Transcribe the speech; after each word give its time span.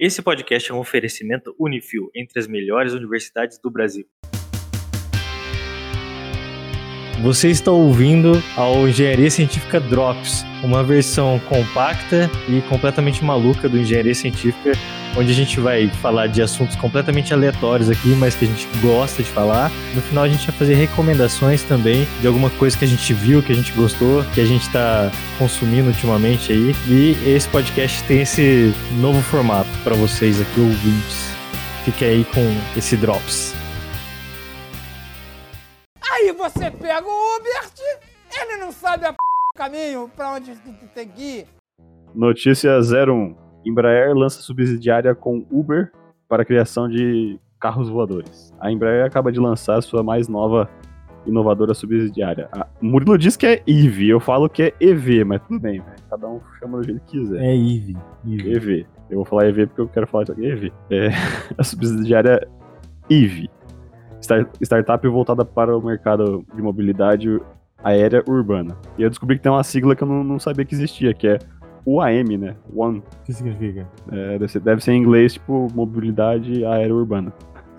Esse 0.00 0.22
podcast 0.22 0.70
é 0.70 0.74
um 0.74 0.78
oferecimento 0.78 1.56
Unifil 1.58 2.08
entre 2.14 2.38
as 2.38 2.46
melhores 2.46 2.92
universidades 2.92 3.58
do 3.58 3.68
Brasil. 3.68 4.06
Você 7.20 7.48
está 7.48 7.72
ouvindo 7.72 8.40
ao 8.56 8.88
Engenharia 8.88 9.28
Científica 9.28 9.80
Drops, 9.80 10.46
uma 10.62 10.84
versão 10.84 11.40
compacta 11.48 12.30
e 12.48 12.60
completamente 12.68 13.24
maluca 13.24 13.68
do 13.68 13.76
Engenharia 13.76 14.14
Científica, 14.14 14.72
onde 15.16 15.32
a 15.32 15.34
gente 15.34 15.58
vai 15.58 15.88
falar 15.88 16.28
de 16.28 16.40
assuntos 16.40 16.76
completamente 16.76 17.34
aleatórios 17.34 17.90
aqui, 17.90 18.10
mas 18.10 18.36
que 18.36 18.44
a 18.44 18.48
gente 18.48 18.68
gosta 18.80 19.20
de 19.20 19.28
falar. 19.30 19.68
No 19.96 20.00
final 20.00 20.24
a 20.24 20.28
gente 20.28 20.46
vai 20.46 20.56
fazer 20.56 20.74
recomendações 20.74 21.64
também 21.64 22.06
de 22.20 22.26
alguma 22.28 22.50
coisa 22.50 22.78
que 22.78 22.84
a 22.84 22.88
gente 22.88 23.12
viu, 23.12 23.42
que 23.42 23.50
a 23.50 23.56
gente 23.56 23.72
gostou, 23.72 24.22
que 24.32 24.40
a 24.40 24.46
gente 24.46 24.62
está 24.62 25.10
consumindo 25.38 25.88
ultimamente 25.88 26.52
aí. 26.52 26.72
E 26.86 27.16
esse 27.26 27.48
podcast 27.48 28.00
tem 28.04 28.20
esse 28.20 28.72
novo 29.00 29.20
formato 29.22 29.68
para 29.82 29.96
vocês 29.96 30.40
aqui, 30.40 30.60
ouvintes. 30.60 31.32
Fique 31.84 32.04
aí 32.04 32.24
com 32.32 32.56
esse 32.76 32.96
Drops. 32.96 33.67
Aí 36.18 36.32
você 36.32 36.68
pega 36.68 37.06
o 37.06 37.36
Uber, 37.36 37.70
ele 38.42 38.56
não 38.56 38.72
sabe 38.72 39.06
a 39.06 39.12
p... 39.12 39.16
caminho 39.54 40.10
pra 40.16 40.32
onde 40.32 40.52
tu 40.56 40.88
tem 40.92 41.06
que 41.06 41.22
ir. 41.22 41.46
Notícia 42.12 42.80
01. 42.80 43.36
Embraer 43.64 44.12
lança 44.16 44.42
subsidiária 44.42 45.14
com 45.14 45.46
Uber 45.48 45.92
para 46.28 46.42
a 46.42 46.44
criação 46.44 46.88
de 46.88 47.38
carros 47.60 47.88
voadores. 47.88 48.52
A 48.58 48.72
Embraer 48.72 49.06
acaba 49.06 49.30
de 49.30 49.38
lançar 49.38 49.80
sua 49.80 50.02
mais 50.02 50.26
nova 50.26 50.68
inovadora 51.24 51.72
subsidiária. 51.72 52.48
A 52.50 52.66
Murilo 52.80 53.16
diz 53.16 53.36
que 53.36 53.46
é 53.46 53.62
EV, 53.64 54.08
eu 54.08 54.18
falo 54.18 54.48
que 54.48 54.64
é 54.64 54.74
EV, 54.80 55.22
mas 55.22 55.40
tudo 55.42 55.60
bem, 55.60 55.80
véio. 55.80 55.96
cada 56.10 56.26
um 56.26 56.40
chama 56.58 56.78
do 56.78 56.84
jeito 56.84 57.00
que 57.02 57.20
quiser. 57.20 57.40
É 57.40 57.54
Eve. 57.54 57.96
EV. 58.26 58.86
Eu 59.08 59.18
vou 59.18 59.24
falar 59.24 59.46
EV 59.46 59.68
porque 59.68 59.82
eu 59.82 59.88
quero 59.88 60.06
falar 60.08 60.24
isso 60.24 60.32
aqui. 60.32 60.44
EV. 60.44 60.72
É 60.90 61.10
a 61.56 61.62
subsidiária 61.62 62.48
EV. 63.08 63.48
Start- 64.20 64.48
startup 64.62 65.06
voltada 65.08 65.44
para 65.44 65.76
o 65.76 65.82
mercado 65.84 66.44
de 66.54 66.60
mobilidade 66.62 67.40
aérea 67.82 68.22
urbana. 68.26 68.76
E 68.98 69.02
eu 69.02 69.08
descobri 69.08 69.36
que 69.36 69.42
tem 69.42 69.52
uma 69.52 69.62
sigla 69.62 69.94
que 69.94 70.02
eu 70.02 70.08
não, 70.08 70.24
não 70.24 70.38
sabia 70.38 70.64
que 70.64 70.74
existia, 70.74 71.14
que 71.14 71.28
é 71.28 71.38
UAM, 71.86 72.36
né? 72.38 72.54
One. 72.74 72.98
O 72.98 73.24
que 73.24 73.32
significa? 73.32 73.86
É, 74.10 74.32
deve, 74.38 74.48
ser, 74.48 74.60
deve 74.60 74.82
ser 74.84 74.92
em 74.92 75.00
inglês, 75.00 75.34
tipo, 75.34 75.68
mobilidade 75.74 76.64
aérea 76.64 76.94
urbana. 76.94 77.32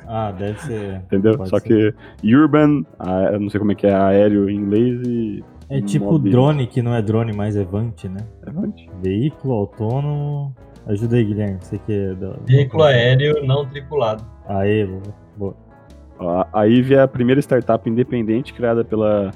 Ah, 0.08 0.32
deve 0.32 0.60
ser. 0.62 0.95
Entendeu? 1.06 1.38
Pode 1.38 1.50
Só 1.50 1.60
ser. 1.60 1.94
que 2.22 2.36
urban, 2.36 2.84
a- 2.98 3.34
eu 3.34 3.40
não 3.40 3.50
sei 3.50 3.60
como 3.60 3.72
é 3.72 3.76
que 3.76 3.86
é 3.86 3.94
aéreo 3.94 4.50
em 4.50 4.56
inglês 4.56 5.02
e. 5.08 5.44
É 5.70 5.80
tipo 5.82 6.17
drone, 6.17 6.66
que 6.66 6.82
não 6.82 6.95
é 6.95 7.02
drone, 7.02 7.32
mas 7.32 7.56
é 7.56 7.64
Vant, 7.64 8.06
né? 8.06 8.22
É 8.48 8.50
Vant? 8.50 8.73
Veículo 9.04 9.54
autônomo. 9.54 10.56
Ajuda 10.88 11.16
aí, 11.17 11.23
Guilherme. 11.26 11.58
Você 11.62 11.78
que 11.78 11.94
é 11.94 12.14
da. 12.16 12.34
Veículo 12.48 12.82
aéreo 12.84 13.45
não 13.45 13.67
tripulado. 13.67 14.26
Aê, 14.48 14.84
boa. 14.88 15.02
boa. 15.38 15.56
A, 16.52 16.67
IVE 16.67 16.95
é 16.95 17.02
a 17.02 17.08
primeira 17.08 17.39
startup 17.39 17.89
independente 17.89 18.53
criada 18.53 18.84
pela 18.84 19.31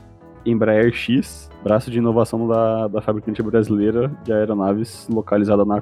Embraer 0.46 0.92
X, 0.94 1.50
braço 1.64 1.90
de 1.90 1.98
inovação 1.98 2.46
da, 2.48 2.88
da 2.88 3.02
fabricante 3.02 3.42
brasileira 3.42 4.12
de 4.24 4.34
aeronaves 4.34 5.08
localizada 5.10 5.64
na 5.64 5.82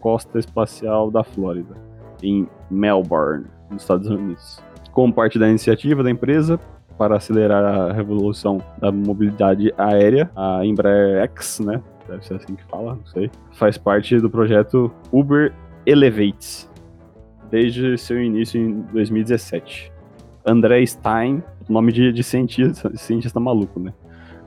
costa 0.00 0.38
espacial 0.38 1.10
da 1.10 1.22
Flórida, 1.22 1.76
em 2.22 2.48
Melbourne, 2.70 3.44
nos 3.70 3.82
Estados 3.82 4.08
Unidos. 4.08 4.58
Como 4.92 5.12
parte 5.12 5.38
da 5.38 5.48
iniciativa 5.48 6.02
da 6.02 6.10
empresa 6.10 6.58
para 6.96 7.16
acelerar 7.16 7.64
a 7.64 7.92
revolução 7.92 8.58
da 8.78 8.90
mobilidade 8.90 9.72
aérea, 9.76 10.30
a 10.34 10.64
Embraer 10.64 11.22
X, 11.24 11.60
né? 11.60 11.82
Deve 12.08 12.24
ser 12.24 12.34
assim 12.36 12.56
que 12.56 12.64
fala, 12.64 12.94
não 12.94 13.06
sei. 13.06 13.30
Faz 13.52 13.76
parte 13.76 14.18
do 14.18 14.30
projeto 14.30 14.90
Uber 15.12 15.52
Elevates, 15.84 16.68
desde 17.50 17.96
seu 17.98 18.20
início 18.20 18.58
em 18.60 18.80
2017. 18.92 19.92
André 20.48 20.84
Stein, 20.86 21.42
nome 21.68 21.92
de, 21.92 22.12
de 22.12 22.22
cientista, 22.22 22.90
cientista 22.96 23.38
maluco, 23.38 23.78
né? 23.78 23.92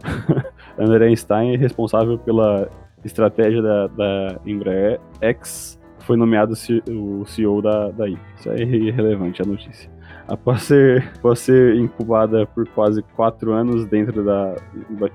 André 0.78 1.16
Stein 1.16 1.54
é 1.54 1.58
responsável 1.58 2.18
pela 2.18 2.70
estratégia 3.04 3.62
da, 3.62 3.88
da 3.88 4.40
Embraer 4.46 5.00
X, 5.22 5.80
foi 6.00 6.18
nomeado 6.18 6.54
o 6.90 7.26
CEO 7.26 7.62
da, 7.62 7.90
da. 7.90 8.08
Isso 8.08 8.50
é 8.50 8.62
irrelevante 8.62 9.42
a 9.42 9.46
notícia. 9.46 9.91
Após 10.32 10.64
ser, 10.64 11.12
após 11.18 11.40
ser 11.40 11.76
incubada 11.76 12.46
por 12.46 12.66
quase 12.70 13.02
quatro 13.18 13.52
anos 13.52 13.86
dentro 13.86 14.24
da 14.24 14.56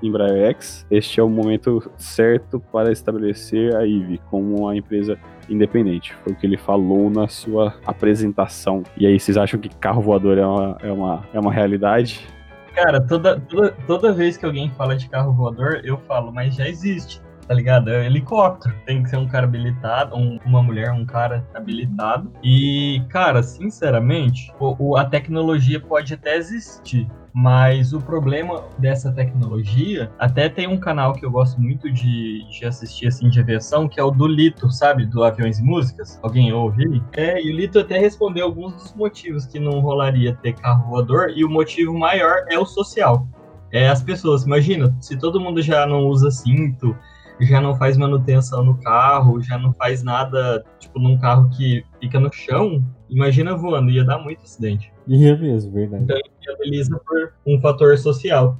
Embraer 0.03 0.51
X, 0.51 0.87
este 0.91 1.21
é 1.21 1.23
o 1.23 1.29
momento 1.31 1.91
certo 1.97 2.61
para 2.61 2.93
estabelecer 2.93 3.75
a 3.75 3.87
IVE 3.87 4.21
como 4.29 4.61
uma 4.61 4.77
empresa 4.77 5.19
independente. 5.49 6.15
Foi 6.23 6.35
o 6.35 6.37
que 6.37 6.47
ele 6.47 6.59
falou 6.59 7.09
na 7.09 7.29
sua 7.29 7.73
apresentação. 7.87 8.83
E 8.95 9.07
aí, 9.07 9.19
vocês 9.19 9.39
acham 9.39 9.59
que 9.59 9.71
carro 9.71 10.03
voador 10.03 10.37
é 10.37 10.47
uma, 10.47 10.79
é 10.83 10.93
uma, 10.93 11.25
é 11.33 11.41
uma 11.41 11.53
realidade? 11.53 12.29
Cara, 12.75 13.01
toda, 13.01 13.41
toda, 13.41 13.75
toda 13.87 14.13
vez 14.13 14.37
que 14.37 14.45
alguém 14.45 14.71
fala 14.73 14.95
de 14.95 15.09
carro 15.09 15.33
voador, 15.33 15.81
eu 15.83 15.97
falo, 15.97 16.31
mas 16.31 16.57
já 16.57 16.69
existe, 16.69 17.23
tá 17.47 17.55
ligado? 17.55 17.91
É 17.91 18.07
helicóptero. 18.07 18.75
Tem 18.85 19.03
que 19.03 19.11
ser 19.11 19.17
um 19.17 19.27
cara 19.29 19.45
habilitado, 19.47 20.17
um- 20.17 20.39
uma 20.45 20.63
mulher, 20.63 20.91
um 20.93 21.05
cara 21.07 21.47
habilitado. 21.55 22.31
E, 22.43 23.03
cara, 23.09 23.43
sinceramente, 23.43 24.53
o, 24.59 24.77
o- 24.93 24.97
a 24.97 25.05
tecnologia 25.05 25.81
pode 25.81 26.15
até 26.15 26.37
existir. 26.37 27.07
Mas 27.39 27.93
o 27.93 28.01
problema 28.01 28.63
dessa 28.79 29.13
tecnologia, 29.13 30.11
até 30.19 30.49
tem 30.49 30.67
um 30.67 30.79
canal 30.79 31.13
que 31.13 31.25
eu 31.25 31.31
gosto 31.31 31.61
muito 31.61 31.93
de, 31.93 32.43
de 32.49 32.65
assistir 32.65 33.09
assim 33.09 33.29
de 33.29 33.39
aviação, 33.39 33.87
que 33.87 34.01
é 34.01 34.03
o 34.03 34.11
do 34.11 34.27
Lito, 34.27 34.71
sabe? 34.71 35.05
Do 35.05 35.23
Aviões 35.23 35.59
e 35.59 35.63
Músicas. 35.63 36.19
Alguém 36.23 36.51
ouve? 36.55 37.03
É, 37.13 37.39
e 37.45 37.53
o 37.53 37.55
Lito 37.55 37.79
até 37.79 37.99
respondeu 37.99 38.47
alguns 38.47 38.73
dos 38.77 38.95
motivos 38.95 39.45
que 39.45 39.61
não 39.61 39.81
rolaria 39.81 40.35
ter 40.43 40.55
carro 40.55 40.89
voador, 40.89 41.31
e 41.37 41.45
o 41.45 41.51
motivo 41.51 41.93
maior 41.93 42.37
é 42.49 42.59
o 42.59 42.65
social. 42.65 43.29
É 43.71 43.87
as 43.89 44.03
pessoas, 44.03 44.45
imagina, 44.47 44.97
se 45.03 45.19
todo 45.19 45.39
mundo 45.39 45.61
já 45.61 45.85
não 45.87 46.05
usa 46.07 46.31
cinto, 46.31 46.97
já 47.41 47.61
não 47.61 47.75
faz 47.77 47.97
manutenção 47.97 48.65
no 48.65 48.79
carro, 48.81 49.43
já 49.43 49.59
não 49.59 49.73
faz 49.75 50.03
nada, 50.03 50.65
tipo, 50.79 50.99
num 50.99 51.19
carro 51.19 51.49
que 51.51 51.85
fica 52.01 52.19
no 52.19 52.33
chão, 52.33 52.83
imagina 53.09 53.55
voando, 53.57 53.91
ia 53.91 54.05
dar 54.05 54.19
muito 54.19 54.43
acidente. 54.43 54.93
Ia 55.07 55.37
mesmo, 55.37 55.73
verdade. 55.73 56.07
Viabiliza 56.41 56.99
por 57.07 57.33
um 57.47 57.61
fator 57.61 57.97
social. 57.99 58.57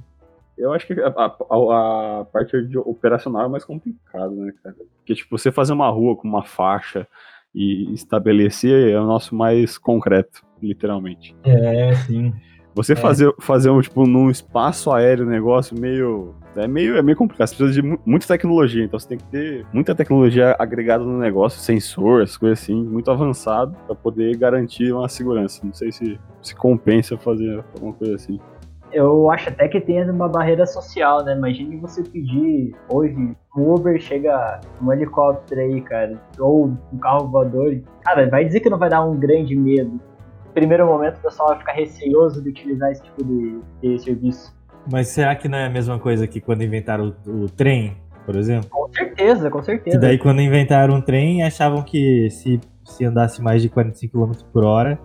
Eu 0.57 0.73
acho 0.73 0.87
que 0.87 0.93
a, 0.99 1.07
a- 1.07 2.21
a 2.21 2.25
parte 2.25 2.61
de 2.67 2.77
operacional 2.77 3.45
é 3.45 3.47
mais 3.47 3.63
complicado, 3.63 4.31
né, 4.35 4.51
cara? 4.63 4.75
Porque, 4.99 5.13
tipo, 5.15 5.37
você 5.37 5.51
fazer 5.51 5.73
uma 5.73 5.89
rua 5.89 6.15
com 6.15 6.27
uma 6.27 6.43
faixa 6.43 7.07
e 7.53 7.93
estabelecer 7.93 8.91
é 8.91 8.99
o 8.99 9.05
nosso 9.05 9.35
mais 9.35 9.77
concreto, 9.77 10.43
literalmente. 10.61 11.35
É, 11.43 11.93
sim. 11.95 12.33
Você 12.77 12.95
fazer, 12.95 13.33
fazer 13.39 13.69
um, 13.69 13.81
tipo, 13.81 14.05
num 14.07 14.29
espaço 14.29 14.91
aéreo, 14.91 15.25
negócio 15.25 15.77
meio. 15.77 16.33
É 16.55 16.67
meio, 16.67 16.97
é 16.97 17.01
meio 17.01 17.17
complicado. 17.17 17.47
Você 17.49 17.55
precisa 17.55 17.81
de 17.81 17.87
mu- 17.87 17.99
muita 18.05 18.25
tecnologia, 18.27 18.83
então 18.83 18.99
você 18.99 19.07
tem 19.09 19.17
que 19.17 19.25
ter 19.25 19.65
muita 19.73 19.93
tecnologia 19.93 20.55
agregada 20.57 21.03
no 21.03 21.17
negócio, 21.19 21.59
sensor, 21.59 22.21
essas 22.23 22.37
coisas 22.37 22.59
assim, 22.61 22.81
muito 22.83 23.11
avançado, 23.11 23.75
pra 23.85 23.93
poder 23.95 24.35
garantir 24.37 24.91
uma 24.91 25.09
segurança. 25.09 25.61
Não 25.65 25.73
sei 25.73 25.91
se, 25.91 26.19
se 26.41 26.55
compensa 26.55 27.17
fazer 27.17 27.63
alguma 27.75 27.93
coisa 27.93 28.15
assim. 28.15 28.39
Eu 28.91 29.29
acho 29.29 29.49
até 29.49 29.67
que 29.67 29.81
tem 29.81 30.09
uma 30.09 30.29
barreira 30.29 30.65
social, 30.65 31.23
né? 31.23 31.35
Imagine 31.35 31.75
você 31.75 32.01
pedir 32.01 32.73
hoje, 32.89 33.13
um 33.55 33.73
Uber 33.73 33.99
chega 33.99 34.61
um 34.81 34.91
helicóptero 34.93 35.59
aí, 35.59 35.81
cara, 35.81 36.17
ou 36.39 36.67
um 36.93 36.97
carro 36.97 37.27
voador. 37.27 37.77
Cara, 38.03 38.29
vai 38.29 38.45
dizer 38.45 38.61
que 38.61 38.69
não 38.69 38.79
vai 38.79 38.89
dar 38.89 39.03
um 39.03 39.15
grande 39.19 39.55
medo. 39.55 39.99
Primeiro 40.57 40.87
momento 40.87 41.17
o 41.17 41.21
pessoal 41.21 41.49
vai 41.49 41.59
ficar 41.59 41.73
receoso 41.73 42.41
de 42.41 42.49
utilizar 42.49 42.91
esse 42.91 43.03
tipo 43.03 43.23
de, 43.23 43.61
de 43.79 43.99
serviço. 43.99 44.57
Mas 44.91 45.09
será 45.09 45.35
que 45.35 45.47
não 45.47 45.55
é 45.55 45.67
a 45.67 45.69
mesma 45.69 45.99
coisa 45.99 46.25
que 46.25 46.41
quando 46.41 46.63
inventaram 46.63 47.13
o, 47.27 47.43
o 47.43 47.45
trem, 47.47 47.95
por 48.25 48.35
exemplo? 48.35 48.67
Com 48.71 48.91
certeza, 48.91 49.51
com 49.51 49.61
certeza. 49.61 49.99
daí 49.99 50.17
quando 50.17 50.41
inventaram 50.41 50.95
um 50.95 51.01
trem, 51.01 51.43
achavam 51.43 51.83
que 51.83 52.27
se, 52.31 52.59
se 52.83 53.05
andasse 53.05 53.39
mais 53.39 53.61
de 53.61 53.69
45 53.69 54.17
km 54.19 54.31
por 54.51 54.65
hora, 54.65 54.97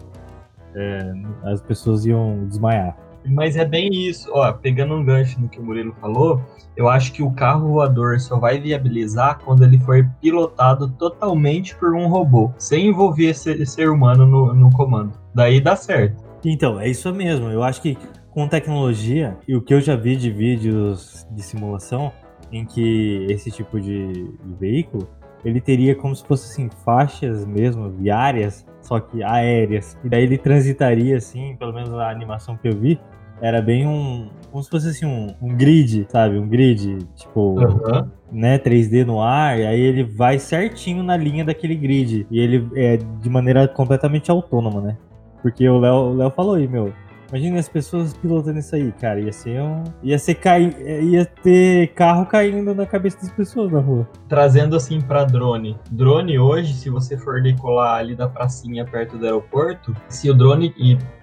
é, 0.75 1.13
as 1.45 1.61
pessoas 1.61 2.07
iam 2.07 2.47
desmaiar. 2.49 2.97
Mas 3.25 3.57
é 3.57 3.65
bem 3.65 3.89
isso, 3.93 4.31
ó, 4.33 4.53
pegando 4.53 4.95
um 4.95 5.05
gancho 5.05 5.41
no 5.41 5.49
que 5.49 5.61
o 5.61 5.63
Murilo 5.63 5.95
falou, 6.01 6.41
eu 6.77 6.89
acho 6.89 7.13
que 7.13 7.23
o 7.23 7.31
carro 7.31 7.69
voador 7.69 8.19
só 8.21 8.39
vai 8.39 8.59
viabilizar 8.59 9.39
quando 9.45 9.65
ele 9.65 9.79
for 9.79 10.09
pilotado 10.21 10.89
totalmente 10.91 11.77
por 11.77 11.95
um 11.95 12.09
robô, 12.09 12.51
sem 12.59 12.87
envolver 12.89 13.31
esse 13.31 13.65
ser 13.67 13.91
humano 13.91 14.27
no, 14.27 14.55
no 14.55 14.71
comando. 14.71 15.13
Daí 15.35 15.61
dá 15.61 15.77
certo. 15.77 16.23
Então, 16.45 16.81
é 16.81 16.89
isso 16.89 17.13
mesmo. 17.15 17.49
Eu 17.49 17.63
acho 17.63 17.81
que 17.81 17.97
com 18.31 18.49
tecnologia, 18.49 19.37
e 19.47 19.55
o 19.55 19.61
que 19.61 19.75
eu 19.75 19.81
já 19.81 19.95
vi 19.95 20.17
de 20.17 20.31
vídeos 20.31 21.27
de 21.31 21.43
simulação, 21.43 22.11
em 22.51 22.65
que 22.65 23.27
esse 23.31 23.51
tipo 23.51 23.81
de, 23.81 24.31
veículo, 24.59 25.09
ele 25.45 25.61
teria 25.61 25.95
como 25.95 26.15
se 26.15 26.25
fosse 26.25 26.51
assim, 26.51 26.71
faixas 26.85 27.45
mesmo, 27.45 27.91
viárias, 27.91 28.65
só 28.81 29.01
que 29.01 29.23
aéreas. 29.23 29.99
E 30.05 30.09
daí 30.09 30.23
ele 30.23 30.39
transitaria 30.39 31.17
assim, 31.17 31.57
pelo 31.57 31.73
menos 31.73 31.91
na 31.91 32.09
animação 32.11 32.57
que 32.57 32.69
eu 32.69 32.77
vi, 32.77 32.99
era 33.43 33.61
bem 33.61 33.87
um. 33.87 34.31
Como 34.51 34.63
se 34.63 34.71
fosse 34.71 34.89
assim, 34.89 35.05
um, 35.05 35.35
um 35.43 35.57
grid, 35.57 36.07
sabe? 36.09 36.39
Um 36.39 36.47
grid, 36.49 36.99
tipo, 37.17 37.57
né, 38.31 38.59
3D 38.59 39.05
no 39.05 39.21
ar, 39.21 39.59
e 39.59 39.67
aí 39.67 39.81
ele 39.81 40.05
vai 40.05 40.39
certinho 40.39 41.03
na 41.03 41.17
linha 41.17 41.45
daquele 41.45 41.75
grid. 41.75 42.27
E 42.31 42.39
ele 42.39 42.69
é 42.77 42.97
de 42.97 43.29
maneira 43.29 43.67
completamente 43.67 44.31
autônoma, 44.31 44.81
né? 44.81 44.97
Porque 45.43 45.69
o 45.69 45.79
Léo 45.79 46.31
falou 46.31 46.55
aí, 46.55 46.69
meu. 46.69 46.93
Imagina 47.33 47.59
as 47.59 47.69
pessoas 47.69 48.13
pilotando 48.13 48.59
isso 48.59 48.77
aí, 48.77 48.93
cara. 48.93 49.19
Ia 49.19 49.33
ser 49.33 49.63
um. 49.63 49.85
Ia 50.03 50.19
ser 50.19 50.35
cair. 50.35 50.77
Ia 50.79 51.25
ter 51.25 51.89
carro 51.95 52.27
caindo 52.27 52.75
na 52.75 52.85
cabeça 52.85 53.17
das 53.23 53.31
pessoas 53.31 53.73
na 53.73 53.81
rua. 53.81 54.07
Trazendo 54.29 54.77
assim 54.77 55.01
pra 55.01 55.25
drone. 55.25 55.79
Drone 55.91 56.39
hoje, 56.39 56.75
se 56.75 56.91
você 56.91 57.17
for 57.17 57.43
decolar 57.43 58.01
ali 58.01 58.15
da 58.15 58.29
pracinha 58.29 58.85
perto 58.85 59.17
do 59.17 59.25
aeroporto, 59.25 59.97
se 60.11 60.29
o 60.29 60.35
drone 60.35 60.75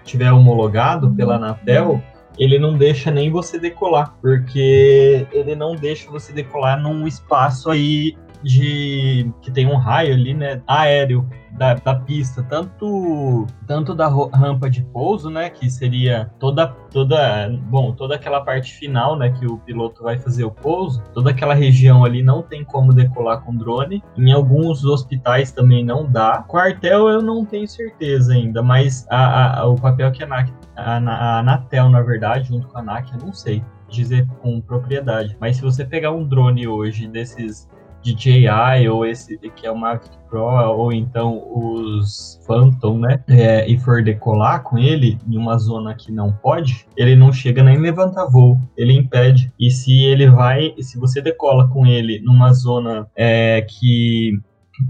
tiver 0.03 0.31
homologado 0.31 1.11
pela 1.13 1.35
Anatel, 1.35 2.01
ele 2.39 2.57
não 2.57 2.75
deixa 2.75 3.11
nem 3.11 3.29
você 3.29 3.59
decolar, 3.59 4.15
porque 4.19 5.27
ele 5.31 5.53
não 5.53 5.75
deixa 5.75 6.09
você 6.09 6.33
decolar 6.33 6.81
num 6.81 7.05
espaço 7.05 7.69
aí 7.69 8.17
de 8.43 9.31
que 9.41 9.51
tem 9.51 9.67
um 9.67 9.75
raio 9.75 10.13
ali, 10.13 10.33
né, 10.33 10.61
aéreo 10.67 11.27
da, 11.51 11.73
da 11.73 11.95
pista, 11.95 12.43
tanto 12.43 13.45
tanto 13.67 13.93
da 13.93 14.07
rampa 14.07 14.69
de 14.69 14.81
pouso, 14.83 15.29
né, 15.29 15.49
que 15.49 15.69
seria 15.69 16.31
toda 16.39 16.67
toda, 16.67 17.49
bom, 17.69 17.91
toda 17.91 18.15
aquela 18.15 18.41
parte 18.41 18.73
final, 18.73 19.15
né, 19.17 19.29
que 19.31 19.45
o 19.45 19.57
piloto 19.57 20.03
vai 20.03 20.17
fazer 20.17 20.43
o 20.43 20.51
pouso, 20.51 21.03
toda 21.13 21.31
aquela 21.31 21.53
região 21.53 22.03
ali 22.05 22.23
não 22.23 22.41
tem 22.41 22.63
como 22.63 22.93
decolar 22.93 23.41
com 23.41 23.55
drone. 23.55 24.03
Em 24.17 24.31
alguns 24.31 24.85
hospitais 24.85 25.51
também 25.51 25.83
não 25.83 26.09
dá. 26.09 26.43
Quartel 26.47 27.09
eu 27.09 27.21
não 27.21 27.45
tenho 27.45 27.67
certeza 27.67 28.33
ainda, 28.33 28.61
mas 28.63 29.05
a, 29.09 29.59
a- 29.61 29.65
o 29.67 29.75
papel 29.75 30.11
que 30.11 30.23
a, 30.23 30.25
ANAC, 30.25 30.53
a, 30.75 30.97
a 30.97 31.39
Anatel, 31.39 31.89
na 31.89 32.01
verdade, 32.01 32.47
junto 32.47 32.67
com 32.67 32.77
a 32.77 32.81
ANAC, 32.81 33.11
eu 33.13 33.19
não 33.25 33.33
sei 33.33 33.63
dizer 33.89 34.27
com 34.41 34.61
propriedade. 34.61 35.35
Mas 35.39 35.57
se 35.57 35.61
você 35.63 35.83
pegar 35.83 36.11
um 36.11 36.23
drone 36.27 36.67
hoje 36.67 37.07
desses 37.07 37.67
DJI 38.03 38.87
ou 38.89 39.05
esse 39.05 39.37
que 39.37 39.65
é 39.65 39.71
o 39.71 39.77
Mavic 39.77 40.09
Pro 40.29 40.41
ou 40.41 40.93
então 40.93 41.43
os 41.53 42.39
Phantom, 42.45 42.99
né? 42.99 43.23
é, 43.27 43.67
e 43.69 43.77
for 43.79 44.03
decolar 44.03 44.63
com 44.63 44.77
ele 44.77 45.17
em 45.27 45.37
uma 45.37 45.57
zona 45.57 45.95
que 45.95 46.11
não 46.11 46.31
pode, 46.31 46.85
ele 46.95 47.15
não 47.15 47.31
chega 47.33 47.63
nem 47.63 47.77
levantar 47.77 48.25
voo, 48.27 48.59
ele 48.77 48.93
impede. 48.93 49.51
E 49.59 49.71
se 49.71 50.03
ele 50.03 50.29
vai, 50.29 50.73
se 50.79 50.99
você 50.99 51.21
decola 51.21 51.67
com 51.67 51.85
ele 51.85 52.19
numa 52.19 52.53
zona 52.53 53.07
é, 53.15 53.65
que 53.67 54.39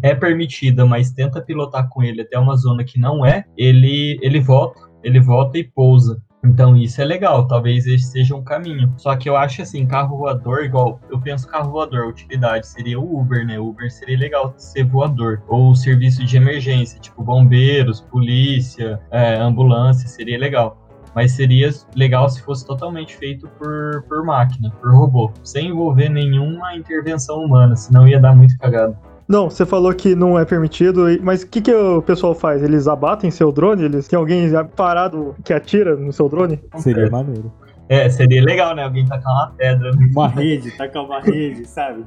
é 0.01 0.13
permitida, 0.13 0.85
mas 0.85 1.11
tenta 1.11 1.41
pilotar 1.41 1.89
com 1.89 2.03
ele 2.03 2.21
até 2.21 2.37
uma 2.37 2.55
zona 2.55 2.83
que 2.83 2.99
não 2.99 3.25
é, 3.25 3.43
ele 3.57 4.19
ele 4.21 4.39
volta, 4.39 4.79
ele 5.03 5.19
volta 5.19 5.57
e 5.57 5.63
pousa. 5.63 6.21
Então 6.43 6.75
isso 6.75 7.01
é 7.01 7.05
legal, 7.05 7.45
talvez 7.47 7.85
esse 7.85 8.05
seja 8.05 8.35
um 8.35 8.43
caminho. 8.43 8.93
Só 8.97 9.15
que 9.15 9.29
eu 9.29 9.35
acho 9.35 9.61
assim, 9.61 9.85
carro 9.85 10.17
voador, 10.17 10.63
igual 10.63 10.99
eu 11.09 11.19
penso 11.19 11.47
carro 11.47 11.71
voador, 11.71 12.07
utilidade 12.07 12.65
seria 12.67 12.99
o 12.99 13.19
Uber, 13.19 13.45
né? 13.45 13.59
Uber 13.59 13.91
seria 13.91 14.17
legal 14.17 14.53
ser 14.57 14.85
voador. 14.85 15.43
Ou 15.47 15.75
serviço 15.75 16.23
de 16.23 16.37
emergência, 16.37 16.99
tipo 16.99 17.23
bombeiros, 17.23 17.99
polícia, 18.01 19.01
é, 19.11 19.35
ambulância, 19.35 20.07
seria 20.07 20.37
legal. 20.37 20.77
Mas 21.13 21.31
seria 21.33 21.69
legal 21.95 22.29
se 22.29 22.41
fosse 22.41 22.65
totalmente 22.65 23.17
feito 23.17 23.47
por, 23.57 24.03
por 24.07 24.23
máquina, 24.23 24.71
por 24.79 24.93
robô, 24.93 25.31
sem 25.43 25.67
envolver 25.69 26.07
nenhuma 26.07 26.75
intervenção 26.75 27.43
humana, 27.43 27.75
senão 27.75 28.07
ia 28.07 28.19
dar 28.19 28.35
muito 28.35 28.57
cagado. 28.57 28.97
Não, 29.29 29.47
você 29.47 29.63
falou 29.63 29.93
que 29.93 30.15
não 30.15 30.39
é 30.39 30.43
permitido, 30.43 31.05
mas 31.21 31.43
o 31.43 31.47
que, 31.47 31.61
que 31.61 31.71
o 31.71 32.01
pessoal 32.01 32.33
faz? 32.33 32.63
Eles 32.63 32.87
abatem 32.87 33.29
seu 33.29 33.51
drone? 33.51 33.83
Eles 33.83 34.07
tem 34.07 34.17
alguém 34.17 34.49
parado 34.75 35.35
que 35.45 35.53
atira 35.53 35.95
no 35.95 36.11
seu 36.11 36.27
drone? 36.27 36.59
Seria 36.77 37.07
maneiro. 37.11 37.53
É, 37.87 38.09
seria 38.09 38.43
legal, 38.43 38.75
né? 38.75 38.83
Alguém 38.83 39.05
tacar 39.05 39.31
uma 39.31 39.51
pedra. 39.55 39.91
né? 39.91 40.09
Uma 40.11 40.27
rede, 40.27 40.75
tacar 40.75 41.03
uma 41.05 41.21
rede, 41.21 41.63
sabe? 41.67 42.05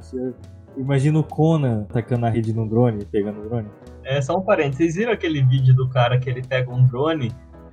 Imagina 0.75 1.19
o 1.19 1.23
Conan 1.23 1.85
tacando 1.93 2.25
a 2.25 2.29
rede 2.29 2.53
no 2.53 2.67
drone, 2.67 3.05
pegando 3.05 3.39
o 3.39 3.43
drone. 3.47 3.67
É, 4.03 4.21
só 4.21 4.37
um 4.37 4.41
parênteses. 4.41 4.77
Vocês 4.77 4.95
viram 4.95 5.13
aquele 5.13 5.41
vídeo 5.43 5.73
do 5.73 5.87
cara 5.89 6.17
que 6.17 6.29
ele 6.29 6.41
pega 6.41 6.69
um 6.71 6.85
drone, 6.87 7.31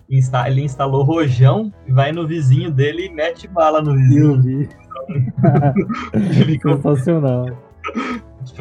insta- 0.08 0.48
ele 0.48 0.62
instalou 0.62 1.02
rojão, 1.02 1.72
e 1.88 1.92
vai 1.92 2.12
no 2.12 2.24
vizinho 2.26 2.70
dele 2.70 3.06
e 3.06 3.12
mete 3.12 3.48
bala 3.48 3.82
no 3.82 3.90
Eu 3.92 3.96
vizinho. 3.96 4.42
vi. 4.42 4.68
Ele 6.14 6.44
ficou, 6.52 6.76
Sensacional. 6.76 7.46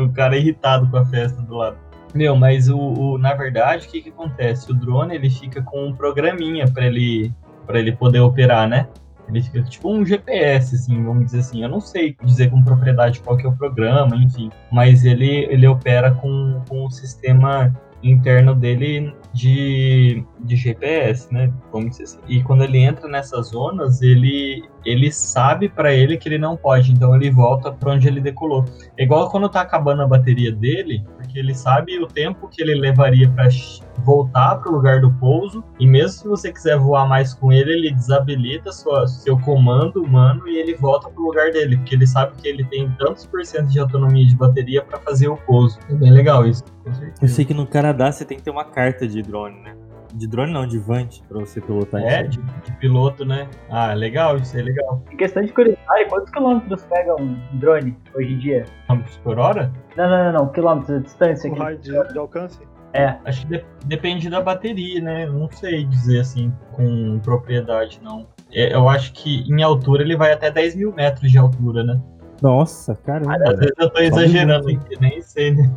O 0.01 0.11
cara 0.11 0.37
irritado 0.37 0.87
com 0.89 0.97
a 0.97 1.05
festa 1.05 1.41
do 1.41 1.55
lado. 1.55 1.77
Meu, 2.13 2.35
mas 2.35 2.69
o, 2.69 2.77
o- 2.77 3.17
na 3.17 3.33
verdade, 3.35 3.87
o 3.87 3.91
que 3.91 4.01
que 4.01 4.09
acontece? 4.09 4.71
O 4.71 4.73
drone, 4.75 5.13
ele 5.15 5.29
fica 5.29 5.61
com 5.61 5.87
um 5.87 5.93
programinha 5.95 6.65
pra 6.67 6.85
ele, 6.85 7.31
pra 7.67 7.79
ele 7.79 7.91
poder 7.91 8.19
operar, 8.19 8.67
né? 8.67 8.87
Ele 9.27 9.43
fica 9.43 9.61
tipo 9.61 9.93
um 9.93 10.03
GPS, 10.03 10.73
assim, 10.73 11.03
vamos 11.03 11.25
dizer 11.25 11.39
assim. 11.39 11.61
Eu 11.61 11.69
não 11.69 11.79
sei 11.79 12.17
dizer 12.23 12.49
com 12.49 12.63
propriedade 12.63 13.19
qual 13.19 13.37
que 13.37 13.45
é 13.45 13.49
o 13.49 13.55
programa, 13.55 14.15
enfim. 14.15 14.49
Mas 14.71 15.05
ele, 15.05 15.45
ele 15.51 15.67
opera 15.67 16.09
com, 16.09 16.63
com 16.67 16.85
o 16.87 16.89
sistema 16.89 17.71
interno 18.01 18.55
dele 18.55 19.13
de, 19.31 20.23
de 20.39 20.55
GPS, 20.55 21.31
né? 21.31 21.53
Vamos 21.71 21.91
dizer 21.91 22.03
assim. 22.05 22.19
E 22.27 22.41
quando 22.41 22.63
ele 22.63 22.79
entra 22.79 23.07
nessas 23.07 23.49
zonas, 23.49 24.01
ele, 24.01 24.63
ele 24.85 25.11
sabe 25.11 25.69
pra 25.69 25.93
ele 25.93 26.17
que 26.17 26.27
ele 26.29 26.37
não 26.37 26.55
pode. 26.57 26.91
Então 26.91 27.15
ele 27.15 27.29
volta 27.31 27.71
pra 27.71 27.93
onde 27.93 28.07
ele 28.07 28.21
decolou. 28.21 28.65
É 28.97 29.03
igual 29.03 29.29
quando 29.29 29.49
tá 29.49 29.61
acabando 29.61 30.01
a 30.01 30.07
bateria 30.07 30.51
dele, 30.51 31.03
porque 31.17 31.39
ele 31.39 31.53
sabe 31.53 31.97
o 31.99 32.07
tempo 32.07 32.47
que 32.47 32.61
ele 32.61 32.75
levaria 32.75 33.29
ch- 33.49 33.81
voltar 34.05 34.55
pro 34.57 34.71
lugar 34.71 35.01
do 35.01 35.11
pouso. 35.13 35.63
E 35.79 35.85
mesmo 35.85 36.09
se 36.09 36.27
você 36.27 36.51
quiser 36.51 36.77
voar 36.77 37.07
mais 37.07 37.33
com 37.33 37.51
ele, 37.51 37.71
ele 37.73 37.91
desabilita 37.91 38.71
sua, 38.71 39.07
seu 39.07 39.37
comando 39.39 40.01
humano 40.01 40.47
e 40.47 40.57
ele 40.57 40.75
volta 40.75 41.09
pro 41.09 41.23
lugar 41.23 41.51
dele, 41.51 41.77
porque 41.77 41.95
ele 41.95 42.07
sabe 42.07 42.33
que 42.41 42.47
ele 42.47 42.63
tem 42.65 42.89
tantos 42.97 43.25
por 43.25 43.43
cento 43.45 43.67
de 43.67 43.79
autonomia 43.79 44.25
de 44.25 44.35
bateria 44.35 44.81
pra 44.83 44.99
fazer 44.99 45.27
o 45.27 45.35
pouso. 45.37 45.77
É 45.89 45.93
bem 45.93 46.11
legal 46.11 46.45
isso. 46.47 46.63
Com 46.83 46.93
certeza. 46.93 47.15
Eu 47.21 47.27
sei 47.27 47.45
que 47.45 47.53
no 47.53 47.67
Canadá 47.67 48.11
você 48.11 48.23
tem 48.25 48.37
que 48.37 48.43
ter 48.43 48.51
uma 48.51 48.65
carta 48.65 49.07
de 49.07 49.21
drone, 49.21 49.59
né? 49.61 49.75
De 50.13 50.27
drone 50.27 50.51
não, 50.51 50.65
de 50.65 50.79
Vant, 50.79 51.21
pra 51.27 51.39
você 51.39 51.61
pilotar 51.61 52.01
É, 52.01 52.21
isso. 52.27 52.31
de, 52.41 52.61
de 52.63 52.71
piloto, 52.77 53.23
né? 53.25 53.47
Ah, 53.69 53.93
legal, 53.93 54.37
isso 54.37 54.57
é 54.57 54.61
legal. 54.61 55.03
Em 55.11 55.17
questão 55.17 55.43
de 55.43 55.53
curiosidade, 55.53 56.05
quantos 56.09 56.31
quilômetros 56.31 56.83
pega 56.85 57.15
um 57.15 57.37
drone 57.53 57.95
hoje 58.15 58.33
em 58.33 58.37
dia? 58.39 58.65
Quilômetros 58.87 59.17
por 59.17 59.37
hora? 59.39 59.71
Não, 59.95 60.09
não, 60.09 60.23
não, 60.25 60.39
não. 60.39 60.47
Quilômetros 60.51 60.97
de 60.97 61.03
distância. 61.03 61.49
Que- 61.51 61.59
raio 61.59 61.77
de, 61.77 61.91
de 62.11 62.17
alcance? 62.17 62.59
É. 62.93 63.15
Acho 63.23 63.45
que 63.45 63.57
de- 63.57 63.65
depende 63.85 64.29
da 64.31 64.41
bateria, 64.41 64.99
né? 64.99 65.25
Não 65.27 65.47
sei 65.51 65.85
dizer 65.85 66.21
assim 66.21 66.51
com 66.71 67.19
propriedade, 67.19 67.99
não. 68.03 68.25
É, 68.51 68.73
eu 68.73 68.89
acho 68.89 69.13
que 69.13 69.43
em 69.47 69.61
altura 69.61 70.01
ele 70.01 70.17
vai 70.17 70.31
até 70.33 70.49
10 70.49 70.75
mil 70.75 70.91
metros 70.91 71.31
de 71.31 71.37
altura, 71.37 71.83
né? 71.83 72.01
Nossa, 72.41 72.95
caramba. 72.95 73.35
Às 73.45 73.59
vezes 73.59 73.73
eu 73.77 73.89
tô 73.91 74.01
exagerando 74.01 74.69
aqui, 74.69 74.99
nem 74.99 75.21
sei, 75.21 75.51
né? 75.53 75.69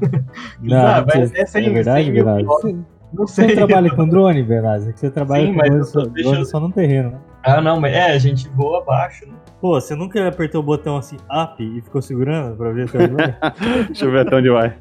Não, 0.62 0.76
Ah, 0.78 1.00
vai 1.02 1.26
você- 1.26 1.35
até 1.35 1.44
100, 1.46 1.67
é 1.67 1.70
verdade, 1.70 2.05
100 2.05 2.12
mil 2.12 2.25
Bernardo? 2.25 2.46
quilômetros. 2.49 2.92
Você, 3.12 3.19
Não 3.19 3.26
você 3.26 3.35
sei. 3.35 3.47
não 3.49 3.67
trabalha 3.67 3.94
com 3.94 4.09
drone, 4.09 4.43
Bernardo? 4.43 4.88
É 4.88 4.92
que 4.92 5.00
você 5.00 5.11
trabalha 5.11 5.47
Sim, 5.47 5.54
com 5.54 5.61
drone, 5.61 5.85
só, 5.85 6.07
deixa 6.07 6.45
só 6.45 6.61
no 6.61 6.73
terreno, 6.73 7.11
né? 7.11 7.21
Ah, 7.42 7.61
não, 7.61 7.81
mas 7.81 7.92
é, 7.92 8.12
a 8.12 8.19
gente 8.19 8.49
voa 8.50 8.78
abaixo, 8.81 9.26
né? 9.26 9.35
Pô, 9.61 9.81
você 9.81 9.95
nunca 9.95 10.26
apertou 10.26 10.61
o 10.61 10.64
botão 10.64 10.97
assim, 10.97 11.16
up, 11.31 11.62
e 11.62 11.81
ficou 11.83 12.00
segurando 12.00 12.57
pra 12.57 12.71
ver 12.73 12.88
até 12.88 13.04
onde 13.04 13.14
vai? 13.14 13.37
Deixa 13.87 14.04
eu 14.04 14.11
ver 14.11 14.26
até 14.26 14.37
onde 14.37 14.50
vai. 14.50 14.76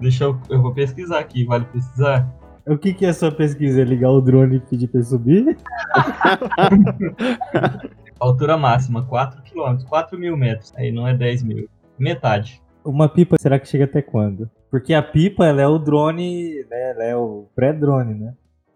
Deixa 0.00 0.24
eu. 0.24 0.38
Eu 0.50 0.60
vou 0.60 0.72
pesquisar 0.74 1.18
aqui, 1.18 1.44
vale 1.44 1.64
pesquisar? 1.66 2.28
O 2.66 2.78
que, 2.78 2.94
que 2.94 3.04
é 3.04 3.10
a 3.10 3.14
sua 3.14 3.30
pesquisa? 3.30 3.82
É 3.82 3.84
ligar 3.84 4.10
o 4.10 4.20
drone 4.20 4.56
e 4.56 4.60
pedir 4.60 4.88
pra 4.88 5.00
ele 5.00 5.06
subir? 5.06 5.56
Altura 8.18 8.56
máxima, 8.56 9.04
4 9.04 9.42
km, 9.42 9.84
4 9.88 10.18
mil 10.18 10.36
metros. 10.36 10.72
Aí 10.76 10.90
não 10.90 11.06
é 11.06 11.14
10 11.14 11.42
mil. 11.42 11.68
Metade. 11.98 12.62
Uma 12.84 13.08
pipa, 13.08 13.36
será 13.38 13.58
que 13.58 13.68
chega 13.68 13.84
até 13.84 14.00
quando? 14.02 14.50
Porque 14.74 14.92
a 14.92 15.00
pipa, 15.00 15.46
ela 15.46 15.62
é 15.62 15.68
o 15.68 15.78
drone, 15.78 16.64
né? 16.68 16.90
Ela 16.90 17.04
é 17.04 17.16
o 17.16 17.46
pré-drone, 17.54 18.12
né? 18.14 18.34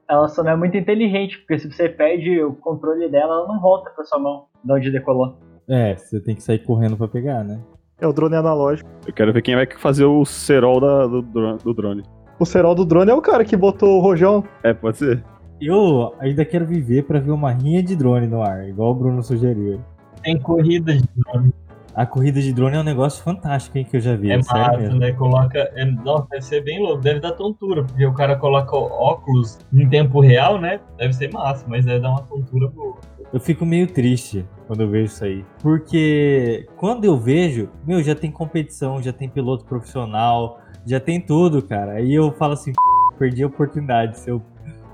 Ela 0.09 0.28
só 0.28 0.45
não 0.45 0.52
é 0.52 0.57
muito 0.57 0.76
inteligente, 0.76 1.37
porque 1.38 1.59
se 1.59 1.69
você 1.73 1.88
perde 1.88 2.40
o 2.40 2.52
controle 2.52 3.09
dela, 3.11 3.35
ela 3.35 3.49
não 3.49 3.61
volta 3.61 3.90
pra 3.90 4.05
sua 4.05 4.17
mão, 4.21 4.45
de 4.64 4.73
onde 4.73 4.93
decolou. 4.93 5.37
É, 5.69 5.97
você 5.97 6.21
tem 6.21 6.37
que 6.37 6.43
sair 6.45 6.61
correndo 6.61 6.97
pra 6.97 7.09
pegar, 7.09 7.43
né? 7.43 7.59
É 8.00 8.07
o 8.07 8.12
drone 8.12 8.37
analógico. 8.37 8.88
Eu 9.05 9.12
quero 9.12 9.33
ver 9.33 9.43
quem 9.43 9.57
vai 9.57 9.67
fazer 9.76 10.05
o 10.05 10.25
cerol 10.25 10.78
da- 10.81 11.09
do, 11.09 11.21
do 11.21 11.75
drone. 11.75 12.05
O 12.38 12.45
cerol 12.47 12.76
do 12.76 12.85
drone 12.85 13.11
é 13.11 13.14
o 13.14 13.21
cara 13.21 13.45
que 13.45 13.57
botou 13.57 13.99
o 13.99 14.00
rojão. 14.00 14.45
É, 14.62 14.73
pode 14.73 14.99
ser. 14.99 15.25
Eu 15.61 16.14
ainda 16.21 16.45
quero 16.45 16.64
viver 16.64 17.02
pra 17.07 17.19
ver 17.19 17.33
uma 17.33 17.50
rinha 17.50 17.83
de 17.83 17.97
drone 17.97 18.28
no 18.28 18.40
ar, 18.40 18.69
igual 18.69 18.93
o 18.93 18.95
Bruno 18.95 19.21
sugeriu. 19.21 19.81
Tem 20.23 20.38
corrida 20.40 20.93
de 20.97 21.02
drone. 21.17 21.52
A 21.99 22.07
corrida 22.07 22.40
de 22.40 22.52
drone 22.52 22.76
é 22.76 22.78
um 22.78 22.85
negócio 22.85 23.21
fantástico, 23.25 23.76
hein, 23.76 23.85
que 23.85 23.97
eu 23.97 24.00
já 24.00 24.14
vi. 24.14 24.31
É 24.31 24.40
sério 24.40 24.62
massa, 24.62 24.78
mesmo. 24.78 24.99
né? 25.00 25.12
Coloca. 25.14 25.59
É, 25.75 25.85
nossa, 25.85 26.28
deve 26.31 26.43
ser 26.45 26.62
bem 26.62 26.81
louco. 26.81 27.02
Deve 27.02 27.19
dar 27.19 27.33
tontura, 27.33 27.83
porque 27.83 28.07
o 28.07 28.14
cara 28.14 28.37
coloca 28.37 28.76
óculos 28.76 29.59
em 29.73 29.88
tempo 29.88 30.21
real, 30.21 30.61
né? 30.61 30.78
Deve 30.97 31.12
ser 31.12 31.33
massa, 31.33 31.64
mas 31.67 31.85
deve 31.85 31.99
dar 31.99 32.11
uma 32.11 32.23
tontura 32.23 32.69
boa. 32.69 32.99
Eu 33.33 33.40
fico 33.40 33.67
meio 33.67 33.88
triste 33.88 34.47
quando 34.69 34.83
eu 34.83 34.88
vejo 34.88 35.07
isso 35.07 35.25
aí. 35.25 35.45
Porque 35.61 36.69
quando 36.76 37.05
eu 37.05 37.19
vejo, 37.19 37.69
meu, 37.85 38.00
já 38.00 38.14
tem 38.14 38.31
competição, 38.31 39.02
já 39.02 39.12
tem 39.12 39.28
piloto 39.28 39.64
profissional, 39.64 40.61
já 40.87 41.00
tem 41.00 41.21
tudo, 41.21 41.61
cara. 41.61 41.95
Aí 41.95 42.14
eu 42.14 42.31
falo 42.31 42.52
assim, 42.52 42.71
"P***, 42.75 42.78
perdi 43.19 43.43
a 43.43 43.49
oportunidade 43.49 44.12
de 44.12 44.19
ser 44.21 44.31
o, 44.31 44.43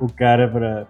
o 0.00 0.11
cara 0.11 0.49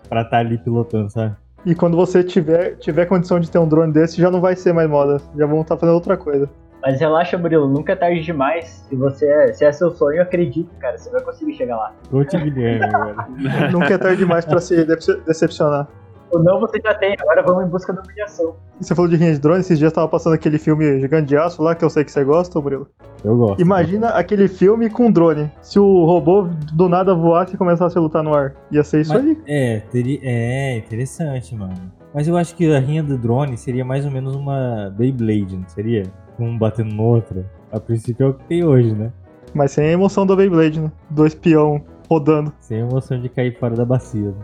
pra 0.09 0.23
estar 0.23 0.38
ali 0.38 0.59
pilotando, 0.59 1.11
sabe? 1.11 1.35
E 1.66 1.75
quando 1.75 1.97
você 1.97 2.23
tiver, 2.23 2.76
tiver 2.76 3.06
condição 3.06 3.40
de 3.40 3.50
ter 3.50 3.59
um 3.59 3.66
drone 3.68 3.92
desse, 3.92 4.21
já 4.21 4.30
não 4.30 4.40
vai 4.40 4.54
ser 4.54 4.73
mais 4.75 4.88
moda. 4.88 5.21
Já 5.37 5.47
vão 5.47 5.62
estar 5.62 5.76
fazendo 5.76 5.94
outra 5.94 6.16
coisa. 6.16 6.49
Mas 6.83 7.00
relaxa, 7.00 7.38
Murilo, 7.38 7.66
nunca 7.66 7.92
é 7.92 7.97
tarde 7.97 8.21
demais. 8.21 8.85
Se 8.88 8.94
você 8.94 9.26
é, 9.26 9.52
se 9.54 9.64
é 9.64 9.73
seu 9.73 9.90
sonho, 9.90 10.21
acredite, 10.21 10.68
cara, 10.78 10.99
você 10.99 11.09
vai 11.11 11.23
conseguir 11.23 11.54
chegar 11.54 11.76
lá. 11.76 11.92
Coach 12.11 12.37
Guilherme 12.37 12.85
agora. 12.94 13.26
Nunca 13.73 13.94
é 13.94 13.99
tarde 13.99 14.18
demais 14.18 14.44
pra 14.44 14.61
se 14.61 14.85
dece- 14.85 15.18
decepcionar. 15.26 15.88
Ou 16.35 16.43
não, 16.43 16.61
você 16.61 16.81
já 16.83 16.95
tem, 16.95 17.14
agora 17.21 17.43
vamos 17.43 17.64
em 17.64 17.69
busca 17.69 17.93
da 17.93 18.03
humilhação. 18.03 18.57
Você 18.81 18.95
falou 18.95 19.09
de 19.11 19.17
rinha 19.17 19.33
de 19.33 19.38
drone, 19.38 19.61
esses 19.61 19.79
dias 19.79 19.93
tava 19.93 20.09
passando 20.09 20.35
aquele 20.35 20.59
filme 20.59 21.00
Gigante 21.00 21.29
de 21.29 21.37
Aço 21.37 21.62
lá, 21.62 21.75
que 21.75 21.85
eu 21.85 21.91
sei 21.91 22.05
que 22.05 22.11
você 22.11 22.25
gosta, 22.25 22.61
Murilo. 22.61 22.88
Eu 23.23 23.37
gosto. 23.37 23.61
Imagina 23.61 24.09
aquele 24.09 24.49
filme 24.49 24.91
com 24.91 25.11
drone. 25.11 25.50
Se 25.62 25.79
o 25.79 26.05
robô 26.05 26.49
do 26.73 26.88
nada 26.88 27.14
voasse 27.14 27.55
e 27.55 27.59
começasse 27.59 27.97
a 27.97 28.00
lutar 28.00 28.23
no 28.23 28.35
ar. 28.35 28.55
Ia 28.71 28.83
ser 28.83 29.00
isso 29.03 29.12
Mas- 29.14 29.25
aí. 29.25 29.38
É, 29.47 29.81
teria, 29.91 30.19
é 30.23 30.76
interessante, 30.79 31.55
mano. 31.55 31.75
Mas 32.12 32.29
eu 32.29 32.37
acho 32.37 32.55
que 32.55 32.73
a 32.75 32.79
rinha 32.79 33.03
do 33.03 33.17
drone 33.19 33.57
seria 33.57 33.85
mais 33.85 34.05
ou 34.05 34.11
menos 34.11 34.35
uma 34.35 34.93
Beyblade, 34.97 35.57
não 35.57 35.69
seria? 35.69 36.05
Um 36.38 36.59
batendo 36.59 36.95
no 36.95 37.03
outro. 37.03 37.45
A 37.73 37.79
princípio 37.81 38.26
é 38.26 38.29
o 38.31 38.35
que 38.35 38.45
tem 38.45 38.64
hoje, 38.64 38.93
né? 38.95 39.12
Mas 39.53 39.71
sem 39.73 39.87
a 39.87 39.93
emoção 39.93 40.26
do 40.26 40.37
Beyblade, 40.37 40.81
né? 40.81 40.91
Dois 41.11 41.35
peão 41.35 41.81
rodando. 42.09 42.53
Sem 42.61 42.79
a 42.83 42.87
emoção 42.87 43.19
de 43.21 43.29
cair 43.29 43.57
fora 43.59 43.75
da 43.75 43.85
bacia. 43.85 44.29
Né? 44.31 44.35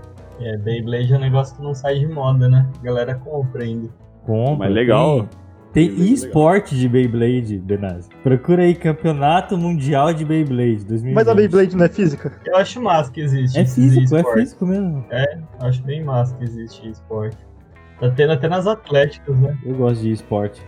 É, 0.41 0.57
Beyblade 0.57 1.13
é 1.13 1.17
um 1.17 1.21
negócio 1.21 1.55
que 1.57 1.63
não 1.63 1.75
sai 1.75 1.99
de 1.99 2.07
moda, 2.07 2.49
né? 2.49 2.67
A 2.81 2.83
galera 2.83 3.15
compra 3.15 3.63
ainda. 3.63 3.89
Compra. 4.25 4.67
Mas 4.67 4.75
legal. 4.75 5.29
Tem, 5.73 5.95
tem 5.95 6.13
esporte 6.13 6.75
de 6.75 6.89
Beyblade, 6.89 7.59
Benazzi. 7.59 8.09
Procura 8.25 8.65
aí 8.65 8.75
Campeonato 8.75 9.57
Mundial 9.57 10.13
de 10.13 10.25
Beyblade 10.25 10.85
2020. 10.85 11.15
Mas 11.15 11.29
a 11.29 11.35
Beyblade 11.35 11.77
não 11.77 11.85
é 11.85 11.89
física? 11.89 12.33
Eu 12.45 12.57
acho 12.57 12.83
massa 12.83 13.13
que 13.13 13.21
existe. 13.21 13.57
É 13.57 13.65
físico, 13.65 14.17
é 14.17 14.35
físico 14.35 14.67
mesmo. 14.67 15.05
Eu 15.11 15.67
acho 15.67 15.83
bem 15.85 16.03
massa 16.03 16.35
que 16.37 16.45
existe 16.45 16.89
esporte. 16.89 17.39
Tá 18.01 18.11
tendo 18.11 18.33
até 18.33 18.49
nas 18.49 18.67
atléticas, 18.67 19.39
né? 19.39 19.57
Eu 19.65 19.77
gosto 19.77 20.01
de 20.01 20.11
esporte. 20.11 20.61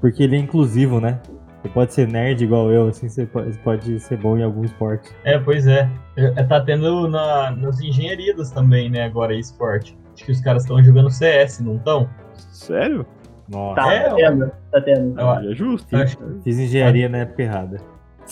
Porque 0.00 0.22
ele 0.22 0.36
é 0.36 0.38
inclusivo, 0.38 1.00
né? 1.00 1.20
Você 1.62 1.68
pode 1.68 1.92
ser 1.92 2.06
nerd 2.08 2.42
igual 2.42 2.70
eu, 2.70 2.88
assim, 2.88 3.08
você 3.08 3.26
pode, 3.64 3.98
ser 4.00 4.16
bom 4.16 4.38
em 4.38 4.42
algum 4.44 4.64
esporte. 4.64 5.10
É, 5.24 5.38
pois 5.38 5.66
é. 5.66 5.88
É, 6.16 6.42
Tá 6.44 6.60
tendo 6.60 7.08
na, 7.08 7.50
nas 7.50 7.80
engenharias 7.80 8.50
também, 8.50 8.88
né, 8.88 9.04
agora 9.04 9.34
esporte. 9.34 9.98
Acho 10.14 10.24
que 10.24 10.32
os 10.32 10.40
caras 10.40 10.62
estão 10.62 10.82
jogando 10.82 11.10
CS, 11.10 11.60
não 11.60 11.76
estão? 11.76 12.08
Sério? 12.52 13.04
Nossa. 13.48 13.80
Tá, 13.80 13.92
É, 13.94 14.08
tá 14.08 14.14
tendo, 14.14 14.52
tá 14.70 14.80
tendo. 14.80 15.20
É 15.20 15.54
justo. 15.54 15.96
acho 15.96 16.18
Fiz 16.44 16.58
engenharia 16.58 17.08
na 17.08 17.18
época 17.18 17.42
errada. 17.42 17.78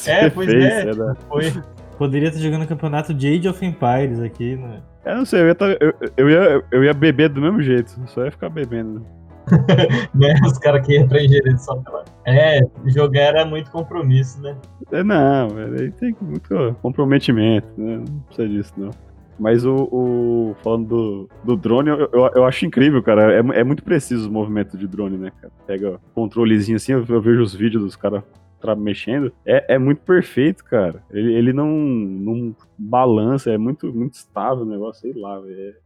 É, 0.06 0.28
pois 0.28 0.50
fez, 0.50 0.64
é. 0.64 0.84
né? 0.84 1.14
que 1.18 1.24
foi. 1.24 1.62
Poderia 1.96 2.28
estar 2.28 2.40
jogando 2.40 2.66
campeonato 2.66 3.14
de 3.14 3.26
Age 3.26 3.48
of 3.48 3.64
Empires 3.64 4.20
aqui, 4.20 4.56
né? 4.56 4.82
Eu 5.04 5.16
não 5.16 5.24
sei, 5.24 5.40
eu 5.40 5.46
ia, 5.46 5.54
tá- 5.54 5.76
eu, 5.80 5.94
eu 6.16 6.30
ia, 6.30 6.62
eu 6.70 6.84
ia 6.84 6.92
beber 6.92 7.30
do 7.30 7.40
mesmo 7.40 7.62
jeito, 7.62 7.98
só 8.06 8.24
ia 8.24 8.30
ficar 8.30 8.50
bebendo. 8.50 9.06
né? 10.14 10.34
Os 10.44 10.58
caras 10.58 10.84
que 10.86 10.94
iam 10.94 11.08
pra 11.08 11.22
engenharia 11.22 11.56
só 11.58 11.76
pela. 11.76 12.04
É, 12.26 12.60
jogar 12.86 13.20
era 13.20 13.44
muito 13.44 13.70
compromisso, 13.70 14.40
né? 14.40 14.56
É, 14.92 15.02
não, 15.04 15.48
mas 15.54 15.80
aí 15.80 15.90
tem 15.92 16.16
muito 16.20 16.76
comprometimento, 16.82 17.66
né? 17.76 17.98
Não 17.98 18.20
precisa 18.20 18.48
disso, 18.48 18.72
não. 18.76 18.90
Mas 19.38 19.66
o, 19.66 19.74
o- 19.92 20.56
falando 20.62 20.88
do, 20.88 21.28
do 21.44 21.56
drone, 21.56 21.90
eu, 21.90 21.98
eu, 22.12 22.30
eu 22.36 22.44
acho 22.44 22.64
incrível, 22.64 23.02
cara. 23.02 23.32
É, 23.34 23.60
é 23.60 23.64
muito 23.64 23.82
preciso 23.84 24.28
o 24.28 24.32
movimento 24.32 24.76
de 24.78 24.86
drone, 24.88 25.18
né, 25.18 25.30
cara? 25.40 25.52
Pega 25.66 25.90
o 25.96 26.00
controlezinho 26.14 26.76
assim, 26.76 26.92
eu, 26.92 27.04
eu 27.06 27.20
vejo 27.20 27.42
os 27.42 27.54
vídeos 27.54 27.82
dos 27.84 27.96
caras 27.96 28.22
mexendo. 28.78 29.30
É, 29.44 29.74
é 29.74 29.78
muito 29.78 30.00
perfeito, 30.00 30.64
cara. 30.64 31.00
Ele, 31.10 31.32
ele 31.34 31.52
não, 31.52 31.68
não 31.70 32.56
balança, 32.76 33.50
é 33.52 33.58
muito, 33.58 33.92
muito 33.94 34.14
estável 34.14 34.64
o 34.64 34.68
negócio, 34.68 35.02
sei 35.02 35.12
lá, 35.20 35.38
velho. 35.38 35.76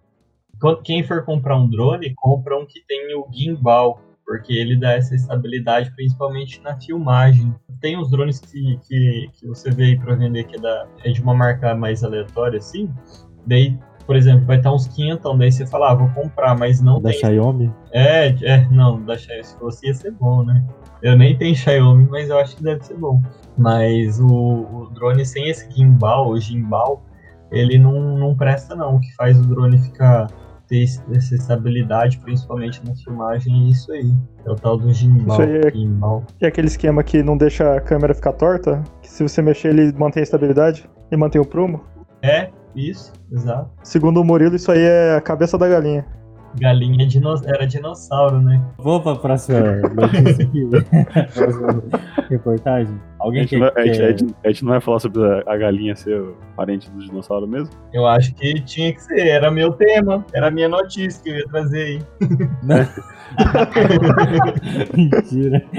Quem 0.85 1.03
for 1.03 1.25
comprar 1.25 1.57
um 1.57 1.69
drone, 1.69 2.15
compra 2.15 2.57
um 2.59 2.67
que 2.67 2.85
tem 2.87 3.15
o 3.17 3.27
gimbal, 3.33 4.01
porque 4.31 4.53
ele 4.53 4.77
dá 4.77 4.93
essa 4.93 5.15
estabilidade, 5.15 5.91
principalmente 5.97 6.63
na 6.63 6.79
filmagem. 6.81 7.53
Tem 7.81 7.99
os 7.99 8.11
drones 8.11 8.39
que, 8.39 8.79
que, 8.87 9.29
que 9.33 9.47
você 9.49 9.71
vê 9.71 9.85
aí 9.87 9.99
pra 9.99 10.15
vender 10.15 10.45
que 10.45 10.57
é, 10.57 10.61
da, 10.61 10.87
é 11.05 11.11
de 11.11 11.21
uma 11.21 11.35
marca 11.35 11.75
mais 11.75 12.05
aleatória, 12.05 12.59
assim. 12.59 12.89
Daí, 13.47 13.77
por 14.07 14.15
exemplo, 14.15 14.47
vai 14.47 14.59
estar 14.59 14.73
uns 14.73 14.87
500, 14.87 15.37
daí 15.37 15.51
você 15.51 15.67
fala, 15.67 15.91
ah, 15.91 15.95
vou 15.95 16.09
comprar, 16.11 16.57
mas 16.57 16.81
não 16.81 17.01
Da 17.01 17.11
tem. 17.11 17.19
Xiaomi. 17.19 17.73
É, 17.93 18.29
é, 18.43 18.69
não, 18.71 19.05
da 19.05 19.19
Xiaomi, 19.19 19.45
se 19.45 19.59
fosse 19.59 19.87
ia 19.89 19.95
ser 19.95 20.13
bom, 20.13 20.45
né? 20.45 20.65
Eu 21.03 21.17
nem 21.17 21.37
tenho 21.37 21.57
Xiaomi, 21.57 22.07
mas 22.09 22.29
eu 22.29 22.39
acho 22.39 22.57
que 22.57 22.63
deve 22.63 22.85
ser 22.85 22.99
bom. 22.99 23.21
Mas 23.59 24.21
o, 24.21 24.27
o 24.29 24.91
drone 24.95 25.25
sem 25.25 25.49
esse 25.49 25.69
gimbal, 25.73 26.29
o 26.29 26.39
gimbal, 26.39 27.03
ele 27.51 27.79
não, 27.79 28.17
não 28.17 28.37
presta 28.37 28.77
não. 28.77 28.97
O 28.97 29.01
que 29.01 29.13
faz 29.17 29.39
o 29.41 29.43
drone 29.43 29.79
ficar 29.79 30.29
ter 30.71 30.85
essa 31.13 31.35
estabilidade, 31.35 32.19
principalmente 32.19 32.81
na 32.87 32.95
filmagem, 32.95 33.67
é 33.67 33.71
isso 33.71 33.93
aí. 33.93 34.15
É 34.47 34.51
o 34.51 34.55
tal 34.55 34.79
do 34.79 34.91
gimbal. 34.93 35.43
Isso 35.43 35.43
aí 35.43 35.61
é- 35.67 35.71
gimbal. 35.73 36.25
E 36.41 36.47
aquele 36.47 36.69
esquema 36.69 37.03
que 37.03 37.23
não 37.23 37.37
deixa 37.37 37.75
a 37.75 37.81
câmera 37.81 38.15
ficar 38.15 38.33
torta, 38.33 38.83
que 39.03 39.11
se 39.11 39.25
você 39.25 39.43
mexer 39.43 39.69
ele 39.69 39.93
mantém 39.99 40.21
a 40.21 40.25
estabilidade 40.25 40.89
e 41.11 41.17
mantém 41.17 41.41
o 41.41 41.45
prumo. 41.45 41.81
É, 42.23 42.51
isso, 42.75 43.13
exato. 43.33 43.69
Segundo 43.83 44.21
o 44.21 44.25
Murilo, 44.25 44.55
isso 44.55 44.71
aí 44.71 44.81
é 44.81 45.17
a 45.17 45.21
cabeça 45.21 45.59
da 45.59 45.69
galinha. 45.69 46.07
Galinha 46.59 47.07
dino- 47.07 47.41
era 47.47 47.67
dinossauro, 47.67 48.41
né? 48.41 48.61
Vou 48.79 49.01
pra 49.01 49.15
próxima 49.17 49.61
notícia 49.95 50.45
aqui. 50.45 50.69
próxima 51.35 51.83
reportagem. 52.29 52.95
A 53.21 53.25
Alguém 53.25 53.43
gente, 53.43 53.51
quer, 53.51 53.59
não, 53.61 53.67
a, 53.77 53.87
gente, 53.87 54.03
a, 54.03 54.07
quer- 54.07 54.19
gente, 54.19 54.35
a 54.45 54.49
gente 54.49 54.65
não 54.65 54.71
vai 54.73 54.81
falar 54.81 54.99
sobre 54.99 55.23
a, 55.25 55.43
a 55.47 55.57
galinha 55.57 55.95
ser 55.95 56.23
parente 56.57 56.91
do 56.91 56.99
dinossauro 57.05 57.47
mesmo? 57.47 57.71
Eu 57.93 58.07
acho 58.07 58.35
que 58.35 58.55
tinha 58.63 58.93
que 58.93 59.01
ser, 59.03 59.27
era 59.29 59.51
meu 59.51 59.73
tema, 59.73 60.25
era 60.35 60.49
a 60.49 60.51
minha 60.51 60.69
notícia 60.69 61.23
que 61.23 61.31
eu 61.31 61.37
ia 61.37 61.47
trazer 61.49 61.83
aí. 61.83 62.03
Mentira. 64.97 65.63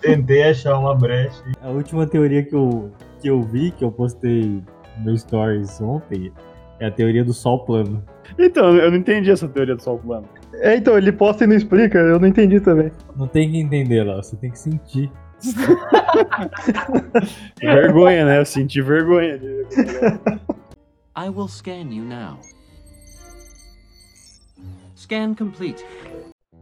Tentei 0.00 0.42
achar 0.50 0.78
uma 0.78 0.94
brecha. 0.94 1.42
A 1.62 1.68
última 1.70 2.06
teoria 2.06 2.42
que 2.42 2.54
eu, 2.54 2.90
que 3.20 3.28
eu 3.28 3.42
vi, 3.42 3.70
que 3.70 3.84
eu 3.84 3.90
postei 3.90 4.62
no 5.02 5.16
Stories 5.16 5.80
ontem, 5.80 6.30
é 6.78 6.86
a 6.86 6.90
teoria 6.90 7.24
do 7.24 7.32
sol 7.32 7.64
plano. 7.64 8.02
Então, 8.38 8.76
eu 8.76 8.90
não 8.90 8.98
entendi 8.98 9.30
essa 9.30 9.48
teoria 9.48 9.76
do 9.76 9.82
sol 9.82 9.98
plano. 9.98 10.28
É, 10.54 10.76
então, 10.76 10.96
ele 10.96 11.12
posta 11.12 11.44
e 11.44 11.46
não 11.46 11.56
explica, 11.56 11.98
eu 11.98 12.18
não 12.18 12.28
entendi 12.28 12.60
também. 12.60 12.90
Não 13.16 13.26
tem 13.26 13.50
que 13.50 13.58
entender 13.58 14.04
lá, 14.04 14.16
você 14.16 14.36
tem 14.36 14.50
que 14.50 14.58
sentir. 14.58 15.10
Vergonha, 17.60 18.24
né? 18.24 18.38
Eu 18.40 18.44
senti 18.46 18.80
vergonha. 18.80 19.38
de- 19.38 19.66
I 21.16 21.28
will 21.28 21.48
scan 21.48 21.90
you 21.92 22.04
now. 22.04 22.38
Scan 24.96 25.34
complete. 25.34 25.84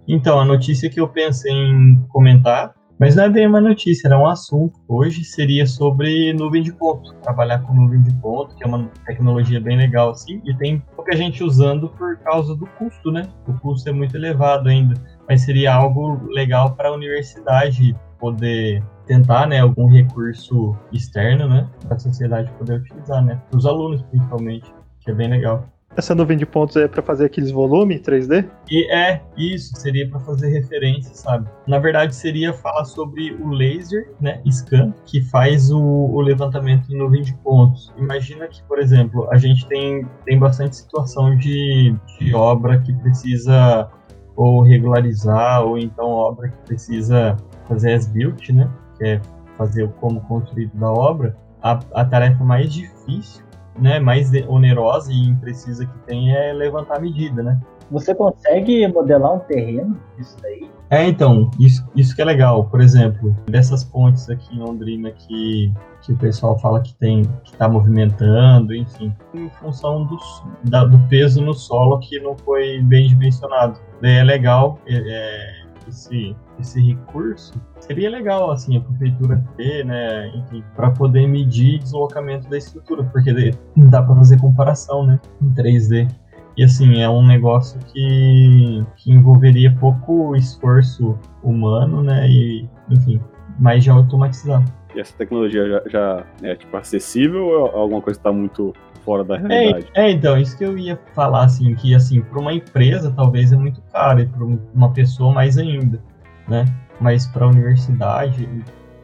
Então, 0.08 0.40
a 0.40 0.44
notícia 0.44 0.90
que 0.90 1.00
eu 1.00 1.08
pensei 1.08 1.52
em 1.52 2.04
comentar, 2.08 2.74
mas 3.02 3.16
não 3.16 3.24
é 3.24 3.28
bem 3.28 3.48
uma 3.48 3.60
notícia, 3.60 4.06
era 4.06 4.16
um 4.16 4.28
assunto. 4.28 4.78
Hoje 4.86 5.24
seria 5.24 5.66
sobre 5.66 6.32
nuvem 6.34 6.62
de 6.62 6.72
ponto. 6.72 7.12
Trabalhar 7.14 7.58
com 7.62 7.74
nuvem 7.74 8.00
de 8.00 8.14
ponto, 8.14 8.54
que 8.54 8.62
é 8.62 8.66
uma 8.68 8.88
tecnologia 9.04 9.60
bem 9.60 9.76
legal 9.76 10.10
assim, 10.10 10.40
e 10.44 10.56
tem 10.56 10.78
pouca 10.94 11.16
gente 11.16 11.42
usando 11.42 11.88
por 11.88 12.16
causa 12.18 12.54
do 12.54 12.64
custo, 12.64 13.10
né? 13.10 13.28
O 13.48 13.54
custo 13.54 13.88
é 13.88 13.92
muito 13.92 14.16
elevado 14.16 14.68
ainda, 14.68 14.94
mas 15.28 15.40
seria 15.40 15.74
algo 15.74 16.28
legal 16.28 16.76
para 16.76 16.90
a 16.90 16.92
universidade 16.92 17.92
poder 18.20 18.80
tentar, 19.04 19.48
né, 19.48 19.58
algum 19.58 19.88
recurso 19.88 20.76
externo, 20.92 21.48
né, 21.48 21.68
para 21.84 21.96
a 21.96 21.98
sociedade 21.98 22.52
poder 22.52 22.82
utilizar, 22.82 23.20
né, 23.20 23.42
para 23.50 23.58
os 23.58 23.66
alunos 23.66 24.00
principalmente, 24.02 24.72
que 25.00 25.10
é 25.10 25.14
bem 25.14 25.28
legal. 25.28 25.66
Essa 25.94 26.14
nuvem 26.14 26.38
de 26.38 26.46
pontos 26.46 26.76
é 26.76 26.88
pra 26.88 27.02
fazer 27.02 27.26
aqueles 27.26 27.50
volumes 27.50 28.00
3D? 28.00 28.48
E 28.70 28.90
é, 28.90 29.20
isso 29.36 29.76
seria 29.76 30.08
para 30.08 30.20
fazer 30.20 30.48
referência, 30.48 31.14
sabe? 31.14 31.46
Na 31.66 31.78
verdade, 31.78 32.14
seria 32.14 32.52
falar 32.54 32.86
sobre 32.86 33.34
o 33.34 33.50
laser, 33.50 34.10
né, 34.18 34.40
scan, 34.50 34.94
que 35.04 35.20
faz 35.22 35.70
o, 35.70 35.80
o 35.80 36.20
levantamento 36.20 36.90
em 36.90 36.96
nuvem 36.96 37.20
de 37.20 37.34
pontos. 37.34 37.92
Imagina 37.98 38.48
que, 38.48 38.62
por 38.62 38.78
exemplo, 38.78 39.28
a 39.30 39.36
gente 39.36 39.66
tem, 39.66 40.06
tem 40.24 40.38
bastante 40.38 40.76
situação 40.76 41.36
de, 41.36 41.94
de 42.18 42.34
obra 42.34 42.80
que 42.80 42.92
precisa 42.94 43.90
ou 44.34 44.62
regularizar, 44.62 45.62
ou 45.62 45.76
então 45.76 46.06
obra 46.06 46.48
que 46.48 46.56
precisa 46.64 47.36
fazer 47.68 47.92
as 47.92 48.06
built, 48.06 48.48
né, 48.48 48.70
que 48.96 49.04
é 49.04 49.20
fazer 49.58 49.84
o 49.84 49.88
como 49.88 50.22
construído 50.22 50.74
da 50.74 50.90
obra. 50.90 51.36
A, 51.62 51.78
a 51.92 52.04
tarefa 52.04 52.42
mais 52.42 52.72
difícil, 52.72 53.44
né, 53.78 53.98
mais 53.98 54.30
onerosa 54.48 55.12
e 55.12 55.28
imprecisa 55.28 55.86
que 55.86 55.98
tem 56.06 56.34
é 56.34 56.52
levantar 56.52 56.96
a 56.96 57.00
medida, 57.00 57.42
né? 57.42 57.60
Você 57.90 58.14
consegue 58.14 58.86
modelar 58.88 59.34
um 59.34 59.38
terreno 59.40 59.98
disso 60.16 60.36
daí? 60.40 60.70
É, 60.88 61.06
então, 61.06 61.50
isso, 61.58 61.86
isso 61.94 62.14
que 62.14 62.22
é 62.22 62.24
legal. 62.24 62.64
Por 62.64 62.80
exemplo, 62.80 63.34
dessas 63.46 63.84
pontes 63.84 64.28
aqui 64.30 64.54
em 64.54 64.60
Londrina 64.60 65.10
que, 65.10 65.72
que 66.02 66.12
o 66.12 66.16
pessoal 66.16 66.58
fala 66.58 66.80
que 66.80 66.94
tem 66.94 67.22
que 67.44 67.54
tá 67.56 67.68
movimentando, 67.68 68.74
enfim, 68.74 69.12
em 69.34 69.48
função 69.60 70.04
do, 70.04 70.18
da- 70.64 70.84
do 70.84 70.98
peso 71.08 71.42
no 71.42 71.52
solo 71.54 71.98
que 71.98 72.18
não 72.20 72.36
foi 72.36 72.80
bem 72.82 73.08
dimensionado. 73.08 73.78
Daí 74.00 74.16
é 74.18 74.24
legal 74.24 74.78
é, 74.86 74.94
é, 74.96 75.61
esse, 75.88 76.36
esse 76.60 76.80
recurso. 76.80 77.52
Seria 77.80 78.10
legal, 78.10 78.50
assim, 78.50 78.76
a 78.76 78.80
prefeitura 78.80 79.42
ter, 79.56 79.84
né, 79.84 80.44
para 80.74 80.90
poder 80.90 81.26
medir 81.26 81.78
deslocamento 81.78 82.48
da 82.48 82.58
estrutura, 82.58 83.04
porque 83.04 83.52
dá 83.76 84.02
para 84.02 84.14
fazer 84.16 84.40
comparação, 84.40 85.06
né, 85.06 85.20
em 85.40 85.52
3D. 85.54 86.08
E 86.56 86.64
assim, 86.64 87.00
é 87.00 87.08
um 87.08 87.26
negócio 87.26 87.80
que, 87.92 88.84
que 88.96 89.10
envolveria 89.10 89.74
pouco 89.80 90.36
esforço 90.36 91.18
humano, 91.42 92.02
né? 92.02 92.28
E, 92.28 92.68
enfim, 92.90 93.18
mais 93.58 93.82
de 93.82 93.90
automatizado. 93.90 94.70
E 94.94 95.00
essa 95.00 95.16
tecnologia 95.16 95.66
já, 95.66 95.82
já 95.88 96.26
é 96.42 96.54
tipo 96.54 96.76
acessível 96.76 97.46
ou 97.46 97.66
é 97.66 97.74
alguma 97.74 98.02
coisa 98.02 98.18
que 98.18 98.28
está 98.28 98.32
muito 98.32 98.74
fora 99.04 99.24
da 99.24 99.36
É, 99.36 99.38
realidade? 99.38 99.86
é, 99.94 100.10
então, 100.10 100.38
isso 100.38 100.56
que 100.56 100.64
eu 100.64 100.76
ia 100.78 100.98
falar, 101.14 101.44
assim, 101.44 101.74
que 101.74 101.94
assim, 101.94 102.20
para 102.22 102.38
uma 102.40 102.52
empresa 102.52 103.12
talvez 103.14 103.52
é 103.52 103.56
muito 103.56 103.80
caro, 103.92 104.20
e 104.20 104.26
para 104.26 104.44
uma 104.74 104.90
pessoa 104.92 105.32
mais 105.32 105.58
ainda, 105.58 106.00
né? 106.48 106.64
Mas 107.00 107.26
para 107.26 107.44
a 107.44 107.48
universidade, 107.48 108.48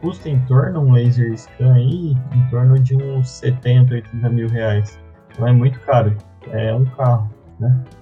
custa 0.01 0.29
em 0.29 0.39
torno 0.41 0.81
um 0.81 0.93
laser 0.93 1.33
scan 1.37 1.75
aí, 1.75 2.17
em 2.35 2.51
torno 2.51 2.79
de 2.79 2.95
uns 2.97 3.29
70, 3.31 3.95
80 3.95 4.29
mil 4.29 4.49
reais. 4.49 4.99
Então 5.33 5.47
é 5.49 5.53
muito 5.53 5.79
caro. 5.81 6.17
É 6.51 6.73
um 6.75 6.85
carro. 6.85 7.29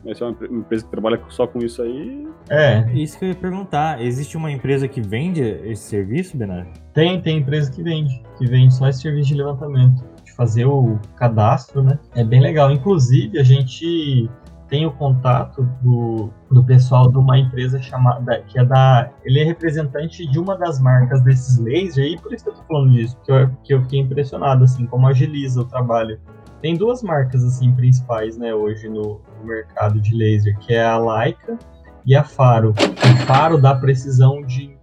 Mas 0.05 0.19
se 0.19 0.23
é 0.23 0.27
uma 0.27 0.33
empre- 0.33 0.49
uma 0.49 0.59
empresa 0.61 0.85
que 0.85 0.91
trabalha 0.91 1.19
só 1.31 1.47
com 1.47 1.61
isso 1.61 1.81
aí, 1.81 2.29
É, 2.51 2.93
Isso 2.93 3.19
que 3.19 3.25
eu 3.25 3.29
ia 3.31 3.35
perguntar. 3.35 4.01
Existe 4.03 4.37
uma 4.37 4.51
empresa 4.53 4.87
que 4.87 5.01
vende 5.01 5.41
esse 5.43 5.83
serviço, 5.85 6.37
Benar? 6.37 6.67
Tem, 6.93 7.21
tem 7.23 7.39
empresa 7.39 7.73
que 7.73 7.83
vende, 7.83 8.23
que 8.39 8.47
vende 8.47 8.73
só 8.75 8.87
esse 8.89 9.01
serviço 9.01 9.29
de 9.29 9.35
levantamento, 9.37 10.05
fazer 10.37 10.67
o 10.67 10.99
cadastro, 11.17 11.83
né? 11.83 11.99
É 12.15 12.23
bem 12.23 12.41
legal. 12.41 12.71
Inclusive, 12.71 13.39
a 13.39 13.43
gente 13.43 14.29
tem 14.69 14.85
o 14.85 14.93
contato 14.93 15.63
do, 15.81 16.31
do 16.51 16.65
pessoal 16.65 17.11
de 17.11 17.17
uma 17.17 17.39
empresa 17.39 17.81
chamada, 17.81 18.43
que 18.43 18.59
é 18.59 18.65
da, 18.65 19.11
ele 19.25 19.41
é 19.41 19.45
representante 19.45 20.27
de 20.27 20.39
uma 20.39 20.57
das 20.57 20.81
marcas 20.81 21.23
desses 21.23 21.59
lasers, 21.59 22.13
e 22.13 22.17
por 22.21 22.35
isso 22.35 22.45
que 22.45 22.51
eu 22.51 22.55
tô 22.55 22.63
falando 22.65 22.93
disso, 22.93 23.17
que 23.25 23.33
eu, 23.33 23.51
que 23.63 23.75
eu 23.75 23.83
fiquei 23.83 24.01
impressionado, 24.01 24.65
assim, 24.65 24.87
como 24.87 25.07
agiliza 25.07 25.61
o 25.61 25.65
trabalho. 25.65 26.19
Tem 26.61 26.75
duas 26.75 27.03
marcas, 27.03 27.45
assim, 27.45 27.73
principais, 27.73 28.37
né, 28.37 28.55
hoje 28.55 28.89
no, 28.89 29.21
no 29.41 29.47
mercado 29.47 30.01
de 30.01 30.15
laser, 30.17 30.59
que 30.59 30.75
é 30.75 30.85
a 30.85 30.99
Leica 30.99 31.57
e 32.05 32.17
a 32.17 32.25
Faro. 32.25 32.71
O 32.71 33.27
Faro 33.27 33.59
dá 33.59 33.75
precisão 33.75 34.43
de 34.43 34.77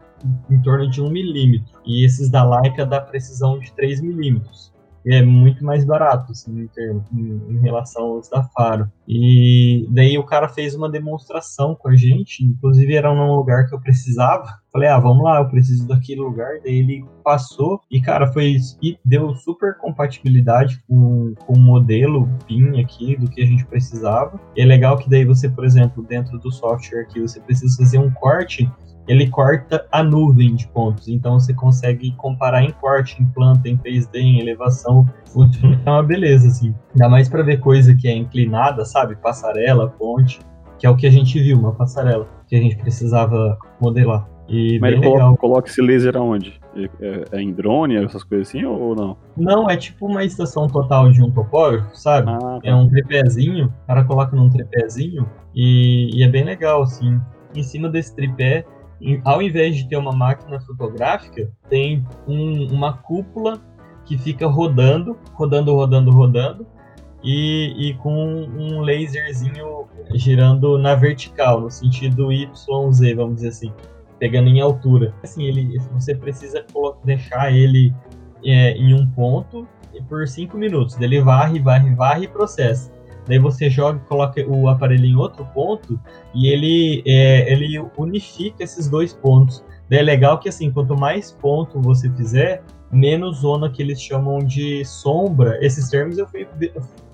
em 0.50 0.62
torno 0.62 0.90
de 0.90 1.02
1 1.02 1.10
milímetro. 1.10 1.74
E 1.86 2.06
esses 2.06 2.30
da 2.30 2.44
Leica 2.44 2.86
dá 2.86 3.02
precisão 3.02 3.60
de 3.60 3.74
3 3.74 4.00
milímetros. 4.00 4.73
É 5.06 5.22
muito 5.22 5.64
mais 5.66 5.84
barato, 5.84 6.32
assim, 6.32 6.70
em, 7.14 7.60
relação 7.62 8.04
aos 8.04 8.30
da 8.30 8.44
Faro. 8.44 8.90
E 9.08 9.86
daí 9.90 10.18
o 10.18 10.24
cara 10.24 10.48
fez 10.48 10.76
uma 10.76 10.90
demonstração 10.90 11.76
com 11.76 11.90
a 11.90 11.96
gente, 11.96 12.44
inclusive 12.44 12.96
era 12.96 13.14
num 13.14 13.36
lugar 13.36 13.68
que 13.68 13.76
eu 13.76 13.82
precisava. 13.82 14.46
Falei, 14.72 14.90
ah, 14.90 15.00
vamos 15.00 15.24
lá, 15.24 15.40
eu 15.40 15.50
preciso 15.50 15.88
daquele 15.88 16.22
lugar. 16.22 16.60
Daí 16.64 16.80
ele 16.80 17.06
passou 17.24 17.82
e, 17.92 18.02
cara, 18.02 18.32
foi. 18.32 18.58
E 18.82 18.98
deu 19.06 19.34
super 19.36 19.78
compatibilidade 19.78 20.82
com, 20.88 21.34
com 21.46 21.54
o 21.54 21.60
modelo 21.60 22.28
PIN 22.48 22.82
aqui 22.82 23.16
do 23.16 23.30
que 23.30 23.42
a 23.42 23.46
gente 23.46 23.66
precisava. 23.66 24.40
E 24.56 24.62
é 24.62 24.66
legal 24.66 24.98
que 24.98 25.10
daí 25.10 25.26
você, 25.26 25.50
por 25.50 25.66
exemplo, 25.66 26.04
dentro 26.04 26.40
do 26.40 26.52
software 26.52 27.02
aqui, 27.02 27.20
você 27.20 27.40
precisa 27.40 27.76
fazer 27.78 28.00
um 28.00 28.10
corte 28.12 28.70
ele 29.08 29.30
corta 29.30 29.86
a 29.92 30.04
nuvem 30.04 30.56
de 30.56 30.68
pontos. 30.68 31.08
Então 31.08 31.40
você 31.40 31.54
consegue 31.54 32.12
comparar 32.16 32.64
em 32.64 32.72
corte, 32.72 33.22
em 33.22 33.26
planta, 33.26 33.68
em 33.68 33.78
3D, 33.78 34.16
em 34.16 34.40
elevação. 34.40 35.06
Funciona 35.28 35.82
é 35.86 35.90
uma 35.90 36.04
beleza, 36.04 36.48
assim. 36.48 36.74
Ainda 36.94 37.10
mais 37.10 37.28
para 37.28 37.44
ver 37.44 37.60
coisa 37.60 37.94
que 37.96 38.08
é 38.08 38.16
inclinada, 38.16 38.86
sabe? 38.86 39.16
Passarela, 39.16 39.90
ponte, 39.90 40.40
que 40.80 40.86
é 40.86 40.90
o 40.90 40.96
que 40.96 41.08
a 41.08 41.12
gente 41.12 41.40
viu, 41.40 41.58
uma 41.58 41.74
passarela, 41.74 42.28
que 42.48 42.56
a 42.56 42.62
gente 42.62 42.78
precisava 42.78 43.58
modelar. 43.82 44.28
E 44.48 44.78
mas 44.80 44.92
bem 44.92 45.00
ele 45.02 45.10
legal. 45.14 45.38
coloca, 45.38 45.70
esse 45.70 45.82
laser 45.82 46.18
aonde? 46.18 46.60
É, 46.76 47.24
é- 47.32 47.42
em 47.42 47.54
drone, 47.54 47.96
essas 47.96 48.24
coisas 48.24 48.50
assim, 48.50 48.66
ou 48.66 48.94
não? 48.94 49.16
Não, 49.38 49.70
é 49.70 49.78
tipo 49.78 50.06
uma 50.06 50.24
estação 50.26 50.68
total 50.68 51.10
de 51.12 51.22
um 51.24 51.32
topógrafo, 51.32 51.96
sabe? 51.96 52.30
Ah, 52.30 52.60
É 52.62 52.76
um 52.76 52.90
tripézinho, 52.90 53.68
o 53.68 53.88
cara 53.88 54.04
coloca 54.04 54.36
num 54.36 54.50
tripézinho 54.50 55.26
e, 55.56 56.10
e 56.14 56.24
é 56.24 56.28
bem 56.28 56.44
legal, 56.44 56.82
assim. 56.84 57.20
Em 57.56 57.64
cima 57.64 57.88
desse 57.88 58.14
tripé, 58.16 58.66
ao 59.24 59.42
invés 59.42 59.76
de 59.76 59.88
ter 59.88 59.98
uma 59.98 60.12
máquina 60.12 60.60
fotográfica, 60.62 61.52
tem 61.70 62.06
um- 62.28 62.68
uma 62.72 62.94
cúpula 62.94 63.60
que 64.06 64.18
fica 64.18 64.48
rodando, 64.48 65.18
rodando, 65.34 65.74
rodando, 65.74 66.12
rodando, 66.12 66.68
e, 67.24 67.74
e 67.78 67.94
com 67.96 68.14
um 68.14 68.82
laserzinho 68.82 69.86
girando 70.14 70.78
na 70.78 70.94
vertical, 70.94 71.62
no 71.62 71.72
sentido 71.72 72.32
YZ, 72.32 72.66
vamos 73.16 73.36
dizer 73.38 73.48
assim, 73.50 73.74
pegando 74.20 74.50
em 74.50 74.60
altura. 74.60 75.14
Assim, 75.24 75.44
ele, 75.44 75.80
você 75.94 76.14
precisa 76.14 76.66
deixar 77.04 77.52
ele 77.54 77.94
é, 78.44 78.72
em 78.72 78.94
um 78.94 79.08
ponto 79.08 79.66
por 80.10 80.28
5 80.28 80.58
minutos. 80.58 81.00
Ele 81.00 81.22
varre, 81.22 81.60
varre, 81.60 81.96
varre 81.96 82.26
e 82.26 82.28
processa. 82.28 82.92
Daí 83.28 83.40
você 83.40 83.70
joga, 83.70 84.00
coloca 84.08 84.46
o 84.48 84.68
aparelho 84.68 85.06
em 85.06 85.16
outro 85.16 85.46
ponto 85.54 86.00
e 86.34 86.48
ele, 86.48 87.04
é, 87.06 87.52
ele 87.52 87.84
unifica 87.98 88.64
esses 88.64 88.90
dois 88.90 89.14
pontos. 89.14 89.64
Daí 89.90 90.00
é 90.00 90.04
legal 90.04 90.40
que 90.40 90.50
assim, 90.50 90.72
quanto 90.72 90.96
mais 90.98 91.32
ponto 91.32 91.82
você 91.82 92.10
fizer, 92.12 92.64
menos 92.92 93.40
zona 93.40 93.70
que 93.72 93.82
eles 93.82 94.02
chamam 94.02 94.38
de 94.40 94.86
sombra. 94.86 95.58
Esses 95.66 95.90
termos 95.90 96.18
eu 96.18 96.28
fui 96.28 96.48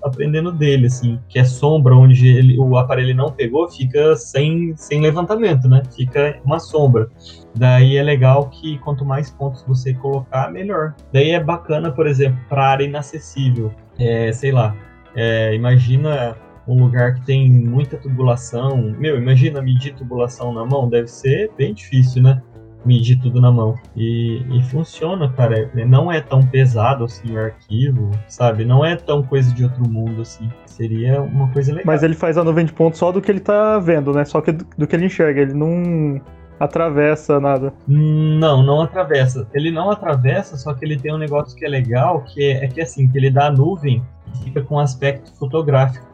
aprendendo 0.04 0.52
dele, 0.52 0.86
assim, 0.86 1.18
que 1.28 1.38
é 1.38 1.44
sombra 1.44 1.96
onde 1.96 2.28
ele- 2.28 2.58
o 2.58 2.76
aparelho 2.76 3.14
não 3.14 3.32
pegou, 3.32 3.68
fica 3.68 4.14
sem, 4.14 4.74
sem 4.76 5.00
levantamento, 5.00 5.68
né? 5.68 5.82
Fica 5.96 6.38
uma 6.44 6.58
sombra. 6.58 7.08
Daí 7.54 7.96
é 7.96 8.02
legal 8.02 8.48
que 8.50 8.78
quanto 8.78 9.04
mais 9.04 9.30
pontos 9.30 9.64
você 9.66 9.94
colocar, 9.94 10.50
melhor. 10.52 10.94
Daí 11.12 11.30
é 11.30 11.42
bacana, 11.42 11.90
por 11.90 12.06
exemplo, 12.06 12.38
para 12.48 12.64
área 12.64 12.84
inacessível. 12.84 13.72
É, 13.98 14.32
sei 14.32 14.52
lá, 14.52 14.74
é, 15.14 15.54
imagina 15.54 16.36
um 16.66 16.84
lugar 16.84 17.14
que 17.14 17.22
tem 17.22 17.50
muita 17.50 17.96
tubulação. 17.96 18.94
Meu, 18.98 19.16
imagina 19.16 19.60
medir 19.60 19.94
tubulação 19.94 20.52
na 20.52 20.64
mão, 20.64 20.88
deve 20.88 21.08
ser 21.08 21.50
bem 21.56 21.74
difícil, 21.74 22.22
né? 22.22 22.40
Medir 22.84 23.20
tudo 23.20 23.40
na 23.40 23.50
mão. 23.50 23.74
E, 23.94 24.42
e 24.50 24.62
funciona, 24.62 25.28
cara. 25.32 25.70
É- 25.76 25.84
Não 25.84 26.10
é 26.10 26.20
tão 26.20 26.40
pesado 26.42 27.04
assim 27.04 27.34
o 27.34 27.38
arquivo, 27.38 28.10
sabe? 28.26 28.64
Não 28.64 28.84
é 28.84 28.96
tão 28.96 29.22
coisa 29.22 29.52
de 29.52 29.64
outro 29.64 29.86
mundo 29.88 30.22
assim. 30.22 30.48
Seria 30.64 31.20
uma 31.20 31.48
coisa 31.48 31.72
legal. 31.72 31.86
Mas 31.86 32.02
ele 32.02 32.14
faz 32.14 32.38
a 32.38 32.44
nuvem 32.44 32.64
de 32.64 32.72
pontos 32.72 32.98
só 32.98 33.12
do 33.12 33.20
que 33.20 33.30
ele 33.30 33.40
tá 33.40 33.78
vendo, 33.78 34.12
né? 34.12 34.24
Só 34.24 34.40
que 34.40 34.52
do, 34.52 34.64
do 34.78 34.86
que 34.86 34.96
ele 34.96 35.06
enxerga. 35.06 35.42
Ele 35.42 35.52
não 35.52 36.20
atravessa 36.58 37.40
nada. 37.40 37.72
Não, 37.88 38.62
não 38.62 38.82
atravessa. 38.82 39.46
Ele 39.52 39.70
não 39.70 39.90
atravessa, 39.90 40.56
só 40.56 40.72
que 40.72 40.84
ele 40.84 40.98
tem 40.98 41.12
um 41.12 41.18
negócio 41.18 41.56
que 41.56 41.64
é 41.64 41.68
legal, 41.68 42.22
que 42.22 42.42
é, 42.42 42.64
é 42.64 42.68
que 42.68 42.80
assim, 42.80 43.08
que 43.08 43.18
ele 43.18 43.30
dá 43.30 43.46
a 43.46 43.50
nuvem 43.50 44.02
fica 44.42 44.62
com 44.62 44.78
aspecto 44.78 45.32
fotográfico. 45.38 46.06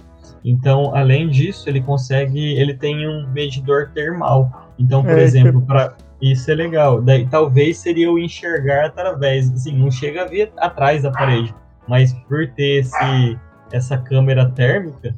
Então, 0.44 0.94
além 0.94 1.29
disso, 1.29 1.68
ele 1.68 1.81
consegue, 1.81 2.38
ele 2.55 2.74
tem 2.74 3.09
um 3.09 3.29
medidor 3.33 3.90
termal. 3.92 4.70
Então, 4.79 5.02
por 5.02 5.18
É, 5.18 5.22
exemplo, 5.22 5.61
para 5.62 5.94
isso 6.20 6.50
é 6.50 6.55
legal. 6.55 7.02
Daí 7.02 7.26
talvez 7.26 7.79
seria 7.79 8.11
o 8.11 8.18
enxergar 8.18 8.87
através, 8.87 9.52
assim, 9.52 9.76
não 9.76 9.90
chega 9.90 10.22
a 10.22 10.26
ver 10.26 10.52
atrás 10.59 11.02
da 11.02 11.11
parede, 11.11 11.55
mas 11.88 12.12
por 12.29 12.46
ter 12.50 12.81
esse 12.81 13.38
essa 13.72 13.98
câmera 13.98 14.48
térmica, 14.50 15.12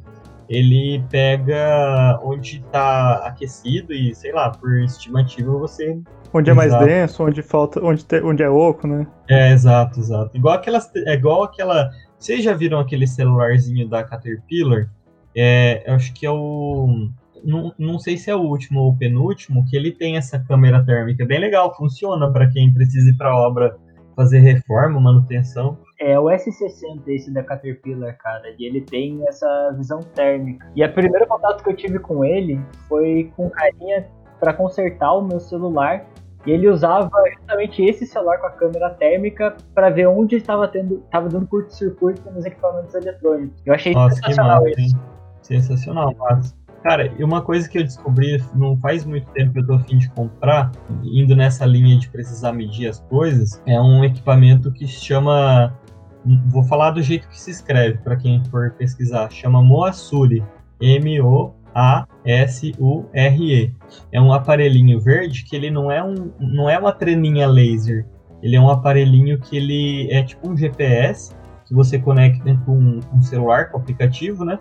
ele 0.49 1.03
pega 1.11 2.19
onde 2.23 2.57
está 2.57 3.17
aquecido 3.27 3.93
e, 3.93 4.13
sei 4.15 4.33
lá, 4.33 4.49
por 4.49 4.79
estimativa 4.81 5.51
você 5.51 6.01
Onde 6.33 6.49
é 6.49 6.53
mais 6.53 6.69
Exato. 6.69 6.85
denso, 6.85 7.23
onde 7.23 7.41
falta. 7.41 7.83
Onde, 7.83 8.05
te- 8.05 8.21
onde 8.21 8.43
é 8.43 8.49
oco, 8.49 8.87
né? 8.87 9.07
É, 9.27 9.51
exato, 9.51 9.99
exato. 9.99 10.35
Igual 10.35 10.55
aquelas. 10.55 10.91
É 10.95 11.13
igual 11.13 11.43
aquela. 11.43 11.89
Vocês 12.19 12.43
já 12.43 12.53
viram 12.53 12.79
aquele 12.79 13.07
celularzinho 13.07 13.87
da 13.87 14.03
Caterpillar? 14.03 14.89
É, 15.35 15.89
eu 15.89 15.95
acho 15.95 16.13
que 16.13 16.25
é 16.25 16.31
o. 16.31 17.09
Não, 17.43 17.73
não 17.79 17.97
sei 17.97 18.17
se 18.17 18.29
é 18.29 18.35
o 18.35 18.41
último 18.41 18.81
ou 18.81 18.91
o 18.91 18.97
penúltimo, 18.97 19.65
que 19.65 19.77
ele 19.77 19.91
tem 19.91 20.17
essa 20.17 20.37
câmera 20.37 20.83
térmica. 20.85 21.25
Bem 21.25 21.39
legal, 21.39 21.73
funciona 21.75 22.29
para 22.31 22.49
quem 22.49 22.73
precisa 22.73 23.09
ir 23.09 23.17
para 23.17 23.33
obra 23.33 23.77
fazer 24.17 24.39
reforma, 24.39 24.99
manutenção. 24.99 25.77
É 25.97 26.19
o 26.19 26.25
S60 26.25 27.07
esse 27.07 27.33
da 27.33 27.41
Caterpillar, 27.41 28.17
cara, 28.17 28.53
e 28.59 28.65
ele 28.65 28.81
tem 28.81 29.25
essa 29.25 29.73
visão 29.77 29.99
térmica. 30.13 30.69
E 30.75 30.83
o 30.83 30.93
primeiro 30.93 31.25
contato 31.25 31.63
que 31.63 31.69
eu 31.69 31.75
tive 31.75 31.99
com 31.99 32.25
ele 32.25 32.59
foi 32.89 33.31
com 33.37 33.49
carinha 33.49 34.05
para 34.41 34.53
consertar 34.53 35.13
o 35.13 35.21
meu 35.21 35.39
celular. 35.39 36.05
E 36.45 36.51
ele 36.51 36.69
usava 36.69 37.11
justamente 37.37 37.83
esse 37.83 38.05
celular 38.05 38.37
com 38.37 38.47
a 38.47 38.51
câmera 38.51 38.89
térmica 38.91 39.57
para 39.73 39.89
ver 39.89 40.07
onde 40.07 40.37
estava 40.37 40.67
tendo, 40.67 41.03
estava 41.05 41.27
dando 41.27 41.47
curto-circuito 41.47 42.29
nos 42.31 42.45
equipamentos 42.45 42.95
eletrônicos. 42.95 43.61
Eu 43.65 43.73
achei 43.73 43.93
Nossa, 43.93 44.15
sensacional 44.15 44.63
massa, 44.63 44.69
isso. 44.69 44.95
hein? 44.95 45.01
Sensacional, 45.41 46.15
massa. 46.15 46.55
Cara, 46.83 47.11
e 47.17 47.23
uma 47.23 47.41
coisa 47.41 47.67
que 47.67 47.77
eu 47.77 47.83
descobri 47.83 48.41
não 48.55 48.77
faz 48.77 49.03
muito 49.03 49.29
tempo 49.31 49.51
que 49.51 49.59
eu 49.59 49.67
tô 49.67 49.73
a 49.73 49.79
fim 49.79 49.97
de 49.97 50.09
comprar, 50.11 50.71
indo 51.03 51.35
nessa 51.35 51.65
linha 51.65 51.97
de 51.97 52.09
precisar 52.09 52.53
medir 52.53 52.87
as 52.87 53.01
coisas, 53.01 53.61
é 53.65 53.79
um 53.81 54.03
equipamento 54.05 54.71
que 54.71 54.87
se 54.87 55.05
chama. 55.05 55.77
Vou 56.47 56.63
falar 56.63 56.91
do 56.91 57.01
jeito 57.01 57.27
que 57.27 57.39
se 57.39 57.51
escreve 57.51 57.97
para 57.97 58.15
quem 58.15 58.43
for 58.45 58.71
pesquisar. 58.77 59.29
Chama 59.29 59.61
Moasuri. 59.61 60.43
M-O-A-S-U-R-E. 61.75 63.73
É 64.11 64.21
um 64.21 64.33
aparelhinho 64.33 64.99
verde 64.99 65.43
que 65.43 65.55
ele 65.55 65.69
não 65.71 65.91
é, 65.91 66.03
um, 66.03 66.31
não 66.39 66.69
é 66.69 66.77
uma 66.77 66.91
treninha 66.91 67.47
laser. 67.47 68.05
Ele 68.41 68.55
é 68.55 68.61
um 68.61 68.69
aparelhinho 68.69 69.39
que 69.39 69.57
ele 69.57 70.11
é 70.11 70.23
tipo 70.23 70.49
um 70.49 70.57
GPS 70.57 71.35
que 71.65 71.73
você 71.73 71.99
conecta 71.99 72.55
com 72.65 72.99
um 73.13 73.21
celular, 73.21 73.69
com 73.69 73.77
o 73.77 73.81
aplicativo, 73.81 74.43
né? 74.43 74.57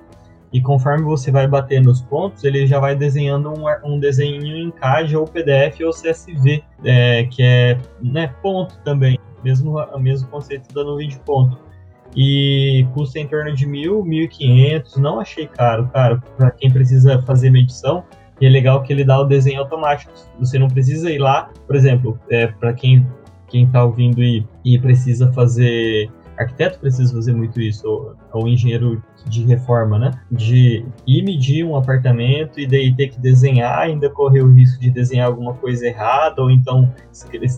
E 0.52 0.60
conforme 0.60 1.04
você 1.04 1.30
vai 1.30 1.46
bater 1.46 1.82
nos 1.82 2.00
pontos, 2.00 2.42
ele 2.44 2.66
já 2.66 2.80
vai 2.80 2.96
desenhando 2.96 3.50
um, 3.50 3.64
um 3.84 3.98
desenho 3.98 4.44
em 4.44 4.70
CAD 4.70 5.16
ou 5.16 5.26
PDF 5.26 5.80
ou 5.82 5.90
CSV, 5.90 6.62
é, 6.84 7.24
que 7.24 7.42
é 7.42 7.78
né, 8.02 8.28
ponto 8.42 8.78
também, 8.82 9.18
mesmo 9.44 9.76
mesmo 9.98 10.28
conceito 10.28 10.72
da 10.74 10.82
nuvem 10.82 11.08
de 11.08 11.18
ponto. 11.20 11.67
E 12.16 12.86
custa 12.94 13.18
em 13.18 13.26
torno 13.26 13.54
de 13.54 13.66
mil, 13.66 14.04
mil 14.04 14.24
e 14.24 14.28
quinhentos. 14.28 14.96
Não 14.96 15.20
achei 15.20 15.46
caro, 15.46 15.88
cara, 15.88 16.22
para 16.36 16.50
quem 16.50 16.70
precisa 16.70 17.22
fazer 17.22 17.50
medição. 17.50 18.04
E 18.40 18.46
é 18.46 18.48
legal 18.48 18.82
que 18.82 18.92
ele 18.92 19.04
dá 19.04 19.18
o 19.20 19.24
desenho 19.24 19.60
automático. 19.60 20.12
Você 20.38 20.58
não 20.58 20.68
precisa 20.68 21.10
ir 21.10 21.18
lá, 21.18 21.50
por 21.66 21.74
exemplo, 21.76 22.18
é, 22.30 22.46
para 22.46 22.72
quem 22.72 23.06
quem 23.48 23.64
está 23.64 23.82
ouvindo 23.82 24.22
e, 24.22 24.46
e 24.62 24.78
precisa 24.78 25.32
fazer 25.32 26.10
arquiteto 26.38 26.78
precisa 26.78 27.12
fazer 27.12 27.32
muito 27.34 27.60
isso, 27.60 27.86
ou, 27.88 28.14
ou 28.32 28.48
engenheiro 28.48 29.02
de 29.26 29.44
reforma, 29.44 29.98
né? 29.98 30.10
De 30.30 30.84
ir 31.06 31.22
medir 31.24 31.64
um 31.64 31.76
apartamento 31.76 32.60
e 32.60 32.66
daí 32.66 32.94
ter 32.94 33.08
que 33.08 33.20
desenhar, 33.20 33.80
ainda 33.80 34.08
correr 34.08 34.42
o 34.42 34.52
risco 34.52 34.80
de 34.80 34.90
desenhar 34.90 35.26
alguma 35.26 35.54
coisa 35.54 35.86
errada, 35.86 36.40
ou 36.40 36.50
então 36.50 36.92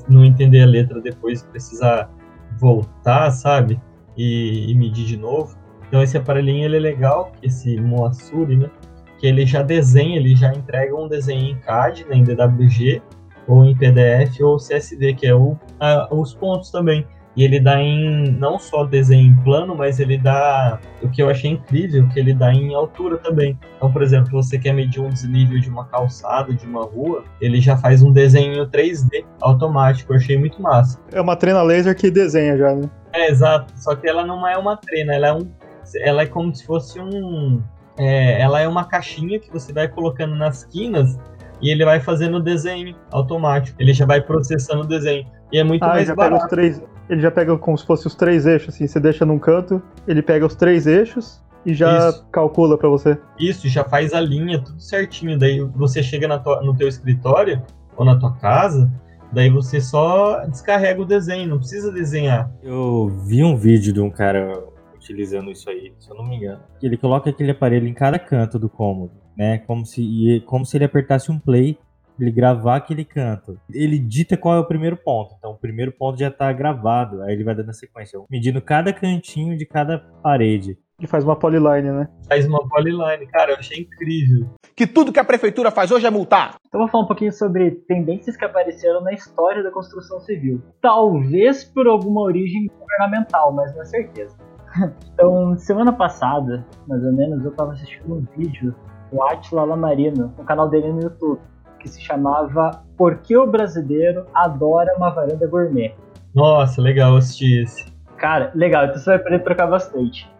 não 0.09 0.25
entender 0.25 0.63
a 0.63 0.67
letra 0.67 1.01
depois 1.01 1.43
precisar 1.43 2.11
voltar, 2.59 3.31
sabe? 3.31 3.79
E, 4.21 4.71
e 4.71 4.75
medir 4.75 5.07
de 5.07 5.17
novo. 5.17 5.57
Então 5.89 6.03
esse 6.03 6.17
aparelhinho 6.17 6.65
ele 6.65 6.77
é 6.77 6.81
legal, 6.81 7.33
esse 7.43 7.81
Moasuri, 7.81 8.57
né? 8.57 8.71
Que 9.19 9.27
ele 9.27 9.47
já 9.47 9.63
desenha, 9.63 10.17
ele 10.17 10.37
já 10.37 10.53
entrega 10.53 10.95
um 10.95 11.09
desenho 11.09 11.53
em 11.53 11.57
CAD, 11.57 12.07
né, 12.09 12.17
em 12.17 12.25
DWG, 12.25 13.03
ou 13.47 13.65
em 13.65 13.75
PDF 13.77 14.41
ou 14.41 14.57
CSV, 14.57 15.15
que 15.15 15.27
é 15.27 15.35
o, 15.35 15.57
a, 15.79 16.09
os 16.15 16.35
pontos 16.35 16.71
também. 16.71 17.07
E 17.37 17.45
ele 17.45 17.61
dá 17.61 17.81
em 17.81 18.31
não 18.33 18.59
só 18.59 18.85
desenho 18.85 19.33
em 19.33 19.37
plano, 19.45 19.75
mas 19.75 20.01
ele 20.01 20.19
dá 20.19 20.79
o 21.01 21.09
que 21.09 21.23
eu 21.23 21.31
achei 21.31 21.53
incrível, 21.53 22.07
que 22.09 22.19
ele 22.19 22.35
dá 22.35 22.53
em 22.53 22.75
altura 22.75 23.19
também. 23.19 23.59
Então, 23.77 23.91
por 23.91 24.03
exemplo, 24.03 24.31
você 24.31 24.59
quer 24.59 24.75
medir 24.75 25.01
um 25.01 25.09
desnível 25.09 25.59
de 25.61 25.71
uma 25.71 25.85
calçada, 25.87 26.53
de 26.53 26.67
uma 26.67 26.85
rua, 26.85 27.25
ele 27.41 27.61
já 27.61 27.77
faz 27.77 28.03
um 28.03 28.13
desenho 28.13 28.67
3D 28.69 29.25
automático. 29.41 30.13
Eu 30.13 30.17
achei 30.17 30.37
muito 30.37 30.61
massa. 30.61 30.99
É 31.13 31.21
uma 31.21 31.37
trena 31.37 31.63
laser 31.63 31.97
que 31.97 32.11
desenha 32.11 32.57
já, 32.57 32.75
né? 32.75 32.91
É, 33.13 33.31
exato. 33.31 33.73
Só 33.77 33.95
que 33.95 34.09
ela 34.09 34.25
não 34.25 34.47
é 34.47 34.57
uma 34.57 34.77
trena, 34.77 35.15
ela 35.15 35.27
é 35.29 35.33
um. 35.33 35.51
Ela 35.97 36.23
é 36.23 36.27
como 36.27 36.55
se 36.55 36.65
fosse 36.65 37.01
um. 37.01 37.63
É, 37.99 38.41
ela 38.41 38.61
é 38.61 38.69
uma 38.69 38.85
caixinha 38.85 39.39
que 39.39 39.51
você 39.51 39.73
vai 39.73 39.89
colocando 39.89 40.35
nas 40.35 40.65
quinas 40.65 41.19
e 41.61 41.71
ele 41.71 41.85
vai 41.85 42.01
fazendo 42.01 42.39
o 42.39 42.41
desenho 42.41 42.97
automático. 43.11 43.77
Ele 43.81 43.93
já 43.93 44.07
vai 44.07 44.21
processando 44.21 44.83
o 44.83 44.87
desenho. 44.87 45.27
E 45.53 45.59
é 45.59 45.65
muito 45.65 45.83
ah, 45.83 45.89
mais 45.89 46.07
já 46.07 46.15
barato. 46.15 46.35
Pega 46.35 46.45
os 46.45 46.51
três, 46.51 46.83
ele 47.09 47.21
já 47.21 47.31
pega 47.31 47.57
como 47.59 47.77
se 47.77 47.85
fosse 47.85 48.07
os 48.07 48.15
três 48.15 48.47
eixos, 48.47 48.75
assim. 48.75 48.87
Você 48.87 49.01
deixa 49.01 49.27
num 49.27 49.39
canto, 49.39 49.83
ele 50.07 50.23
pega 50.23 50.47
os 50.47 50.55
três 50.55 50.87
eixos 50.87 51.43
e 51.67 51.75
já 51.75 52.09
Isso. 52.09 52.27
calcula 52.31 52.79
para 52.79 52.89
você. 52.89 53.19
Isso, 53.39 53.69
já 53.69 53.85
faz 53.85 54.15
a 54.15 54.21
linha, 54.21 54.63
tudo 54.63 54.81
certinho. 54.81 55.39
Daí 55.39 55.61
você 55.75 56.03
chega 56.03 56.27
na 56.27 56.39
tua, 56.39 56.63
no 56.63 56.75
teu 56.75 56.89
escritório 56.89 57.63
ou 57.97 58.05
na 58.05 58.19
tua 58.19 58.33
casa, 58.37 58.91
daí 59.33 59.51
você 59.51 59.81
só 59.81 60.45
descarrega 60.47 61.01
o 61.03 61.05
desenho, 61.07 61.49
não 61.49 61.59
precisa 61.59 61.93
desenhar. 61.93 62.51
Eu 62.63 63.09
vi 63.27 63.43
um 63.45 63.57
vídeo 63.57 63.93
de 63.93 64.01
um 64.01 64.11
cara 64.11 64.63
utilizando 64.95 65.51
isso 65.51 65.69
aí, 65.71 65.93
se 65.99 66.11
eu 66.11 66.17
não 66.17 66.29
me 66.29 66.37
engano. 66.37 66.61
Ele 66.83 66.97
coloca 66.97 67.31
aquele 67.31 67.51
aparelho 67.53 67.87
em 67.89 67.95
cada 67.95 68.19
canto 68.19 68.59
do 68.59 68.69
cômodo, 68.69 69.13
né? 69.37 69.59
Como 69.59 69.85
se, 69.87 70.03
e- 70.03 70.41
como 70.43 70.65
se 70.67 70.77
ele 70.77 70.85
apertasse 70.85 71.31
um 71.33 71.39
play, 71.39 71.79
ele 72.19 72.31
gravar 72.31 72.77
aquele 72.77 73.03
canto. 73.03 73.59
Ele 73.73 73.99
dita 73.99 74.37
qual 74.37 74.55
é 74.57 74.59
o 74.59 74.67
primeiro 74.67 74.95
ponto. 74.97 75.35
Então, 75.39 75.53
o 75.53 75.57
primeiro 75.59 75.91
ponto 75.91 76.19
já 76.19 76.31
tá 76.31 76.53
gravado. 76.53 77.23
Aí 77.23 77.33
ele 77.33 77.45
vai 77.45 77.55
dando 77.55 77.71
a 77.71 77.73
sequência, 77.73 78.21
medindo 78.31 78.61
cada 78.61 78.93
cantinho 78.93 79.57
de 79.57 79.65
cada 79.65 79.99
parede. 80.23 80.77
E 81.01 81.07
faz 81.07 81.25
uma 81.25 81.35
polyline, 81.35 81.91
né? 81.91 82.09
Faz 82.29 82.47
uma 82.47 82.61
polyline. 82.69 83.27
Cara, 83.33 83.53
eu 83.53 83.57
achei 83.57 83.81
incrível. 83.81 84.47
Que 84.77 84.87
tudo 84.87 85.13
que 85.13 85.19
a 85.19 85.25
prefeitura 85.25 85.71
faz 85.71 85.91
hoje 85.91 86.07
é 86.07 86.11
multar. 86.11 86.57
Então 86.69 86.81
eu 86.81 86.85
vou 86.85 86.89
falar 86.89 87.05
um 87.05 87.07
pouquinho 87.07 87.33
sobre 87.33 87.71
tendências 87.71 88.37
que 88.37 88.45
apareceram 88.45 89.01
na 89.01 89.13
história 89.13 89.63
da 89.63 89.71
construção 89.71 90.21
civil. 90.21 90.63
Talvez 90.81 91.65
por 91.65 91.89
alguma 91.89 92.21
origem 92.21 92.67
governamental, 92.79 93.53
mas 93.53 93.75
não 93.75 93.83
é 93.83 93.87
certeza. 93.87 94.37
Então, 95.13 95.59
semana 95.59 95.93
passada, 95.93 96.65
mais 96.87 97.05
ou 97.05 97.13
menos, 97.13 97.45
eu 97.45 97.51
estava 97.51 97.73
assistindo 97.73 98.15
um 98.15 98.25
vídeo 98.37 98.75
do 99.13 99.23
Atila 99.25 99.65
Lamarino, 99.65 100.33
no 100.39 100.45
canal 100.45 100.69
dele 100.69 100.93
no 100.93 101.03
YouTube, 101.03 101.41
que 101.81 101.89
se 101.89 102.01
chamava 102.01 102.83
Por 102.97 103.19
que 103.19 103.37
o 103.37 103.47
brasileiro 103.47 104.27
adora 104.33 104.95
uma 104.97 105.11
varanda 105.11 105.47
gourmet? 105.47 105.95
Nossa, 106.35 106.81
legal 106.81 107.17
assistir 107.17 107.65
esse. 107.65 107.93
Cara, 108.17 108.53
legal, 108.55 108.85
então 108.85 108.99
você 108.99 109.11
vai 109.11 109.19
poder 109.19 109.43
trocar 109.43 109.67
bastante. 109.67 110.31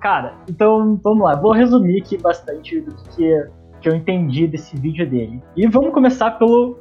Cara, 0.00 0.34
então 0.48 0.98
vamos 1.02 1.24
lá, 1.24 1.34
vou 1.34 1.52
resumir 1.52 2.00
aqui 2.00 2.16
bastante 2.16 2.80
do 2.80 2.94
que, 2.94 3.48
que 3.80 3.88
eu 3.88 3.94
entendi 3.94 4.46
desse 4.46 4.76
vídeo 4.76 5.08
dele. 5.08 5.42
E 5.56 5.66
vamos 5.66 5.92
começar 5.92 6.32
pelo 6.32 6.78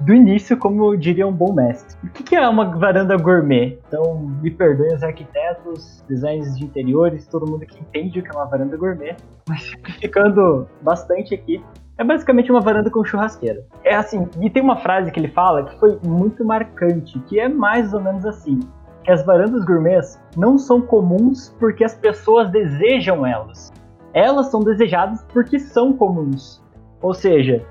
do 0.00 0.14
início, 0.14 0.56
como 0.56 0.96
diria 0.96 1.26
um 1.26 1.32
bom 1.32 1.52
mestre. 1.52 1.96
O 2.04 2.08
que 2.10 2.34
é 2.34 2.48
uma 2.48 2.64
varanda 2.76 3.16
gourmet? 3.16 3.78
Então, 3.86 4.18
me 4.42 4.50
perdoem 4.50 4.94
os 4.94 5.02
arquitetos, 5.02 6.02
designers 6.08 6.56
de 6.56 6.64
interiores, 6.64 7.26
todo 7.26 7.48
mundo 7.48 7.66
que 7.66 7.78
entende 7.80 8.20
o 8.20 8.22
que 8.22 8.28
é 8.28 8.32
uma 8.32 8.46
varanda 8.46 8.76
gourmet, 8.76 9.16
mas 9.48 9.62
simplificando 9.70 10.66
bastante 10.82 11.34
aqui, 11.34 11.62
é 11.98 12.04
basicamente 12.04 12.50
uma 12.50 12.60
varanda 12.60 12.90
com 12.90 13.04
churrasqueira. 13.04 13.64
É 13.84 13.94
assim, 13.94 14.26
e 14.40 14.48
tem 14.48 14.62
uma 14.62 14.76
frase 14.76 15.12
que 15.12 15.20
ele 15.20 15.28
fala 15.28 15.64
que 15.64 15.78
foi 15.78 15.98
muito 16.04 16.44
marcante, 16.44 17.18
que 17.20 17.38
é 17.38 17.48
mais 17.48 17.92
ou 17.92 18.00
menos 18.00 18.24
assim: 18.24 18.58
que 19.04 19.10
as 19.10 19.24
varandas 19.24 19.64
gourmets 19.64 20.20
não 20.36 20.58
são 20.58 20.80
comuns 20.80 21.54
porque 21.58 21.84
as 21.84 21.94
pessoas 21.94 22.50
desejam 22.50 23.26
elas. 23.26 23.72
Elas 24.12 24.46
são 24.50 24.60
desejadas 24.60 25.24
porque 25.32 25.58
são 25.58 25.92
comuns. 25.92 26.62
Ou 27.00 27.14
seja, 27.14 27.64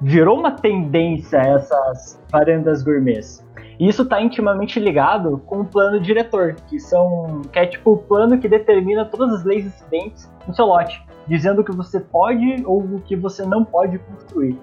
virou 0.00 0.38
uma 0.38 0.52
tendência 0.52 1.38
essas 1.38 2.20
varandas 2.30 2.82
gourmets. 2.82 3.46
E 3.78 3.88
isso 3.88 4.02
está 4.02 4.20
intimamente 4.20 4.80
ligado 4.80 5.38
com 5.46 5.60
o 5.60 5.64
plano 5.64 6.00
diretor, 6.00 6.56
que 6.68 6.80
são 6.80 7.42
que 7.52 7.58
é 7.58 7.66
tipo 7.66 7.92
o 7.92 7.96
plano 7.96 8.38
que 8.38 8.48
determina 8.48 9.04
todas 9.04 9.32
as 9.34 9.44
leis 9.44 9.66
incidentes 9.66 10.30
no 10.46 10.54
seu 10.54 10.66
lote, 10.66 11.00
dizendo 11.28 11.60
o 11.60 11.64
que 11.64 11.70
você 11.70 12.00
pode 12.00 12.64
ou 12.66 12.80
o 12.80 13.00
que 13.00 13.14
você 13.14 13.46
não 13.46 13.64
pode 13.64 13.98
construir. 13.98 14.58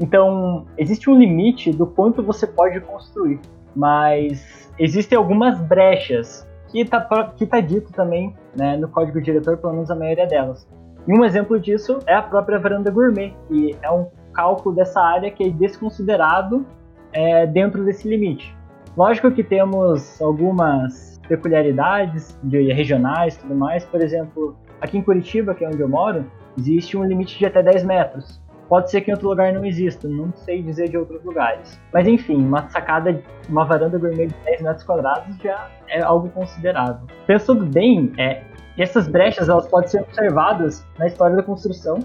Então, 0.00 0.64
existe 0.78 1.10
um 1.10 1.16
limite 1.16 1.72
do 1.72 1.86
quanto 1.86 2.22
você 2.22 2.46
pode 2.46 2.80
construir, 2.80 3.38
mas 3.76 4.63
existem 4.78 5.16
algumas 5.16 5.60
brechas 5.60 6.46
que 6.68 6.80
está 6.80 7.00
que 7.36 7.46
tá 7.46 7.60
dito 7.60 7.92
também 7.92 8.34
né, 8.56 8.76
no 8.76 8.88
código 8.88 9.20
diretor, 9.20 9.56
pelo 9.58 9.74
menos 9.74 9.90
a 9.90 9.94
maioria 9.94 10.26
delas. 10.26 10.66
E 11.06 11.12
um 11.12 11.24
exemplo 11.24 11.60
disso 11.60 11.98
é 12.06 12.14
a 12.14 12.22
própria 12.22 12.58
varanda 12.58 12.90
gourmet, 12.90 13.34
que 13.46 13.76
é 13.82 13.90
um 13.90 14.06
cálculo 14.32 14.74
dessa 14.74 15.00
área 15.00 15.30
que 15.30 15.44
é 15.44 15.50
desconsiderado 15.50 16.66
é, 17.12 17.46
dentro 17.46 17.84
desse 17.84 18.08
limite. 18.08 18.56
Lógico 18.96 19.30
que 19.30 19.42
temos 19.42 20.20
algumas 20.20 21.20
peculiaridades 21.28 22.38
de 22.42 22.72
regionais 22.72 23.36
e 23.36 23.40
tudo 23.40 23.54
mais, 23.54 23.84
por 23.84 24.00
exemplo, 24.02 24.56
aqui 24.80 24.98
em 24.98 25.02
Curitiba, 25.02 25.54
que 25.54 25.64
é 25.64 25.68
onde 25.68 25.80
eu 25.80 25.88
moro, 25.88 26.24
existe 26.58 26.96
um 26.96 27.04
limite 27.04 27.38
de 27.38 27.46
até 27.46 27.62
10 27.62 27.84
metros. 27.84 28.40
Pode 28.68 28.90
ser 28.90 29.02
que 29.02 29.10
em 29.10 29.14
outro 29.14 29.28
lugar 29.28 29.52
não 29.52 29.64
exista, 29.64 30.08
não 30.08 30.32
sei 30.32 30.62
dizer 30.62 30.88
de 30.88 30.96
outros 30.96 31.22
lugares. 31.24 31.78
Mas 31.92 32.06
enfim, 32.06 32.36
uma 32.36 32.68
sacada, 32.70 33.22
uma 33.48 33.64
varanda 33.64 33.98
gourmet 33.98 34.26
de 34.26 34.34
10 34.44 34.62
metros 34.62 34.84
quadrados 34.84 35.36
já 35.38 35.70
é 35.88 36.00
algo 36.00 36.28
considerável. 36.30 37.06
Pensando 37.26 37.66
bem, 37.66 38.12
é, 38.18 38.42
essas 38.78 39.06
brechas 39.06 39.48
elas 39.48 39.68
podem 39.68 39.88
ser 39.88 40.00
observadas 40.00 40.84
na 40.98 41.06
história 41.06 41.36
da 41.36 41.42
construção 41.42 41.98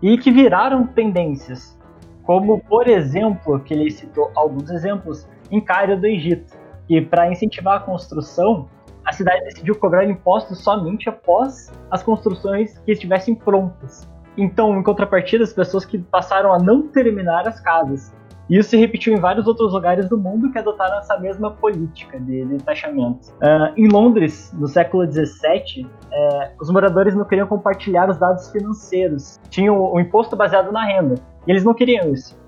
e 0.00 0.16
que 0.16 0.30
viraram 0.30 0.86
tendências. 0.86 1.78
Como, 2.22 2.60
por 2.60 2.88
exemplo, 2.88 3.60
que 3.60 3.74
ele 3.74 3.90
citou 3.90 4.30
alguns 4.34 4.70
exemplos 4.70 5.28
em 5.50 5.60
Cairo 5.60 5.98
do 5.98 6.06
Egito, 6.06 6.56
que 6.86 7.00
para 7.00 7.30
incentivar 7.30 7.76
a 7.76 7.80
construção, 7.80 8.68
a 9.04 9.12
cidade 9.12 9.44
decidiu 9.44 9.74
cobrar 9.74 10.04
impostos 10.04 10.62
somente 10.62 11.08
após 11.08 11.72
as 11.90 12.02
construções 12.02 12.78
que 12.80 12.92
estivessem 12.92 13.34
prontas. 13.34 14.08
Então, 14.38 14.78
em 14.78 14.82
contrapartida, 14.84 15.42
as 15.42 15.52
pessoas 15.52 15.84
que 15.84 15.98
passaram 15.98 16.54
a 16.54 16.58
não 16.58 16.86
terminar 16.86 17.46
as 17.48 17.60
casas. 17.60 18.14
E 18.48 18.56
isso 18.56 18.70
se 18.70 18.76
repetiu 18.78 19.12
em 19.12 19.20
vários 19.20 19.46
outros 19.46 19.72
lugares 19.72 20.08
do 20.08 20.16
mundo 20.16 20.50
que 20.50 20.58
adotaram 20.58 20.98
essa 20.98 21.18
mesma 21.18 21.50
política 21.50 22.18
de, 22.18 22.46
de 22.46 22.58
taxamento. 22.58 23.28
Uh, 23.42 23.74
em 23.76 23.88
Londres, 23.88 24.50
no 24.56 24.66
século 24.66 25.04
XVII, 25.10 25.86
é, 26.10 26.52
os 26.58 26.70
moradores 26.70 27.14
não 27.14 27.26
queriam 27.26 27.46
compartilhar 27.46 28.08
os 28.08 28.16
dados 28.16 28.48
financeiros. 28.50 29.38
Tinham 29.50 29.78
o 29.78 30.00
imposto 30.00 30.34
baseado 30.34 30.72
na 30.72 30.84
renda. 30.84 31.16
E 31.46 31.50
eles 31.50 31.62
não 31.62 31.74
queriam 31.74 32.10
isso. 32.12 32.38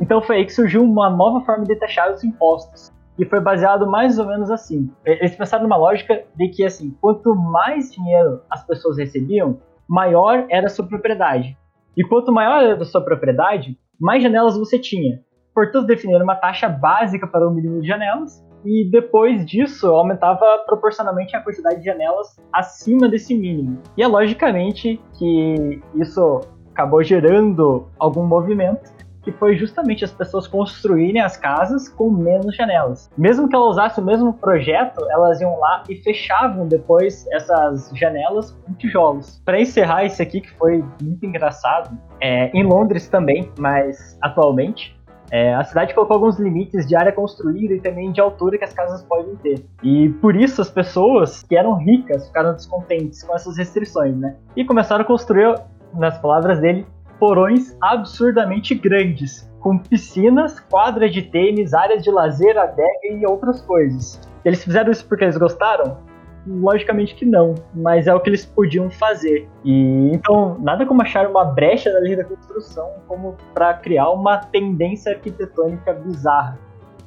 Então 0.00 0.20
foi 0.20 0.36
aí 0.36 0.44
que 0.44 0.52
surgiu 0.52 0.82
uma 0.82 1.08
nova 1.08 1.44
forma 1.44 1.64
de 1.64 1.76
taxar 1.76 2.12
os 2.12 2.24
impostos. 2.24 2.92
E 3.16 3.24
foi 3.24 3.38
baseado 3.38 3.86
mais 3.88 4.18
ou 4.18 4.26
menos 4.26 4.50
assim. 4.50 4.90
Eles 5.04 5.36
pensaram 5.36 5.62
numa 5.62 5.76
lógica 5.76 6.24
de 6.34 6.48
que, 6.48 6.64
assim, 6.64 6.96
quanto 7.00 7.32
mais 7.32 7.92
dinheiro 7.92 8.40
as 8.50 8.66
pessoas 8.66 8.98
recebiam, 8.98 9.60
maior 9.88 10.46
era 10.50 10.66
a 10.66 10.70
sua 10.70 10.86
propriedade. 10.86 11.56
E 11.96 12.04
quanto 12.04 12.32
maior 12.32 12.62
era 12.62 12.80
a 12.80 12.84
sua 12.84 13.00
propriedade, 13.00 13.78
mais 14.00 14.22
janelas 14.22 14.56
você 14.56 14.78
tinha. 14.78 15.20
Portanto, 15.54 15.86
definiram 15.86 16.24
uma 16.24 16.34
taxa 16.34 16.68
básica 16.68 17.26
para 17.26 17.48
o 17.48 17.50
mínimo 17.52 17.80
de 17.80 17.86
janelas 17.86 18.44
e 18.64 18.88
depois 18.90 19.44
disso 19.44 19.86
aumentava 19.88 20.58
proporcionalmente 20.66 21.36
a 21.36 21.40
quantidade 21.40 21.80
de 21.80 21.84
janelas 21.84 22.40
acima 22.52 23.08
desse 23.08 23.36
mínimo. 23.36 23.78
E 23.96 24.02
é 24.02 24.06
logicamente 24.06 25.00
que 25.18 25.80
isso 25.94 26.40
acabou 26.72 27.04
gerando 27.04 27.86
algum 27.98 28.26
movimento 28.26 28.93
que 29.24 29.32
foi 29.32 29.56
justamente 29.56 30.04
as 30.04 30.12
pessoas 30.12 30.46
construírem 30.46 31.20
as 31.20 31.36
casas 31.36 31.88
com 31.88 32.10
menos 32.10 32.54
janelas. 32.54 33.10
Mesmo 33.16 33.48
que 33.48 33.56
elas 33.56 33.70
usassem 33.70 34.04
o 34.04 34.06
mesmo 34.06 34.32
projeto, 34.34 35.04
elas 35.10 35.40
iam 35.40 35.58
lá 35.58 35.82
e 35.88 35.96
fechavam 35.96 36.68
depois 36.68 37.26
essas 37.32 37.90
janelas 37.94 38.52
com 38.52 38.74
tijolos. 38.74 39.40
Para 39.44 39.60
encerrar 39.60 40.04
isso 40.04 40.22
aqui, 40.22 40.40
que 40.40 40.50
foi 40.52 40.84
muito 41.02 41.24
engraçado, 41.24 41.96
é, 42.20 42.50
em 42.56 42.62
Londres 42.62 43.08
também, 43.08 43.50
mas 43.58 44.18
atualmente, 44.20 44.94
é, 45.30 45.54
a 45.54 45.64
cidade 45.64 45.94
colocou 45.94 46.14
alguns 46.14 46.38
limites 46.38 46.86
de 46.86 46.94
área 46.94 47.10
construída 47.10 47.74
e 47.74 47.80
também 47.80 48.12
de 48.12 48.20
altura 48.20 48.58
que 48.58 48.64
as 48.64 48.72
casas 48.72 49.02
podem 49.02 49.34
ter. 49.36 49.64
E 49.82 50.10
por 50.20 50.36
isso 50.36 50.60
as 50.60 50.70
pessoas 50.70 51.42
que 51.42 51.56
eram 51.56 51.74
ricas 51.74 52.26
ficaram 52.26 52.52
descontentes 52.52 53.22
com 53.22 53.34
essas 53.34 53.56
restrições, 53.56 54.16
né? 54.16 54.36
E 54.54 54.64
começaram 54.64 55.02
a 55.02 55.06
construir, 55.06 55.58
nas 55.94 56.18
palavras 56.18 56.60
dele, 56.60 56.86
porões 57.18 57.76
absurdamente 57.80 58.74
grandes, 58.74 59.50
com 59.60 59.78
piscinas, 59.78 60.60
quadras 60.60 61.12
de 61.12 61.22
tênis, 61.22 61.72
áreas 61.72 62.02
de 62.02 62.10
lazer, 62.10 62.56
adega 62.58 63.06
e 63.10 63.26
outras 63.26 63.62
coisas. 63.62 64.20
Eles 64.44 64.62
fizeram 64.62 64.92
isso 64.92 65.06
porque 65.06 65.24
eles 65.24 65.36
gostaram? 65.36 65.98
Logicamente 66.46 67.14
que 67.14 67.24
não, 67.24 67.54
mas 67.74 68.06
é 68.06 68.14
o 68.14 68.20
que 68.20 68.28
eles 68.28 68.44
podiam 68.44 68.90
fazer. 68.90 69.48
E 69.64 70.10
então, 70.12 70.58
nada 70.60 70.84
como 70.84 71.00
achar 71.00 71.26
uma 71.26 71.44
brecha 71.44 71.90
na 71.90 72.00
lei 72.00 72.14
da 72.14 72.24
construção 72.24 72.90
como 73.08 73.36
para 73.54 73.72
criar 73.74 74.10
uma 74.10 74.38
tendência 74.38 75.12
arquitetônica 75.12 75.94
bizarra. 75.94 76.58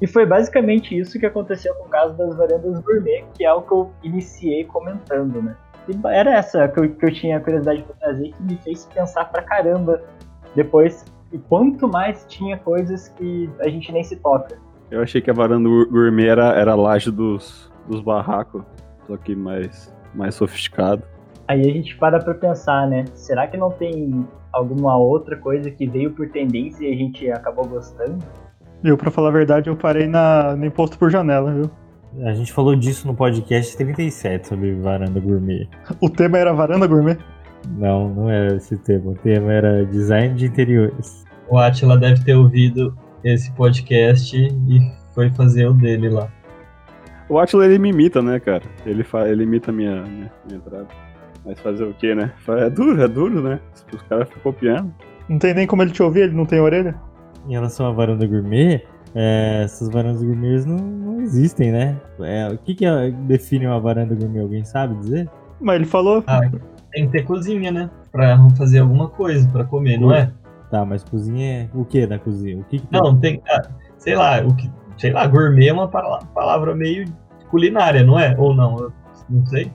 E 0.01 0.07
foi 0.07 0.25
basicamente 0.25 0.97
isso 0.97 1.19
que 1.19 1.25
aconteceu 1.25 1.73
com 1.75 1.85
o 1.85 1.89
caso 1.89 2.15
das 2.15 2.35
varandas 2.35 2.79
gourmet, 2.79 3.25
que 3.35 3.45
é 3.45 3.53
o 3.53 3.61
que 3.61 3.71
eu 3.71 3.91
iniciei 4.03 4.63
comentando, 4.63 5.41
né? 5.41 5.55
Era 6.05 6.33
essa 6.33 6.67
que 6.67 6.79
eu, 6.79 6.89
que 6.89 7.05
eu 7.05 7.13
tinha 7.13 7.39
curiosidade 7.39 7.83
para 7.83 7.95
trazer, 7.95 8.33
que 8.33 8.43
me 8.43 8.57
fez 8.57 8.85
pensar 8.85 9.25
pra 9.25 9.41
caramba 9.41 10.01
depois. 10.55 11.05
E 11.31 11.37
quanto 11.37 11.87
mais 11.87 12.25
tinha 12.27 12.57
coisas 12.57 13.09
que 13.09 13.49
a 13.59 13.67
gente 13.67 13.91
nem 13.91 14.03
se 14.03 14.15
toca. 14.15 14.57
Eu 14.89 15.01
achei 15.01 15.19
que 15.19 15.29
a 15.29 15.33
varanda 15.33 15.67
gourmet 15.67 16.27
era, 16.27 16.53
era 16.53 16.71
a 16.71 16.75
laje 16.75 17.11
dos, 17.11 17.71
dos 17.87 18.01
barracos, 18.01 18.63
só 19.05 19.17
que 19.17 19.35
mais, 19.35 19.93
mais 20.15 20.35
sofisticado. 20.35 21.03
Aí 21.47 21.61
a 21.61 21.73
gente 21.73 21.95
para 21.97 22.19
pra 22.19 22.33
pensar, 22.33 22.87
né? 22.87 23.05
Será 23.13 23.47
que 23.47 23.57
não 23.57 23.71
tem 23.71 24.25
alguma 24.51 24.97
outra 24.97 25.35
coisa 25.35 25.69
que 25.69 25.85
veio 25.85 26.11
por 26.11 26.29
tendência 26.29 26.85
e 26.85 26.93
a 26.93 26.95
gente 26.95 27.29
acabou 27.29 27.65
gostando? 27.65 28.17
Eu, 28.83 28.97
pra 28.97 29.11
falar 29.11 29.29
a 29.29 29.31
verdade, 29.31 29.69
eu 29.69 29.75
parei 29.75 30.07
na, 30.07 30.55
no 30.55 30.65
imposto 30.65 30.97
por 30.97 31.09
janela, 31.09 31.51
viu? 31.53 31.71
A 32.23 32.33
gente 32.33 32.51
falou 32.51 32.75
disso 32.75 33.07
no 33.07 33.13
podcast 33.13 33.77
37 33.77 34.47
sobre 34.47 34.73
varanda 34.73 35.19
gourmet. 35.19 35.69
O 36.01 36.09
tema 36.09 36.39
era 36.39 36.51
varanda 36.51 36.87
gourmet? 36.87 37.17
Não, 37.77 38.09
não 38.09 38.29
era 38.29 38.55
esse 38.55 38.75
tema. 38.77 39.11
O 39.11 39.15
tema 39.15 39.53
era 39.53 39.85
design 39.85 40.33
de 40.33 40.47
interiores. 40.47 41.23
O 41.47 41.59
Atila 41.59 41.95
deve 41.95 42.23
ter 42.23 42.33
ouvido 42.33 42.97
esse 43.23 43.51
podcast 43.51 44.35
e 44.35 44.91
foi 45.13 45.29
fazer 45.29 45.67
o 45.67 45.73
dele 45.73 46.09
lá. 46.09 46.27
O 47.29 47.37
Atila 47.37 47.65
ele 47.65 47.77
me 47.77 47.89
imita, 47.89 48.21
né, 48.21 48.39
cara? 48.39 48.63
Ele, 48.83 49.03
fa... 49.03 49.29
ele 49.29 49.43
imita 49.43 49.69
a 49.69 49.73
minha, 49.73 50.01
minha, 50.01 50.31
minha 50.45 50.57
entrada. 50.57 50.87
Mas 51.45 51.59
fazer 51.59 51.83
o 51.83 51.93
quê, 51.93 52.15
né? 52.15 52.31
É 52.47 52.69
duro, 52.69 53.01
é 53.01 53.07
duro, 53.07 53.41
né? 53.43 53.59
Os 53.93 54.01
caras 54.03 54.27
ficam 54.27 54.41
copiando. 54.41 54.91
Não 55.29 55.37
tem 55.37 55.53
nem 55.53 55.67
como 55.67 55.83
ele 55.83 55.91
te 55.91 56.01
ouvir, 56.01 56.21
ele 56.21 56.35
não 56.35 56.45
tem 56.45 56.59
orelha? 56.59 56.95
Em 57.47 57.51
relação 57.51 57.85
à 57.85 57.91
varanda 57.91 58.25
gourmet, 58.25 58.81
é, 59.15 59.61
essas 59.63 59.89
varandas 59.89 60.23
gourmet 60.23 60.63
não, 60.65 60.77
não 60.77 61.21
existem, 61.21 61.71
né? 61.71 61.97
É, 62.19 62.49
o 62.49 62.57
que, 62.57 62.75
que 62.75 62.85
é, 62.85 63.11
define 63.11 63.67
uma 63.67 63.79
varanda 63.79 64.15
gourmet? 64.15 64.41
Alguém 64.41 64.63
sabe 64.63 64.95
dizer? 64.95 65.29
Mas 65.59 65.75
ele 65.77 65.85
falou. 65.85 66.23
Ah, 66.27 66.41
tem 66.91 67.05
que 67.05 67.11
ter 67.11 67.23
cozinha, 67.23 67.71
né? 67.71 67.89
Pra 68.11 68.37
fazer 68.57 68.79
alguma 68.79 69.09
coisa 69.09 69.47
pra 69.49 69.63
comer, 69.63 69.99
não 69.99 70.13
é? 70.13 70.31
Tá, 70.69 70.83
mas 70.85 71.03
cozinha 71.03 71.63
é 71.63 71.69
o 71.73 71.85
que 71.85 72.05
na 72.05 72.19
cozinha? 72.19 72.57
O 72.57 72.63
que, 72.65 72.79
que 72.79 72.87
tem? 72.87 73.01
Não, 73.01 73.17
tem. 73.17 73.41
ah, 73.49 73.61
sei 73.97 74.15
lá, 74.15 74.41
o 74.45 74.53
que. 74.55 74.69
Sei 74.97 75.11
lá, 75.11 75.25
gourmet 75.27 75.67
é 75.67 75.73
uma 75.73 75.87
pala- 75.87 76.19
palavra 76.33 76.75
meio 76.75 77.05
culinária, 77.49 78.03
não 78.03 78.19
é? 78.19 78.35
Ou 78.37 78.53
não? 78.55 78.77
Eu 78.77 78.93
não 79.29 79.45
sei. 79.45 79.71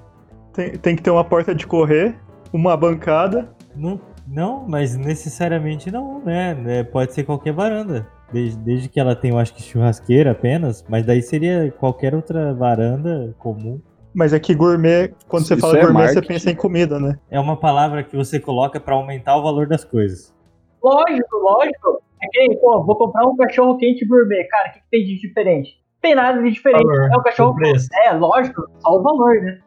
Tem, 0.53 0.71
tem 0.77 0.97
que 0.97 1.03
ter 1.03 1.11
uma 1.11 1.25
porta 1.25 1.55
de 1.55 1.67
correr, 1.67 2.15
uma 2.53 2.77
bancada. 2.77 3.49
Não, 3.75 3.99
não, 4.27 4.67
mas 4.69 4.97
necessariamente 4.97 5.91
não, 5.91 6.21
né? 6.25 6.57
É, 6.67 6.83
pode 6.85 7.15
ser 7.15 7.23
qualquer 7.25 7.53
varanda. 7.53 8.07
Desde, 8.33 8.59
desde 8.59 8.89
que 8.89 8.99
ela 8.99 9.15
tenha, 9.15 9.35
eu 9.35 9.39
acho 9.39 9.55
que 9.55 9.63
churrasqueira 9.63 10.31
apenas, 10.31 10.85
mas 10.89 11.05
daí 11.05 11.21
seria 11.21 11.73
qualquer 11.79 12.15
outra 12.15 12.55
varanda 12.55 13.35
comum. 13.39 13.81
Mas 14.15 14.33
é 14.33 14.41
que 14.41 14.55
gourmet, 14.55 15.15
quando 15.29 15.47
você 15.47 15.55
Isso 15.55 15.61
fala 15.61 15.79
é 15.79 15.83
gourmet, 15.83 16.09
você 16.09 16.15
marketing. 16.15 16.29
pensa 16.29 16.51
em 16.51 16.57
comida, 16.57 16.99
né? 16.99 17.19
É 17.31 17.41
uma 17.41 17.57
palavra 17.57 18.03
que 18.03 18.17
você 18.17 18.39
coloca 18.41 18.79
pra 18.81 18.95
aumentar 18.95 19.37
o 19.37 19.43
valor 19.43 19.67
das 19.67 19.85
coisas. 19.85 20.35
Lógico, 20.83 21.37
lógico. 21.37 22.03
É 22.23 22.27
que, 22.31 22.57
pô, 22.57 22.85
vou 22.85 22.97
comprar 22.97 23.27
um 23.27 23.37
cachorro 23.37 23.77
quente 23.79 24.05
gourmet. 24.05 24.45
Cara, 24.45 24.69
o 24.71 24.73
que, 24.73 24.81
que 24.81 24.87
tem 24.91 25.05
de 25.05 25.21
diferente? 25.21 25.71
Tem 26.01 26.15
nada 26.15 26.43
de 26.43 26.51
diferente. 26.51 26.85
Valor, 26.85 27.11
é 27.13 27.17
o 27.17 27.23
cachorro 27.23 27.53
o 27.53 27.55
preço. 27.57 27.89
É, 28.05 28.13
lógico, 28.13 28.63
só 28.81 28.99
o 28.99 29.03
valor, 29.03 29.35
né? 29.41 29.59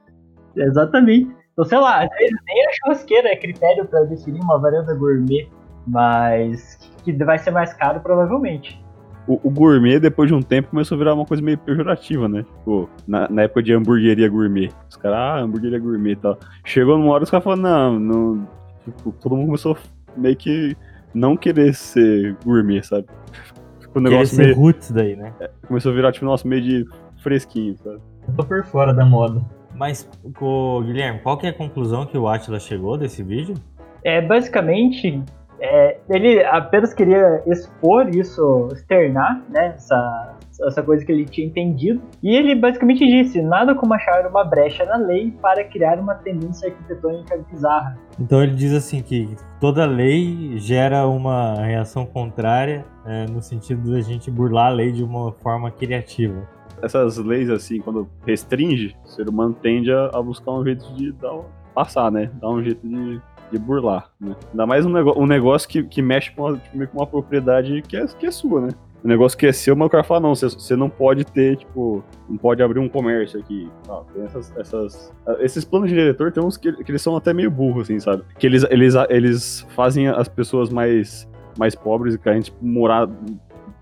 Exatamente. 0.58 1.36
Então, 1.54 1.66
sei 1.66 1.78
lá, 1.78 2.04
às 2.04 2.10
vezes 2.10 2.36
nem 2.46 2.68
a 2.68 2.72
churrasqueira 2.74 3.30
é 3.30 3.36
critério 3.36 3.86
pra 3.86 4.04
definir 4.04 4.42
uma 4.42 4.60
varanda 4.60 4.94
gourmet, 4.94 5.50
mas 5.86 6.78
que 7.04 7.14
vai 7.14 7.38
ser 7.38 7.52
mais 7.52 7.74
caro 7.74 8.00
provavelmente. 8.00 8.84
O, 9.28 9.40
o 9.44 9.50
gourmet, 9.50 10.00
depois 10.00 10.28
de 10.30 10.36
um 10.36 10.42
tempo, 10.42 10.70
começou 10.70 10.96
a 10.96 11.00
virar 11.00 11.14
uma 11.14 11.26
coisa 11.26 11.42
meio 11.42 11.58
pejorativa, 11.58 12.28
né? 12.28 12.44
Tipo, 12.44 12.90
na, 13.08 13.28
na 13.28 13.42
época 13.44 13.64
de 13.64 13.74
hamburgueria 13.74 14.30
gourmet. 14.30 14.70
Os 14.90 14.96
caras, 14.96 15.18
ah, 15.18 15.40
hamburgueria 15.40 15.80
gourmet 15.80 16.12
e 16.12 16.16
tal. 16.16 16.38
Chegou 16.64 16.98
numa 16.98 17.14
hora 17.14 17.24
os 17.24 17.30
caras 17.30 17.44
falaram, 17.44 17.62
não, 17.62 18.00
não. 18.00 18.48
Tipo, 18.84 19.12
todo 19.14 19.36
mundo 19.36 19.48
começou 19.48 19.74
a 19.76 20.20
meio 20.20 20.36
que 20.36 20.78
não 21.14 21.36
querer 21.36 21.74
ser 21.74 22.36
gourmet, 22.46 22.84
sabe? 22.84 23.08
Ficou 23.80 24.00
um 24.02 24.06
Querer 24.06 24.16
negócio 24.16 24.36
ser 24.36 24.44
meio. 24.44 24.56
roots 24.56 24.92
daí, 24.92 25.16
né? 25.16 25.34
Começou 25.68 25.92
a 25.92 25.96
virar, 25.96 26.12
tipo, 26.12 26.26
nosso 26.26 26.48
meio 26.48 26.62
de 26.62 26.86
fresquinho, 27.24 27.76
sabe? 27.78 28.00
Eu 28.28 28.34
tô 28.36 28.44
por 28.44 28.64
fora 28.66 28.94
da 28.94 29.06
moda. 29.06 29.42
Mas, 29.74 30.08
Guilherme, 30.86 31.20
qual 31.20 31.38
que 31.38 31.48
é 31.48 31.50
a 31.50 31.54
conclusão 31.54 32.06
que 32.06 32.18
o 32.18 32.28
Atila 32.28 32.60
chegou 32.60 32.98
desse 32.98 33.24
vídeo? 33.24 33.56
É, 34.04 34.22
basicamente, 34.22 35.22
é, 35.60 35.98
ele 36.10 36.44
apenas 36.46 36.94
queria 36.94 37.42
expor 37.48 38.10
isso, 38.10 38.68
externar, 38.72 39.44
né, 39.50 39.74
essa, 39.76 40.38
essa 40.68 40.84
coisa 40.84 41.06
que 41.06 41.12
ele 41.12 41.26
tinha 41.26 41.48
entendido. 41.48 42.02
E 42.22 42.36
ele 42.36 42.56
basicamente 42.56 43.06
disse, 43.06 43.42
nada 43.42 43.76
como 43.76 43.94
achar 43.94 44.26
uma 44.28 44.44
brecha 44.44 44.86
na 44.86 44.98
lei 44.98 45.32
para 45.42 45.64
criar 45.64 46.00
uma 46.00 46.16
tendência 46.16 46.70
arquitetônica 46.70 47.38
bizarra. 47.52 47.98
Então 48.20 48.42
ele 48.44 48.54
diz 48.56 48.74
assim 48.74 49.02
que 49.02 49.36
toda 49.60 49.86
lei 49.86 50.58
gera 50.58 51.08
uma 51.08 51.56
reação 51.56 52.06
contrária 52.06 52.86
é, 53.06 53.26
no 53.26 53.42
sentido 53.42 53.92
da 53.92 54.02
gente 54.02 54.30
burlar 54.32 54.68
a 54.68 54.70
lei 54.76 54.92
de 54.92 55.04
uma 55.04 55.32
forma 55.34 55.72
criativa. 55.72 56.48
Essas 56.82 57.18
leis, 57.18 57.50
assim, 57.50 57.80
quando 57.80 58.08
restringe, 58.28 58.96
o 59.04 59.08
ser 59.08 59.30
humano 59.30 59.56
tende 59.62 59.92
a, 59.92 60.10
a 60.14 60.22
buscar 60.22 60.52
um 60.52 60.64
jeito 60.64 60.86
de 60.94 61.12
dar, 61.14 61.34
um- 61.34 61.46
passar, 61.74 62.12
né? 62.12 62.30
Dar 62.42 62.50
um 62.50 62.62
jeito 62.62 62.86
de, 62.88 63.20
de 63.52 63.58
burlar, 63.60 64.10
né? 64.20 64.36
Ainda 64.52 64.66
mais 64.66 64.86
um, 64.86 64.90
nego 64.90 65.14
um 65.22 65.26
negócio 65.26 65.68
que, 65.70 65.84
que 65.84 66.02
mexe 66.02 66.32
com 66.32 66.44
uma, 66.50 66.62
meio 66.74 66.90
com 66.90 66.98
uma 67.00 67.08
propriedade 67.08 67.82
que 67.88 67.96
é, 67.98 68.06
que 68.08 68.26
é 68.26 68.32
sua, 68.32 68.62
né? 68.62 68.70
Um 69.04 69.08
negócio 69.08 69.38
que 69.38 69.46
é 69.46 69.52
seu, 69.54 69.76
mas 69.76 69.86
o 69.86 69.90
cara 69.90 70.04
fala, 70.04 70.20
não, 70.22 70.34
você, 70.34 70.48
você 70.48 70.76
não 70.76 70.90
pode 70.90 71.24
ter, 71.26 71.58
tipo, 71.58 72.04
não 72.28 72.38
pode 72.38 72.64
abrir 72.64 72.80
um 72.80 72.90
comércio 72.90 73.40
aqui. 73.40 73.70
Tem 74.14 74.24
essas, 74.24 74.58
essas- 74.58 75.14
Esses 75.40 75.64
planos 75.64 75.90
de 75.90 75.96
diretor 75.96 76.32
tem 76.32 76.44
uns 76.44 76.58
que, 76.58 76.74
que 76.74 76.92
eles 76.92 77.04
são 77.04 77.16
até 77.16 77.32
meio 77.32 77.52
burros, 77.52 77.84
assim, 77.84 78.00
sabe? 78.00 78.24
Que 78.40 78.48
eles, 78.48 78.64
eles, 78.72 78.96
eles 79.10 79.68
fazem 79.76 80.08
as 80.08 80.28
pessoas 80.28 80.72
mais, 80.72 81.30
mais 81.56 81.76
pobres 81.76 82.16
e 82.16 82.18
carentes, 82.18 82.50
tipo, 82.50 82.66
morar 82.66 83.08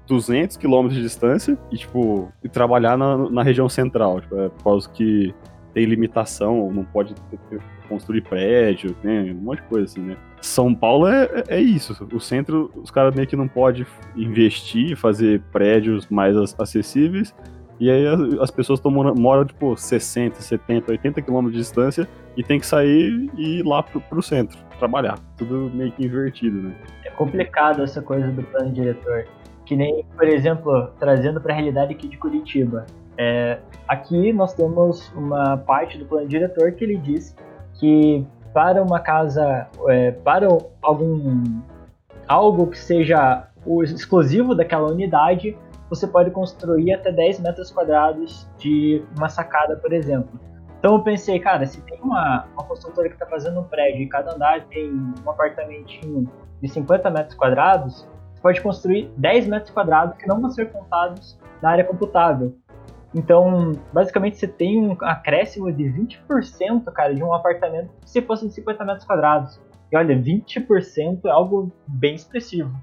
200 0.08 0.58
quilômetros 0.58 0.98
de 0.98 1.02
distância 1.04 1.58
e, 1.72 1.78
tipo, 1.78 2.30
e 2.44 2.50
trabalhar 2.50 2.98
na, 2.98 3.18
na 3.30 3.44
região 3.44 3.70
central, 3.70 4.20
tipo, 4.20 4.36
é 4.38 4.50
por 4.50 4.64
causa 4.64 4.90
que 4.90 5.34
tem 5.74 5.86
limitação, 5.86 6.70
não 6.72 6.84
pode 6.84 7.16
ter- 7.16 7.62
construir 7.94 8.22
prédio, 8.22 8.96
né, 9.04 9.32
um 9.32 9.42
monte 9.42 9.62
de 9.62 9.68
coisa 9.68 9.86
assim, 9.86 10.02
né. 10.02 10.18
São 10.42 10.74
Paulo 10.76 11.08
é, 11.08 11.24
é- 11.48 11.58
é 11.58 11.62
isso, 11.62 12.08
o 12.14 12.20
centro, 12.20 12.70
os 12.76 12.92
caras 12.92 13.16
meio 13.16 13.28
que 13.28 13.36
não 13.36 13.48
podem 13.48 13.86
investir, 14.16 14.96
fazer 14.96 15.42
prédios 15.52 16.08
mais 16.10 16.36
ac- 16.36 16.56
acessíveis, 16.62 17.34
e 17.80 17.90
aí 17.90 18.06
as, 18.08 18.20
as 18.40 18.52
pessoas 18.52 18.80
tão 18.80 18.92
morando, 18.92 19.20
moram, 19.20 19.46
tipo, 19.46 19.76
60, 19.76 20.42
70, 20.42 20.92
80 20.92 21.22
quilômetros 21.22 21.54
de 21.54 21.60
distância 21.60 22.08
e 22.38 22.44
tem 22.44 22.60
que 22.60 22.66
sair 22.66 23.30
e 23.38 23.60
ir 23.60 23.64
lá 23.66 23.82
pro, 23.84 24.00
pro 24.02 24.22
centro, 24.22 24.58
trabalhar. 24.80 25.18
Tudo 25.38 25.72
meio 25.74 25.92
que 25.92 26.06
invertido, 26.06 26.62
né. 26.62 26.76
É 27.04 27.10
complicado 27.10 27.82
essa 27.84 28.02
coisa 28.02 28.28
do 28.30 28.44
plano 28.44 28.72
diretor. 28.72 29.26
Que 29.66 29.76
nem, 29.76 30.04
por 30.16 30.28
exemplo, 30.28 30.90
trazendo 31.00 31.40
para 31.40 31.54
a 31.54 31.56
realidade 31.56 31.94
aqui 31.94 32.08
de 32.08 32.18
Curitiba. 32.18 32.86
É, 33.18 33.60
aqui 33.88 34.34
nós 34.34 34.54
temos 34.54 35.10
uma 35.16 35.56
parte 35.58 35.98
do 35.98 36.06
plano 36.06 36.28
diretor 36.28 36.72
que 36.74 36.84
ele 36.84 36.98
diz 36.98 37.36
que 37.74 38.26
para 38.54 38.82
uma 38.84 39.00
casa, 39.00 39.68
é, 39.88 40.12
para 40.12 40.48
algum 40.82 41.62
algo 42.28 42.68
que 42.68 42.78
seja 42.78 43.48
o 43.66 43.84
exclusivo 43.84 44.56
daquela 44.56 44.92
unidade, 44.92 45.58
você 45.90 46.08
pode 46.08 46.32
construir 46.32 46.94
até 46.94 47.12
10 47.12 47.40
metros 47.40 47.72
quadrados 47.72 48.48
de 48.58 49.04
uma 49.18 49.30
sacada, 49.30 49.76
por 49.78 49.92
exemplo. 49.94 50.40
Então 50.80 50.96
eu 50.96 51.02
pensei, 51.02 51.40
cara, 51.40 51.66
se 51.66 51.82
tem 51.82 52.00
uma, 52.02 52.46
uma 52.54 52.64
construtora 52.64 53.08
que 53.08 53.16
está 53.16 53.26
fazendo 53.26 53.60
um 53.60 53.64
prédio 53.64 54.02
e 54.02 54.08
cada 54.08 54.34
andar 54.34 54.66
tem 54.66 54.92
um 54.92 55.30
apartamentinho 55.30 56.30
de 56.62 56.68
50 56.68 57.10
metros 57.10 57.36
quadrados, 57.36 58.08
você 58.34 58.42
pode 58.42 58.62
construir 58.62 59.12
10 59.18 59.48
metros 59.48 59.72
quadrados 59.72 60.18
que 60.18 60.28
não 60.28 60.42
vão 60.42 60.50
ser 60.50 60.72
contados 60.72 61.40
na 61.62 61.70
área 61.70 61.84
computável. 61.86 62.54
Então, 63.16 63.74
basicamente, 63.94 64.38
você 64.38 64.48
tem 64.48 64.88
um 64.88 64.98
acréscimo 65.02 65.72
de 65.72 65.84
20%, 65.84 66.84
cara, 66.92 67.14
de 67.14 67.24
um 67.24 67.34
apartamento 67.34 67.92
se 68.06 68.22
fosse 68.22 68.48
de 68.48 68.54
50 68.54 68.84
metros 68.86 69.06
quadrados. 69.06 69.62
E 69.92 69.96
olha, 69.98 70.16
20% 70.20 71.26
é 71.26 71.30
algo 71.30 71.72
bem 71.88 72.16
expressivo. 72.16 72.74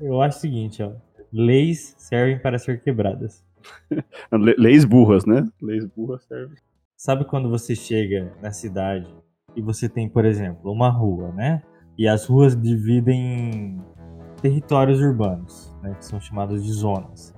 Eu 0.00 0.20
acho 0.20 0.38
o 0.38 0.40
seguinte, 0.40 0.82
ó. 0.82 0.92
Leis 1.32 1.94
servem 1.98 2.38
para 2.38 2.58
ser 2.58 2.80
quebradas. 2.80 3.44
Le- 4.32 4.56
Leis 4.58 4.84
burras, 4.84 5.24
né? 5.24 5.46
Leis 5.62 5.84
burras 5.86 6.24
servem. 6.24 6.56
Sabe 6.96 7.24
quando 7.24 7.48
você 7.50 7.74
chega 7.76 8.32
na 8.42 8.50
cidade 8.50 9.06
e 9.54 9.60
você 9.62 9.88
tem, 9.88 10.08
por 10.08 10.24
exemplo, 10.24 10.72
uma 10.72 10.88
rua, 10.88 11.30
né? 11.32 11.62
E 11.98 12.08
as 12.08 12.26
ruas 12.26 12.60
dividem 12.60 13.80
territórios 14.42 15.00
urbanos, 15.00 15.74
né? 15.82 15.94
Que 15.98 16.04
são 16.04 16.20
chamados 16.20 16.64
de 16.64 16.72
zonas. 16.72 17.34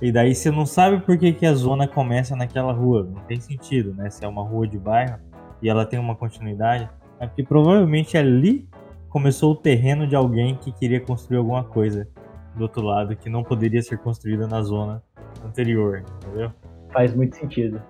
E 0.00 0.12
daí 0.12 0.34
você 0.34 0.50
não 0.50 0.64
sabe 0.64 1.00
por 1.00 1.18
que, 1.18 1.32
que 1.32 1.44
a 1.44 1.54
zona 1.54 1.88
começa 1.88 2.36
naquela 2.36 2.72
rua. 2.72 3.08
Não 3.12 3.20
tem 3.22 3.40
sentido, 3.40 3.92
né? 3.94 4.08
Se 4.10 4.24
é 4.24 4.28
uma 4.28 4.42
rua 4.42 4.66
de 4.66 4.78
bairro 4.78 5.18
e 5.60 5.68
ela 5.68 5.84
tem 5.84 5.98
uma 5.98 6.14
continuidade. 6.14 6.88
É 7.18 7.26
porque 7.26 7.42
provavelmente 7.42 8.16
ali 8.16 8.68
começou 9.08 9.52
o 9.52 9.56
terreno 9.56 10.06
de 10.06 10.14
alguém 10.14 10.54
que 10.54 10.70
queria 10.70 11.00
construir 11.00 11.38
alguma 11.38 11.64
coisa 11.64 12.08
do 12.54 12.62
outro 12.62 12.82
lado 12.82 13.16
que 13.16 13.28
não 13.28 13.42
poderia 13.42 13.82
ser 13.82 13.98
construída 13.98 14.46
na 14.46 14.62
zona 14.62 15.02
anterior, 15.44 16.04
entendeu? 16.22 16.52
Faz 16.92 17.14
muito 17.14 17.36
sentido. 17.36 17.82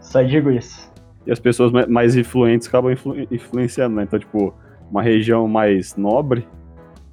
Só 0.00 0.22
digo 0.22 0.50
isso. 0.50 0.90
E 1.26 1.30
as 1.30 1.38
pessoas 1.38 1.70
ma- 1.70 1.86
mais 1.86 2.16
influentes 2.16 2.66
acabam 2.66 2.92
influ- 2.92 3.16
influenciando, 3.30 3.96
né? 3.96 4.02
Então, 4.02 4.18
tipo, 4.18 4.52
uma 4.90 5.02
região 5.02 5.46
mais 5.46 5.94
nobre, 5.96 6.48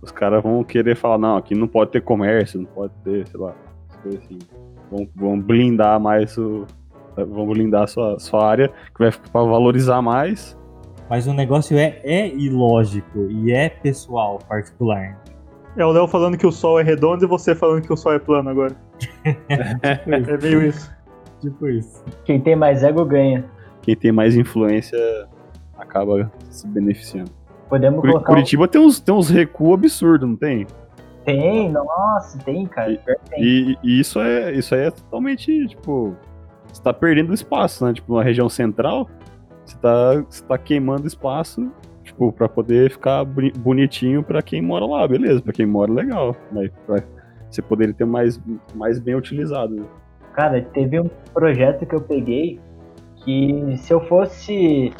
os 0.01 0.11
caras 0.11 0.41
vão 0.41 0.63
querer 0.63 0.95
falar, 0.95 1.17
não, 1.17 1.37
aqui 1.37 1.53
não 1.53 1.67
pode 1.67 1.91
ter 1.91 2.01
comércio, 2.01 2.59
não 2.59 2.67
pode 2.67 2.93
ter, 3.03 3.27
sei 3.27 3.39
lá, 3.39 3.53
coisas 4.03 4.21
assim. 4.23 4.39
Vão, 4.91 5.07
vão 5.15 5.39
blindar 5.39 5.99
mais 5.99 6.37
o. 6.37 6.65
Vão 7.15 7.47
blindar 7.47 7.83
a 7.83 7.87
sua, 7.87 8.19
sua 8.19 8.45
área, 8.47 8.67
que 8.93 8.99
vai 8.99 9.11
ficar 9.11 9.29
pra 9.29 9.41
valorizar 9.43 10.01
mais. 10.01 10.55
Mas 11.09 11.25
o 11.25 11.33
negócio 11.33 11.77
é, 11.77 11.99
é 12.03 12.27
ilógico 12.27 13.27
e 13.31 13.51
é 13.51 13.69
pessoal, 13.69 14.37
particular. 14.47 15.19
É 15.75 15.85
o 15.85 15.91
Léo 15.91 16.07
falando 16.07 16.37
que 16.37 16.45
o 16.45 16.51
sol 16.51 16.79
é 16.79 16.83
redondo 16.83 17.23
e 17.23 17.27
você 17.27 17.55
falando 17.55 17.81
que 17.81 17.91
o 17.93 17.97
sol 17.97 18.13
é 18.13 18.19
plano 18.19 18.49
agora. 18.49 18.75
É 19.49 20.37
meio 20.41 20.63
isso. 20.63 20.91
Tipo 21.41 21.67
isso. 21.69 22.03
Quem 22.25 22.39
tem 22.41 22.55
mais 22.55 22.83
ego 22.83 23.05
ganha. 23.05 23.45
Quem 23.81 23.95
tem 23.95 24.11
mais 24.11 24.35
influência 24.35 24.97
acaba 25.77 26.31
se 26.49 26.67
beneficiando. 26.67 27.31
Podemos 27.69 27.99
Curi- 28.01 28.11
colocar. 28.13 28.31
um- 28.31 28.35
Curitiba 28.35 28.67
tem 28.67 28.81
uns, 28.81 28.99
tem 28.99 29.13
uns 29.13 29.29
recuos 29.29 29.73
absurdos, 29.75 30.27
não 30.27 30.35
tem? 30.35 30.65
Tem, 31.27 31.69
nossa, 31.69 32.37
tem, 32.39 32.65
cara. 32.65 32.89
E-. 32.91 32.99
E, 33.37 33.77
e 33.83 33.99
isso, 33.99 34.17
é, 34.21 34.53
isso 34.53 34.73
aí 34.73 34.81
é 34.85 34.91
totalmente, 34.91 35.67
tipo, 35.67 36.15
você 36.71 36.81
tá 36.81 36.93
perdendo 36.93 37.33
espaço, 37.33 37.85
né? 37.85 37.93
Tipo, 37.93 38.15
na 38.15 38.23
região 38.23 38.47
central, 38.47 39.09
você 39.65 39.77
tá, 39.77 40.13
você 40.29 40.41
tá 40.45 40.57
queimando 40.57 41.05
espaço, 41.05 41.69
tipo, 42.01 42.31
pra 42.31 42.47
poder 42.47 42.89
ficar 42.91 43.25
boni- 43.25 43.51
bonitinho 43.51 44.23
pra 44.23 44.41
quem 44.41 44.61
mora 44.61 44.85
lá, 44.85 45.05
beleza. 45.05 45.41
Pra 45.41 45.51
quem 45.51 45.65
mora, 45.65 45.91
legal. 45.91 46.33
Mas 46.49 46.71
pra 46.85 47.03
você 47.51 47.61
poderia 47.61 47.93
ter 47.93 48.05
mais, 48.05 48.39
mais 48.73 48.97
bem 48.97 49.13
utilizado. 49.15 49.75
né? 49.75 49.83
Cara, 50.33 50.61
teve 50.61 50.97
um 50.99 51.09
projeto 51.33 51.85
que 51.85 51.93
eu 51.95 52.01
peguei 52.01 52.57
que 53.25 53.75
se 53.79 53.91
eu 53.93 53.99
fosse 54.07 54.93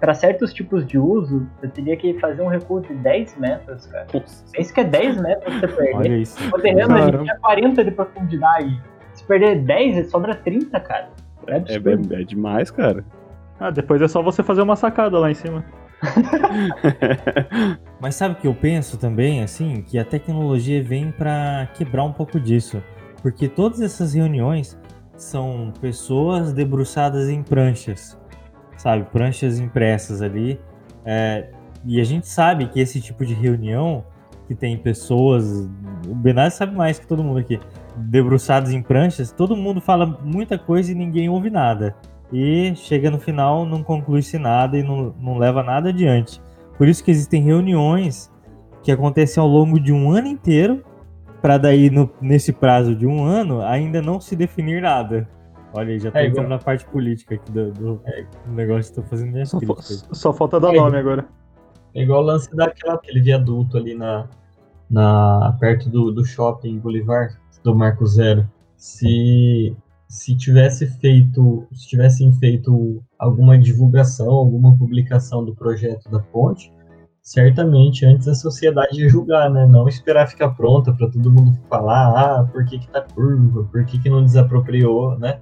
para 0.00 0.14
certos 0.14 0.52
tipos 0.52 0.86
de 0.86 0.98
uso, 0.98 1.46
eu 1.62 1.70
teria 1.70 1.96
que 1.96 2.18
fazer 2.20 2.42
um 2.42 2.48
recuo 2.48 2.80
de 2.80 2.94
10 2.94 3.36
metros, 3.38 3.86
cara. 3.86 4.06
Pensa 4.52 4.72
que 4.74 4.80
é 4.80 4.84
10 4.84 5.20
metros 5.20 5.54
que 5.54 5.60
você 5.60 5.66
perder. 5.68 5.94
Olha 5.96 6.16
isso. 6.16 6.54
O 6.54 6.58
terreno 6.60 6.94
a 6.94 7.00
gente 7.02 7.18
tinha 7.22 7.36
40 7.38 7.84
de 7.84 7.90
profundidade. 7.90 8.82
Se 9.14 9.24
perder 9.24 9.62
10, 9.62 10.10
sobra 10.10 10.34
30, 10.34 10.78
cara. 10.80 11.08
É 11.46 11.52
É, 11.52 11.56
absurdo. 11.56 12.14
é- 12.14 12.22
é 12.22 12.24
demais, 12.24 12.70
cara. 12.70 13.04
Ah, 13.58 13.70
depois 13.70 14.02
é 14.02 14.08
só 14.08 14.20
você 14.22 14.42
fazer 14.42 14.60
uma 14.62 14.76
sacada 14.76 15.18
lá 15.18 15.30
em 15.30 15.34
cima. 15.34 15.64
Mas 18.00 18.14
sabe 18.14 18.34
o 18.34 18.36
que 18.38 18.46
eu 18.46 18.54
penso 18.54 18.98
também, 18.98 19.42
assim, 19.42 19.82
que 19.82 19.98
a 19.98 20.04
tecnologia 20.04 20.82
vem 20.82 21.10
pra 21.10 21.68
quebrar 21.74 22.04
um 22.04 22.12
pouco 22.12 22.38
disso. 22.38 22.82
Porque 23.22 23.48
todas 23.48 23.80
essas 23.80 24.14
reuniões 24.14 24.78
são 25.16 25.72
pessoas 25.80 26.52
debruçadas 26.52 27.28
em 27.30 27.42
pranchas, 27.42 28.18
sabe? 28.76 29.04
Pranchas 29.12 29.58
impressas 29.58 30.22
ali. 30.22 30.60
É, 31.04 31.50
e 31.84 32.00
a 32.00 32.04
gente 32.04 32.26
sabe 32.26 32.66
que 32.66 32.80
esse 32.80 33.00
tipo 33.00 33.24
de 33.24 33.34
reunião, 33.34 34.04
que 34.46 34.54
tem 34.54 34.76
pessoas. 34.76 35.68
O 36.08 36.14
Benazzi 36.14 36.56
sabe 36.56 36.74
mais 36.76 36.98
que 36.98 37.06
todo 37.06 37.22
mundo 37.22 37.38
aqui. 37.38 37.58
Debruçados 37.96 38.72
em 38.72 38.82
pranchas, 38.82 39.32
todo 39.32 39.56
mundo 39.56 39.80
fala 39.80 40.06
muita 40.22 40.58
coisa 40.58 40.92
e 40.92 40.94
ninguém 40.94 41.28
ouve 41.28 41.50
nada. 41.50 41.96
E 42.32 42.72
chega 42.74 43.10
no 43.10 43.18
final, 43.18 43.64
não 43.64 43.82
conclui-se 43.82 44.38
nada 44.38 44.76
e 44.76 44.82
não, 44.82 45.14
não 45.20 45.38
leva 45.38 45.62
nada 45.62 45.88
adiante. 45.90 46.40
Por 46.76 46.88
isso 46.88 47.02
que 47.02 47.10
existem 47.10 47.42
reuniões 47.42 48.30
que 48.82 48.92
acontecem 48.92 49.40
ao 49.40 49.48
longo 49.48 49.80
de 49.80 49.92
um 49.92 50.10
ano 50.10 50.28
inteiro, 50.28 50.84
para 51.40 51.58
daí, 51.58 51.90
no- 51.90 52.10
nesse 52.20 52.52
prazo 52.52 52.94
de 52.94 53.06
um 53.06 53.24
ano, 53.24 53.62
ainda 53.62 54.02
não 54.02 54.20
se 54.20 54.34
definir 54.36 54.82
nada. 54.82 55.28
Olha 55.72 55.90
aí, 55.92 55.98
já 55.98 56.10
tô 56.10 56.18
É 56.18 56.22
entrando 56.26 56.46
igual- 56.46 56.58
na 56.58 56.64
parte 56.64 56.84
política 56.86 57.34
aqui 57.34 57.50
do, 57.52 57.70
do- 57.72 57.96
do 58.46 58.52
negócio, 58.52 58.94
tô 58.94 59.02
fazendo 59.02 59.32
minha 59.32 59.44
Só, 59.46 59.60
fa- 59.60 59.74
crítica. 59.74 60.14
só 60.14 60.32
falta 60.32 60.58
dar 60.60 60.70
Aí. 60.70 60.76
nome 60.76 60.96
agora. 60.96 61.26
É 61.94 62.02
igual 62.02 62.22
o 62.22 62.24
lance 62.26 62.54
daquela, 62.54 62.94
aquele 62.94 63.20
viaduto 63.20 63.76
ali 63.76 63.94
na, 63.94 64.26
na 64.90 65.56
perto 65.60 65.88
do, 65.90 66.10
do 66.12 66.24
shopping 66.24 66.78
Bolivar, 66.78 67.38
do 67.62 67.74
Marco 67.74 68.06
Zero. 68.06 68.48
Se, 68.76 69.74
se 70.08 70.36
tivesse 70.36 70.86
feito, 70.86 71.66
se 71.72 71.88
tivessem 71.88 72.32
feito 72.34 73.02
alguma 73.18 73.58
divulgação, 73.58 74.28
alguma 74.30 74.76
publicação 74.76 75.44
do 75.44 75.54
projeto 75.54 76.08
da 76.10 76.20
ponte, 76.20 76.72
certamente 77.22 78.04
antes 78.06 78.28
a 78.28 78.34
sociedade 78.34 79.00
ia 79.00 79.08
julgar, 79.08 79.50
né? 79.50 79.66
Não 79.66 79.88
esperar 79.88 80.28
ficar 80.28 80.50
pronta 80.50 80.92
para 80.92 81.10
todo 81.10 81.32
mundo 81.32 81.58
falar, 81.68 82.12
ah, 82.40 82.44
por 82.44 82.64
que 82.66 82.78
que 82.78 82.88
tá 82.88 83.00
curva, 83.00 83.64
por 83.64 83.84
que 83.84 83.98
que 83.98 84.08
não 84.10 84.22
desapropriou, 84.22 85.18
né? 85.18 85.40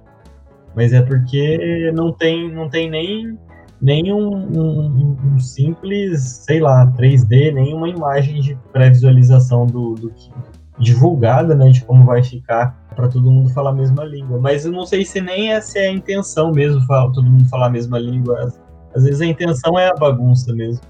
Mas 0.75 0.93
é 0.93 1.01
porque 1.01 1.91
não 1.93 2.11
tem, 2.11 2.51
não 2.51 2.69
tem 2.69 2.89
nem 2.89 3.37
nem 3.81 4.11
um, 4.11 4.29
um- 4.35 5.17
um 5.35 5.39
simples, 5.39 6.21
sei 6.45 6.59
lá, 6.59 6.87
3D, 6.97 7.51
nem 7.53 7.73
uma 7.73 7.89
imagem 7.89 8.39
de 8.41 8.57
pré-visualização 8.71 9.65
do, 9.65 9.93
do 9.95 10.09
que 10.11 10.31
divulgada, 10.79 11.55
né, 11.55 11.69
de 11.69 11.83
como 11.83 12.05
vai 12.05 12.23
ficar 12.23 12.77
para 12.95 13.07
todo 13.07 13.29
mundo 13.29 13.49
falar 13.49 13.71
a 13.71 13.73
mesma 13.73 14.03
língua. 14.03 14.39
Mas 14.39 14.65
eu 14.65 14.71
não 14.71 14.85
sei 14.85 15.05
se 15.05 15.19
nem 15.21 15.51
essa 15.51 15.77
é 15.79 15.87
a 15.87 15.91
intenção 15.91 16.51
mesmo, 16.51 16.81
falar, 16.85 17.11
todo 17.11 17.23
mundo 17.29 17.47
falar 17.49 17.67
a 17.67 17.69
mesma 17.69 17.99
língua. 17.99 18.51
Às, 18.95 19.03
vezes 19.03 19.21
a 19.21 19.25
intenção 19.25 19.77
é 19.77 19.87
a 19.89 19.93
bagunça 19.93 20.53
mesmo. 20.53 20.81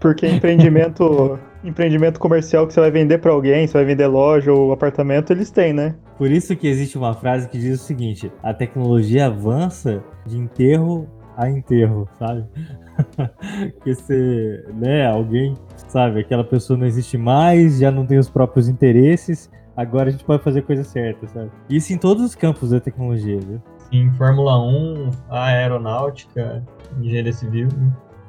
Porque 0.00 0.26
empreendimento, 0.26 1.38
empreendimento 1.64 2.20
comercial 2.20 2.66
que 2.66 2.74
você 2.74 2.80
vai 2.80 2.90
vender 2.90 3.18
pra 3.18 3.32
alguém, 3.32 3.66
você 3.66 3.72
vai 3.72 3.84
vender 3.84 4.06
loja 4.06 4.52
ou 4.52 4.72
apartamento, 4.72 5.32
eles 5.32 5.50
têm, 5.50 5.72
né? 5.72 5.96
Por 6.18 6.30
isso 6.30 6.54
que 6.54 6.68
existe 6.68 6.96
uma 6.96 7.14
frase 7.14 7.48
que 7.48 7.58
diz 7.58 7.80
o 7.80 7.84
seguinte: 7.84 8.30
a 8.42 8.52
tecnologia 8.52 9.26
avança 9.26 10.04
de 10.26 10.38
enterro 10.38 11.08
a 11.36 11.48
enterro, 11.50 12.08
sabe? 12.18 12.44
que 13.82 13.94
você, 13.94 14.64
né, 14.74 15.06
alguém, 15.06 15.54
sabe, 15.88 16.20
aquela 16.20 16.44
pessoa 16.44 16.78
não 16.78 16.86
existe 16.86 17.18
mais, 17.18 17.78
já 17.78 17.90
não 17.90 18.06
tem 18.06 18.18
os 18.18 18.30
próprios 18.30 18.68
interesses, 18.68 19.50
agora 19.76 20.08
a 20.08 20.12
gente 20.12 20.24
pode 20.24 20.42
fazer 20.42 20.60
a 20.60 20.62
coisa 20.62 20.84
certa, 20.84 21.26
sabe? 21.28 21.50
Isso 21.68 21.92
em 21.92 21.98
todos 21.98 22.24
os 22.24 22.34
campos 22.34 22.70
da 22.70 22.80
tecnologia, 22.80 23.38
viu? 23.40 23.60
Em 23.92 24.12
Fórmula 24.14 24.58
1, 24.58 25.10
a 25.28 25.44
aeronáutica, 25.46 26.64
engenharia 27.00 27.32
civil. 27.32 27.68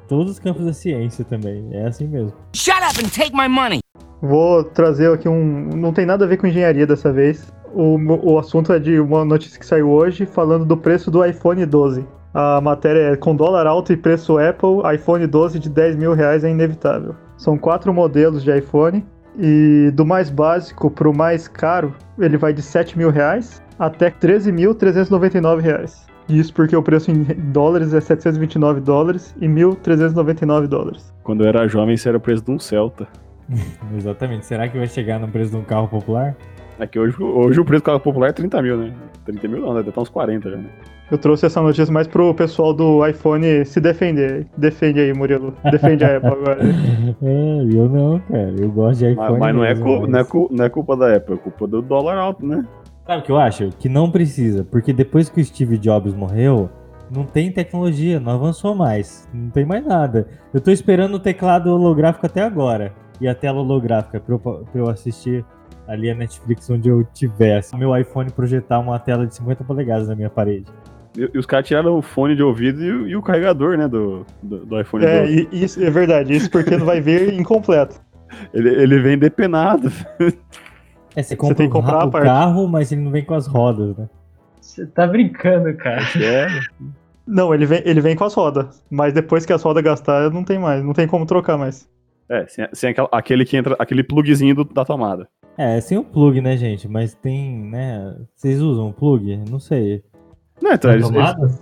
Todos 0.08 0.32
os 0.32 0.38
campos 0.38 0.64
da 0.64 0.72
ciência 0.72 1.24
também, 1.24 1.68
é 1.72 1.86
assim 1.86 2.06
mesmo. 2.06 2.32
Shut 2.54 2.78
up 2.78 3.04
and 3.04 3.08
take 3.08 3.32
my 3.36 3.48
money! 3.48 3.80
Vou 4.22 4.64
trazer 4.64 5.12
aqui 5.12 5.28
um. 5.28 5.68
Não 5.74 5.92
tem 5.92 6.06
nada 6.06 6.24
a 6.24 6.28
ver 6.28 6.36
com 6.36 6.46
engenharia 6.46 6.86
dessa 6.86 7.12
vez. 7.12 7.52
O, 7.74 7.98
o 8.22 8.38
assunto 8.38 8.72
é 8.72 8.78
de 8.78 8.98
uma 8.98 9.24
notícia 9.24 9.58
que 9.58 9.66
saiu 9.66 9.90
hoje 9.90 10.24
falando 10.24 10.64
do 10.64 10.76
preço 10.76 11.10
do 11.10 11.24
iPhone 11.24 11.64
12. 11.66 12.06
A 12.32 12.60
matéria 12.60 13.12
é 13.12 13.16
com 13.16 13.34
dólar 13.34 13.66
alto 13.66 13.92
e 13.92 13.96
preço 13.96 14.38
Apple, 14.38 14.82
iPhone 14.94 15.26
12 15.26 15.58
de 15.58 15.70
10 15.70 15.96
mil 15.96 16.12
reais 16.12 16.44
é 16.44 16.50
inevitável. 16.50 17.14
São 17.36 17.56
quatro 17.56 17.92
modelos 17.92 18.44
de 18.44 18.56
iPhone 18.56 19.04
e 19.38 19.90
do 19.94 20.04
mais 20.06 20.30
básico 20.30 20.90
para 20.90 21.08
o 21.08 21.16
mais 21.16 21.48
caro 21.48 21.94
ele 22.18 22.36
vai 22.36 22.52
de 22.52 22.62
7 22.62 22.96
mil 22.96 23.10
reais 23.10 23.62
até 23.78 24.10
13.399 24.10 25.60
reais. 25.60 26.06
Isso 26.28 26.52
porque 26.52 26.74
o 26.74 26.82
preço 26.82 27.10
em 27.10 27.22
dólares 27.52 27.94
é 27.94 28.00
729 28.00 28.80
dólares 28.80 29.34
e 29.40 29.46
1.399 29.46 30.66
dólares. 30.66 31.14
Quando 31.22 31.44
eu 31.44 31.48
era 31.48 31.68
jovem, 31.68 31.94
isso 31.94 32.08
era 32.08 32.18
o 32.18 32.20
preço 32.20 32.44
de 32.44 32.50
um 32.50 32.58
Celta. 32.58 33.06
Exatamente. 33.96 34.44
Será 34.44 34.68
que 34.68 34.76
vai 34.76 34.88
chegar 34.88 35.20
no 35.20 35.28
preço 35.28 35.50
de 35.52 35.56
um 35.56 35.62
carro 35.62 35.86
popular? 35.88 36.36
É 36.78 36.86
que 36.86 36.98
hoje, 36.98 37.16
hoje 37.22 37.60
o 37.60 37.64
preço 37.64 37.82
do 37.82 37.86
carro 37.86 38.00
popular 38.00 38.28
é 38.28 38.32
30 38.32 38.60
mil, 38.60 38.76
né? 38.76 38.92
30 39.24 39.48
mil 39.48 39.60
não, 39.60 39.68
né? 39.72 39.76
Deve 39.78 39.90
estar 39.90 40.00
uns 40.02 40.08
40 40.08 40.50
já, 40.50 40.56
né? 40.56 40.68
Eu 41.10 41.16
trouxe 41.16 41.46
essa 41.46 41.62
notícia 41.62 41.92
mais 41.92 42.08
pro 42.08 42.34
pessoal 42.34 42.74
do 42.74 43.06
iPhone 43.06 43.64
se 43.64 43.80
defender. 43.80 44.44
Defende 44.58 44.98
aí, 45.00 45.14
Murilo. 45.14 45.54
Defende 45.70 46.04
a 46.04 46.16
Apple 46.16 46.30
agora. 46.30 46.58
É, 47.22 47.62
eu 47.72 47.88
não, 47.88 48.18
cara. 48.18 48.52
Eu 48.58 48.68
gosto 48.70 48.98
de 48.98 49.12
iPhone. 49.12 49.30
Mas, 49.30 49.38
mas 49.38 49.54
não, 49.54 49.64
é 49.64 49.68
mesmo, 49.68 49.84
mas- 49.84 50.10
não, 50.10 50.18
é 50.18 50.48
não 50.50 50.64
é 50.64 50.68
culpa 50.68 50.96
da 50.96 51.16
Apple, 51.16 51.34
é 51.34 51.38
culpa 51.38 51.66
do 51.66 51.80
dólar 51.80 52.18
alto, 52.18 52.44
né? 52.44 52.64
Sabe 53.06 53.22
o 53.22 53.24
que 53.24 53.30
eu 53.30 53.36
acho? 53.38 53.68
Que 53.78 53.88
não 53.88 54.10
precisa, 54.10 54.64
porque 54.64 54.92
depois 54.92 55.28
que 55.28 55.40
o 55.40 55.44
Steve 55.44 55.78
Jobs 55.78 56.12
morreu, 56.12 56.68
não 57.10 57.24
tem 57.24 57.52
tecnologia, 57.52 58.18
não 58.18 58.32
avançou 58.32 58.74
mais, 58.74 59.28
não 59.32 59.48
tem 59.50 59.64
mais 59.64 59.84
nada. 59.86 60.26
Eu 60.52 60.60
tô 60.60 60.70
esperando 60.72 61.14
o 61.14 61.20
teclado 61.20 61.68
holográfico 61.70 62.26
até 62.26 62.42
agora 62.42 62.92
e 63.20 63.28
a 63.28 63.34
tela 63.34 63.60
holográfica 63.60 64.18
pra 64.18 64.34
eu, 64.34 64.38
pra 64.40 64.64
eu 64.74 64.88
assistir 64.90 65.44
ali 65.86 66.10
a 66.10 66.14
Netflix 66.16 66.68
onde 66.68 66.88
eu 66.88 67.04
tivesse. 67.14 67.76
Meu 67.76 67.96
iPhone 67.96 68.30
projetar 68.32 68.80
uma 68.80 68.98
tela 68.98 69.24
de 69.24 69.36
50 69.36 69.62
polegadas 69.62 70.08
na 70.08 70.16
minha 70.16 70.28
parede. 70.28 70.66
E, 71.16 71.30
e 71.32 71.38
os 71.38 71.46
caras 71.46 71.68
tiraram 71.68 71.96
o 71.96 72.02
fone 72.02 72.34
de 72.34 72.42
ouvido 72.42 72.82
e, 72.82 72.90
o- 72.90 73.08
e 73.08 73.14
o 73.16 73.22
carregador, 73.22 73.78
né? 73.78 73.86
Do, 73.86 74.26
do, 74.42 74.66
do 74.66 74.80
iPhone 74.80 75.04
É, 75.04 75.20
12. 75.22 75.48
e 75.52 75.62
isso 75.64 75.80
é 75.82 75.88
verdade. 75.90 76.34
Isso 76.34 76.50
porque 76.50 76.76
não 76.76 76.84
vai 76.84 77.00
vir 77.00 77.32
incompleto. 77.38 78.00
Ele, 78.52 78.68
ele 78.68 78.98
vem 78.98 79.16
depenado. 79.16 79.92
É, 81.16 81.22
você 81.22 81.34
compra 81.34 81.56
tem 81.56 81.66
que 81.70 81.76
o 81.76 81.80
comprar 81.80 82.04
o 82.06 82.10
parte. 82.10 82.26
carro, 82.26 82.68
mas 82.68 82.92
ele 82.92 83.00
não 83.00 83.10
vem 83.10 83.24
com 83.24 83.34
as 83.34 83.46
rodas, 83.46 83.96
né? 83.96 84.08
Você 84.60 84.86
tá 84.86 85.06
brincando, 85.06 85.74
cara. 85.76 86.02
É. 86.22 86.46
Não, 87.26 87.52
ele 87.54 87.66
vem, 87.66 87.82
ele 87.84 88.00
vem 88.00 88.14
com 88.14 88.24
as 88.24 88.34
rodas. 88.34 88.84
Mas 88.90 89.12
depois 89.12 89.44
que 89.46 89.52
as 89.52 89.62
rodas 89.62 89.82
gastar, 89.82 90.30
não 90.30 90.44
tem 90.44 90.58
mais. 90.58 90.84
Não 90.84 90.92
tem 90.92 91.08
como 91.08 91.24
trocar 91.26 91.56
mais. 91.56 91.88
É, 92.28 92.46
sem, 92.46 92.68
sem 92.72 92.90
aquela- 92.90 93.08
aquele 93.12 93.44
que 93.44 93.56
entra, 93.56 93.74
aquele 93.78 94.02
plugzinho 94.04 94.54
do- 94.54 94.64
da 94.64 94.84
tomada. 94.84 95.26
É, 95.56 95.80
sem 95.80 95.96
o 95.96 96.04
plug, 96.04 96.40
né, 96.40 96.56
gente? 96.56 96.86
Mas 96.86 97.14
tem, 97.14 97.56
né? 97.70 98.14
Vocês 98.34 98.60
usam 98.60 98.88
o 98.88 98.92
plug? 98.92 99.42
Não 99.50 99.58
sei. 99.58 100.02
Não, 100.60 100.72
então, 100.72 100.92
eles, 100.92 101.08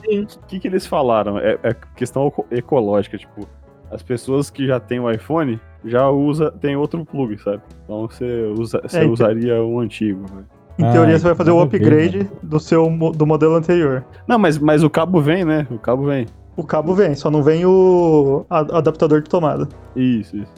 eles- 0.09 0.35
o 0.37 0.41
que, 0.47 0.59
que 0.59 0.67
eles 0.69 0.87
falaram? 0.87 1.39
É, 1.39 1.59
é 1.63 1.75
questão 1.97 2.27
eco- 2.27 2.47
ecológica, 2.51 3.17
tipo, 3.19 3.47
as 3.91 4.03
pessoas 4.03 4.51
que 4.51 4.67
já 4.67 4.79
têm 4.81 5.01
o 5.01 5.11
iPhone 5.11 5.61
já 5.85 6.09
usa, 6.11 6.51
tem 6.51 6.77
outro 6.77 7.05
plug, 7.05 7.37
sabe? 7.39 7.63
Então 7.85 8.09
você, 8.09 8.43
usa, 8.59 8.81
você 8.83 8.99
É, 8.99 9.01
então- 9.03 9.13
usaria 9.13 9.63
o 9.63 9.79
antigo. 9.81 10.23
né? 10.35 10.43
Em 10.79 10.85
Ah, 10.85 10.91
teoria, 10.93 11.17
você 11.19 11.25
vai 11.27 11.35
fazer 11.37 11.51
o 11.53 11.59
ver, 11.59 11.65
upgrade 11.67 12.29
do 12.43 12.59
seu 12.59 12.89
do 13.15 13.25
modelo 13.25 13.55
anterior. 13.55 14.05
Não, 14.27 14.39
mas, 14.39 14.59
mas 14.59 14.83
o 14.83 14.91
cabo 14.91 15.21
vem, 15.21 15.45
né? 15.45 15.67
O 15.71 15.79
cabo 15.79 16.05
vem. 16.05 16.27
O 16.57 16.65
cabo 16.65 16.95
vem, 16.95 17.15
só 17.15 17.31
não 17.31 17.43
vem 17.45 17.65
o 17.65 18.45
adaptador 18.51 19.21
de 19.23 19.29
tomada. 19.31 19.69
Isso, 19.95 20.37
isso. 20.37 20.53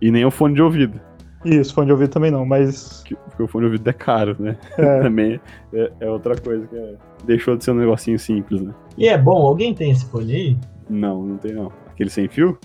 E 0.00 0.10
nem 0.10 0.24
o 0.24 0.30
fone 0.30 0.54
de 0.54 0.62
ouvido. 0.62 1.00
Isso, 1.44 1.74
fone 1.74 1.86
de 1.86 1.92
ouvido 1.92 2.10
também 2.10 2.30
não, 2.30 2.44
mas. 2.46 3.02
que- 3.04 3.14
Porque 3.16 3.42
o 3.42 3.48
fone 3.48 3.62
de 3.64 3.72
ouvido 3.72 3.88
é 3.88 3.92
caro, 3.92 4.36
né? 4.38 4.56
É, 4.78 5.00
Também 5.02 5.40
é, 5.72 5.92
é 6.00 6.10
outra 6.10 6.36
coisa 6.36 6.66
que 6.66 6.76
é- 6.76 6.94
deixou 7.24 7.56
de 7.56 7.64
ser 7.64 7.72
um 7.72 7.74
negocinho 7.76 8.18
simples, 8.18 8.60
né? 8.60 8.72
E 8.96 9.08
é 9.08 9.16
bom, 9.18 9.46
alguém 9.46 9.74
tem 9.74 9.90
esse 9.90 10.06
fone 10.06 10.32
aí? 10.34 10.56
Não, 10.88 11.22
não 11.24 11.36
tem 11.38 11.52
não. 11.54 11.72
Aquele 11.96 12.10
sem 12.10 12.28
fio? 12.28 12.58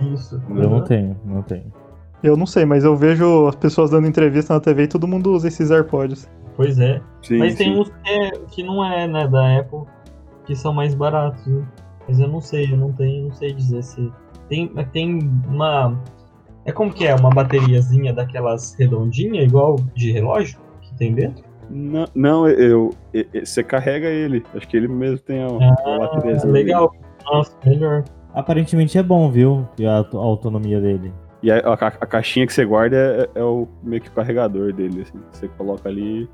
Isso. 0.00 0.40
Eu 0.48 0.70
não 0.70 0.84
tenho, 0.84 1.16
não 1.24 1.42
tenho. 1.42 1.72
eu 2.22 2.36
não 2.36 2.46
sei, 2.46 2.64
mas 2.64 2.84
eu 2.84 2.96
vejo 2.96 3.48
as 3.48 3.56
pessoas 3.56 3.90
dando 3.90 4.06
entrevista 4.06 4.54
na 4.54 4.60
TV 4.60 4.84
e 4.84 4.88
todo 4.88 5.08
mundo 5.08 5.32
usa 5.32 5.48
esses 5.48 5.72
AirPods. 5.72 6.30
Pois 6.56 6.78
é. 6.78 7.02
Sim, 7.20 7.38
Mas 7.38 7.56
tem 7.56 7.74
sim. 7.74 7.80
uns 7.80 7.88
que, 7.88 8.10
é- 8.10 8.30
que 8.52 8.62
não 8.62 8.84
é, 8.84 9.08
né, 9.08 9.26
da 9.26 9.58
Apple, 9.58 9.80
que 10.46 10.54
são 10.54 10.72
mais 10.72 10.94
baratos, 10.94 11.44
né? 11.48 11.64
Mas 12.06 12.20
eu 12.20 12.28
não 12.28 12.40
sei, 12.40 12.72
eu 12.72 12.76
não 12.76 12.92
tenho, 12.92 13.24
não 13.26 13.32
sei 13.34 13.52
dizer 13.52 13.82
se. 13.82 14.12
Tem, 14.48 14.70
mas 14.72 14.88
tem 14.92 15.18
uma. 15.48 15.98
É 16.64 16.70
como 16.70 16.92
que 16.92 17.06
é? 17.06 17.14
Uma 17.14 17.30
bateriazinha 17.30 18.12
daquelas 18.12 18.74
redondinhas, 18.78 19.44
igual 19.46 19.76
de 19.96 20.12
relógio, 20.12 20.60
que 20.80 20.94
tem 20.96 21.12
dentro? 21.12 21.42
Não, 21.68 22.06
não 22.14 22.48
eu, 22.48 22.94
eu- 23.12 23.24
eu- 23.32 23.44
Você 23.46 23.64
carrega 23.64 24.06
ele. 24.06 24.44
Acho 24.54 24.68
que 24.68 24.76
ele 24.76 24.86
mesmo 24.86 25.18
tem 25.18 25.42
a, 25.42 25.46
a 25.48 25.94
Ah, 25.94 25.98
bateriazinha 25.98 26.52
legal. 26.52 26.92
Nossa, 27.24 27.52
melhor. 27.66 28.04
Aparentemente 28.34 28.98
é 28.98 29.02
bom, 29.02 29.30
viu? 29.30 29.66
A 29.86 30.00
a 30.16 30.20
autonomia 30.20 30.80
dele. 30.80 31.12
E 31.42 31.50
a, 31.50 31.58
a- 31.58 31.72
a 31.72 32.06
caixinha 32.06 32.46
que 32.46 32.52
você 32.52 32.64
guarda 32.64 32.96
é, 33.34 33.38
é 33.40 33.42
o 33.44 33.68
meio 33.82 34.00
que 34.02 34.08
o 34.08 34.12
carregador 34.12 34.72
dele, 34.72 35.02
assim. 35.02 35.18
Você 35.30 35.46
coloca 35.48 35.88
ali, 35.88 36.28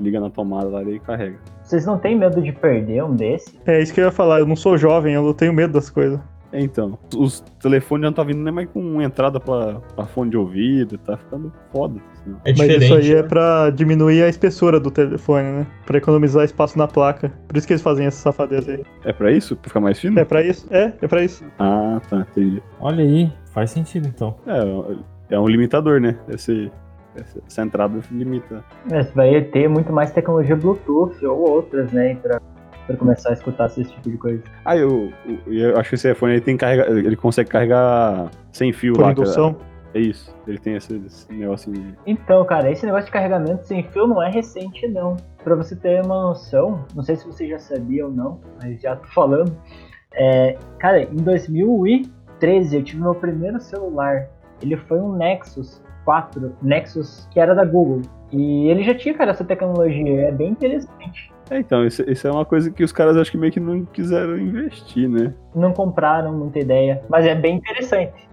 liga 0.00 0.18
na 0.18 0.30
tomada 0.30 0.68
lá 0.68 0.82
e 0.82 0.98
carrega. 0.98 1.38
Vocês 1.62 1.84
não 1.86 1.98
têm 1.98 2.16
medo 2.16 2.40
de 2.42 2.52
perder 2.52 3.04
um 3.04 3.14
desse? 3.14 3.58
É 3.66 3.80
isso 3.82 3.92
que 3.92 4.00
eu 4.00 4.06
ia 4.06 4.12
falar, 4.12 4.40
eu 4.40 4.46
não 4.46 4.56
sou 4.56 4.76
jovem, 4.78 5.14
eu 5.14 5.34
tenho 5.34 5.52
medo 5.52 5.72
das 5.74 5.90
coisas. 5.90 6.18
É, 6.52 6.60
Então, 6.60 6.98
os 7.16 7.40
telefones 7.60 8.04
já 8.04 8.10
não 8.10 8.14
tá 8.14 8.22
vindo 8.24 8.38
nem 8.42 8.52
mais 8.52 8.68
com 8.70 9.02
entrada 9.02 9.38
pra, 9.38 9.80
pra 9.94 10.06
fone 10.06 10.30
de 10.30 10.36
ouvido, 10.38 10.96
tá 10.98 11.16
ficando 11.16 11.52
foda. 11.72 12.00
É 12.44 12.52
Mas 12.52 12.56
diferente. 12.56 12.84
isso 12.84 12.94
aí 12.94 13.12
é 13.12 13.22
né? 13.22 13.28
pra 13.28 13.70
diminuir 13.70 14.22
a 14.22 14.28
espessura 14.28 14.78
do 14.80 14.90
telefone, 14.90 15.44
né? 15.50 15.66
Pra 15.86 15.98
economizar 15.98 16.44
espaço 16.44 16.76
na 16.78 16.86
placa. 16.88 17.32
Por 17.46 17.56
isso 17.56 17.66
que 17.66 17.72
eles 17.72 17.82
fazem 17.82 18.06
essa 18.06 18.18
safadeza 18.20 18.72
aí. 18.72 18.82
É 19.04 19.12
pra 19.12 19.30
isso? 19.32 19.56
Pra 19.56 19.68
ficar 19.68 19.80
mais 19.80 19.98
fino? 19.98 20.18
É 20.18 20.24
pra 20.24 20.42
isso? 20.42 20.66
É, 20.70 20.92
é 21.00 21.08
pra 21.08 21.22
isso. 21.22 21.44
Ah, 21.58 22.00
tá, 22.08 22.26
entendi. 22.30 22.62
Olha 22.80 23.02
aí, 23.04 23.32
faz 23.52 23.70
sentido 23.70 24.08
então. 24.08 24.36
É, 24.46 25.34
é 25.34 25.38
um 25.38 25.46
limitador, 25.48 26.00
né? 26.00 26.16
Esse, 26.28 26.70
essa, 27.14 27.40
essa 27.46 27.62
entrada 27.62 27.98
limita. 28.10 28.64
É, 28.90 29.02
você 29.02 29.12
vai 29.12 29.40
ter 29.42 29.68
muito 29.68 29.92
mais 29.92 30.10
tecnologia 30.10 30.56
Bluetooth 30.56 31.24
ou 31.26 31.48
outras, 31.50 31.90
né? 31.92 32.16
Pra, 32.22 32.40
pra 32.86 32.96
começar 32.96 33.30
a 33.30 33.32
escutar 33.32 33.66
esse 33.66 33.84
tipo 33.84 34.10
de 34.10 34.16
coisa. 34.16 34.42
Ah, 34.64 34.76
eu, 34.76 35.12
eu, 35.46 35.52
eu 35.52 35.76
acho 35.78 35.88
que 35.90 35.94
esse 35.96 36.10
iPhone 36.10 36.32
ele 36.32 36.40
tem 36.40 36.56
carrega, 36.56 36.88
ele 36.90 37.16
consegue 37.16 37.48
carregar 37.50 38.30
sem 38.52 38.72
fio 38.72 38.94
Por 38.94 39.02
lá. 39.02 39.12
indução. 39.12 39.54
cara. 39.54 39.75
É 39.96 40.00
isso. 40.00 40.34
Ele 40.46 40.58
tem 40.58 40.74
esse, 40.76 40.94
esse 41.06 41.32
negocinho. 41.32 41.74
de- 41.76 41.98
Então, 42.06 42.44
cara, 42.44 42.70
esse 42.70 42.84
negócio 42.84 43.06
de 43.06 43.12
carregamento 43.12 43.66
sem 43.66 43.82
fio 43.84 44.06
não 44.06 44.22
é 44.22 44.28
recente, 44.30 44.86
não. 44.86 45.16
Pra 45.42 45.54
você 45.54 45.74
ter 45.74 46.04
uma 46.04 46.20
noção, 46.22 46.84
não 46.94 47.02
sei 47.02 47.16
se 47.16 47.26
você 47.26 47.48
já 47.48 47.58
sabia 47.58 48.04
ou 48.06 48.12
não, 48.12 48.38
mas 48.60 48.78
já 48.82 48.94
tô 48.94 49.06
falando. 49.08 49.56
É, 50.12 50.58
cara, 50.78 51.02
em 51.02 51.16
2013 51.16 52.76
eu 52.76 52.82
tive 52.84 53.00
meu 53.00 53.14
primeiro 53.14 53.58
celular. 53.58 54.28
Ele 54.60 54.76
foi 54.76 55.00
um 55.00 55.14
Nexus 55.16 55.82
4, 56.06 56.56
Nexus 56.62 57.28
que 57.30 57.38
era 57.38 57.54
da 57.54 57.64
Google. 57.64 58.00
E 58.32 58.68
ele 58.68 58.82
já 58.82 58.94
tinha, 58.94 59.14
cara, 59.14 59.32
essa 59.32 59.44
tecnologia. 59.44 60.28
É 60.28 60.32
bem 60.32 60.50
interessante. 60.50 61.30
É, 61.50 61.58
então, 61.58 61.84
isso, 61.84 62.02
isso 62.10 62.26
é 62.26 62.30
uma 62.30 62.44
coisa 62.44 62.70
que 62.70 62.82
os 62.82 62.92
caras 62.92 63.16
acho 63.16 63.30
que 63.30 63.38
meio 63.38 63.52
que 63.52 63.60
não 63.60 63.84
quiseram 63.84 64.38
investir, 64.38 65.08
né? 65.08 65.34
Não 65.54 65.72
compraram 65.72 66.32
muita 66.32 66.58
ideia, 66.58 67.02
mas 67.08 67.24
é 67.24 67.34
bem 67.34 67.56
interessante. 67.56 68.26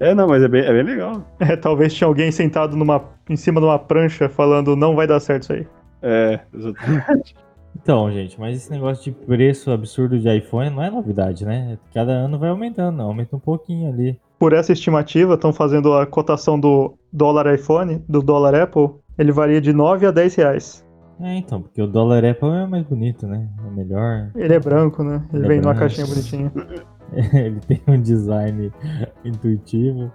É, 0.00 0.14
não, 0.14 0.26
mas 0.26 0.42
é 0.42 0.48
bem, 0.48 0.62
é 0.64 0.72
bem 0.72 0.82
legal. 0.82 1.22
É, 1.40 1.56
talvez 1.56 1.94
tinha 1.94 2.06
alguém 2.06 2.30
sentado 2.30 2.76
numa, 2.76 3.02
em 3.28 3.36
cima 3.36 3.60
de 3.60 3.66
uma 3.66 3.78
prancha 3.78 4.28
falando 4.28 4.76
não 4.76 4.94
vai 4.94 5.06
dar 5.06 5.20
certo 5.20 5.42
isso 5.42 5.52
aí. 5.54 5.66
É, 6.02 6.40
exatamente. 6.54 7.34
Então, 7.82 8.10
gente, 8.10 8.40
mas 8.40 8.56
esse 8.56 8.70
negócio 8.70 9.04
de 9.04 9.12
preço 9.12 9.70
absurdo 9.70 10.18
de 10.18 10.34
iPhone 10.34 10.70
não 10.70 10.82
é 10.82 10.90
novidade, 10.90 11.44
né? 11.44 11.78
Cada 11.92 12.10
ano 12.10 12.38
vai 12.38 12.48
aumentando, 12.48 13.02
aumenta 13.02 13.36
um 13.36 13.38
pouquinho 13.38 13.92
ali. 13.92 14.18
Por 14.38 14.52
essa 14.52 14.72
estimativa, 14.72 15.34
estão 15.34 15.52
fazendo 15.52 15.94
a 15.94 16.06
cotação 16.06 16.58
do 16.60 16.94
dólar 17.12 17.54
iPhone, 17.54 18.04
do 18.08 18.20
dólar 18.20 18.54
Apple, 18.54 18.90
ele 19.18 19.32
varia 19.32 19.60
de 19.60 19.72
9 19.72 20.06
a 20.06 20.10
10 20.10 20.34
reais. 20.34 20.86
É, 21.18 21.36
então, 21.36 21.62
porque 21.62 21.80
o 21.80 21.86
dólar 21.86 22.22
Apple 22.24 22.50
é 22.50 22.66
mais 22.66 22.84
bonito, 22.84 23.26
né? 23.26 23.48
É 23.66 23.70
melhor. 23.70 24.30
Ele 24.36 24.52
é 24.52 24.60
branco, 24.60 25.02
né? 25.02 25.24
Ele, 25.32 25.38
Ele 25.38 25.44
é 25.46 25.48
vem 25.48 25.60
numa 25.60 25.72
branco. 25.72 25.80
caixinha 25.80 26.06
bonitinha. 26.06 26.52
Ele 27.32 27.60
tem 27.60 27.80
um 27.88 28.00
design 28.00 28.70
intuitivo. 29.24 30.12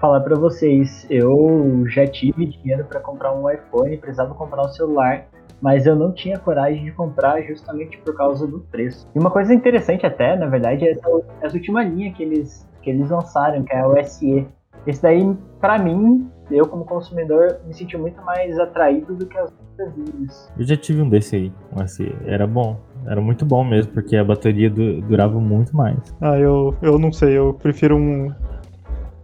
Falar 0.00 0.20
pra 0.20 0.36
vocês, 0.36 1.04
eu 1.10 1.84
já 1.88 2.06
tive 2.06 2.46
dinheiro 2.46 2.84
pra 2.84 3.00
comprar 3.00 3.32
um 3.34 3.50
iPhone, 3.50 3.96
precisava 3.96 4.34
comprar 4.34 4.62
um 4.62 4.68
celular, 4.68 5.26
mas 5.60 5.86
eu 5.86 5.96
não 5.96 6.12
tinha 6.12 6.38
coragem 6.38 6.84
de 6.84 6.92
comprar 6.92 7.42
justamente 7.42 7.98
por 7.98 8.14
causa 8.14 8.46
do 8.46 8.60
preço. 8.60 9.08
E 9.14 9.18
uma 9.18 9.30
coisa 9.30 9.52
interessante 9.54 10.04
até, 10.06 10.36
na 10.36 10.46
verdade, 10.46 10.86
é 10.86 10.92
essa, 10.92 11.08
essa 11.40 11.56
última 11.56 11.82
linha 11.82 12.12
que 12.12 12.22
eles, 12.22 12.68
que 12.86 12.90
eles 12.90 13.10
lançaram, 13.10 13.64
que 13.64 13.74
é 13.74 13.84
o 13.84 14.00
SE. 14.04 14.46
Esse 14.86 15.02
daí, 15.02 15.36
pra 15.60 15.76
mim, 15.76 16.30
eu 16.48 16.68
como 16.68 16.84
consumidor, 16.84 17.58
me 17.66 17.74
senti 17.74 17.96
muito 17.98 18.22
mais 18.22 18.56
atraído 18.60 19.12
do 19.16 19.26
que 19.26 19.36
as 19.36 19.52
outras 19.80 19.92
linhas. 19.96 20.52
Eu 20.56 20.64
já 20.64 20.76
tive 20.76 21.02
um 21.02 21.08
desse 21.08 21.34
aí, 21.34 21.52
um 21.76 21.84
SE. 21.88 22.14
Era 22.24 22.46
bom. 22.46 22.76
Era 23.04 23.20
muito 23.20 23.44
bom 23.44 23.64
mesmo, 23.64 23.92
porque 23.92 24.16
a 24.16 24.22
bateria 24.22 24.70
du- 24.70 25.00
durava 25.02 25.40
muito 25.40 25.76
mais. 25.76 25.98
Ah, 26.20 26.38
eu, 26.38 26.76
eu 26.80 26.96
não 26.96 27.12
sei, 27.12 27.36
eu 27.36 27.54
prefiro 27.54 27.96
um, 27.96 28.32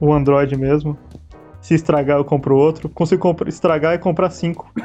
um 0.01 0.13
Android 0.13 0.57
mesmo. 0.59 0.99
Se 1.61 1.75
estragar, 1.75 2.19
eu 2.19 2.25
compro 2.25 2.57
outro. 2.57 2.89
Consigo 2.89 3.33
estragar 3.47 3.95
e 3.95 3.99
comprar 3.99 4.31
cinco 4.31 4.69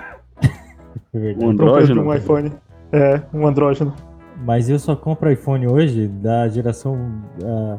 É 1.11 1.17
verdade. 1.19 1.43
Um 1.45 1.49
andrógeno. 1.49 2.03
um 2.03 2.13
iPhone. 2.13 2.51
É, 2.91 3.21
um 3.33 3.47
andrógeno. 3.47 3.91
Mas 4.45 4.69
eu 4.69 4.77
só 4.77 4.95
compro 4.95 5.31
iPhone 5.31 5.65
hoje 5.67 6.07
da 6.07 6.47
geração 6.47 6.95
ah, 7.43 7.77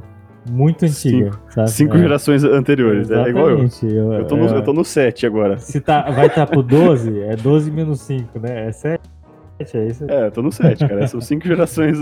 muito 0.48 0.84
antiga, 0.84 1.30
sabe? 1.50 1.70
Cinco 1.70 1.96
É, 1.96 1.98
gerações 2.00 2.44
anteriores. 2.44 3.10
É 3.10 3.28
igual 3.28 3.50
eu. 3.50 3.58
exatamente. 3.64 3.96
Eu, 3.96 4.12
Eu 4.12 4.24
tô, 4.26 4.36
no, 4.36 4.46
eu- 4.46 4.56
eu 4.56 4.62
tô 4.64 4.72
no 4.72 4.84
7 4.84 5.26
agora. 5.26 5.58
Se 5.58 5.80
tá, 5.80 6.10
vai 6.10 6.26
estar 6.26 6.46
pro 6.46 6.62
12, 6.62 7.20
é 7.22 7.36
12 7.36 7.70
menos 7.70 8.00
5, 8.00 8.38
né? 8.38 8.68
É 8.68 8.72
7, 8.72 9.00
é 9.74 9.86
isso? 9.86 10.04
É, 10.08 10.26
eu 10.26 10.30
tô 10.30 10.40
no 10.42 10.52
7, 10.52 10.86
cara. 10.86 11.06
São 11.06 11.20
cinco 11.20 11.46
gerações 11.46 11.98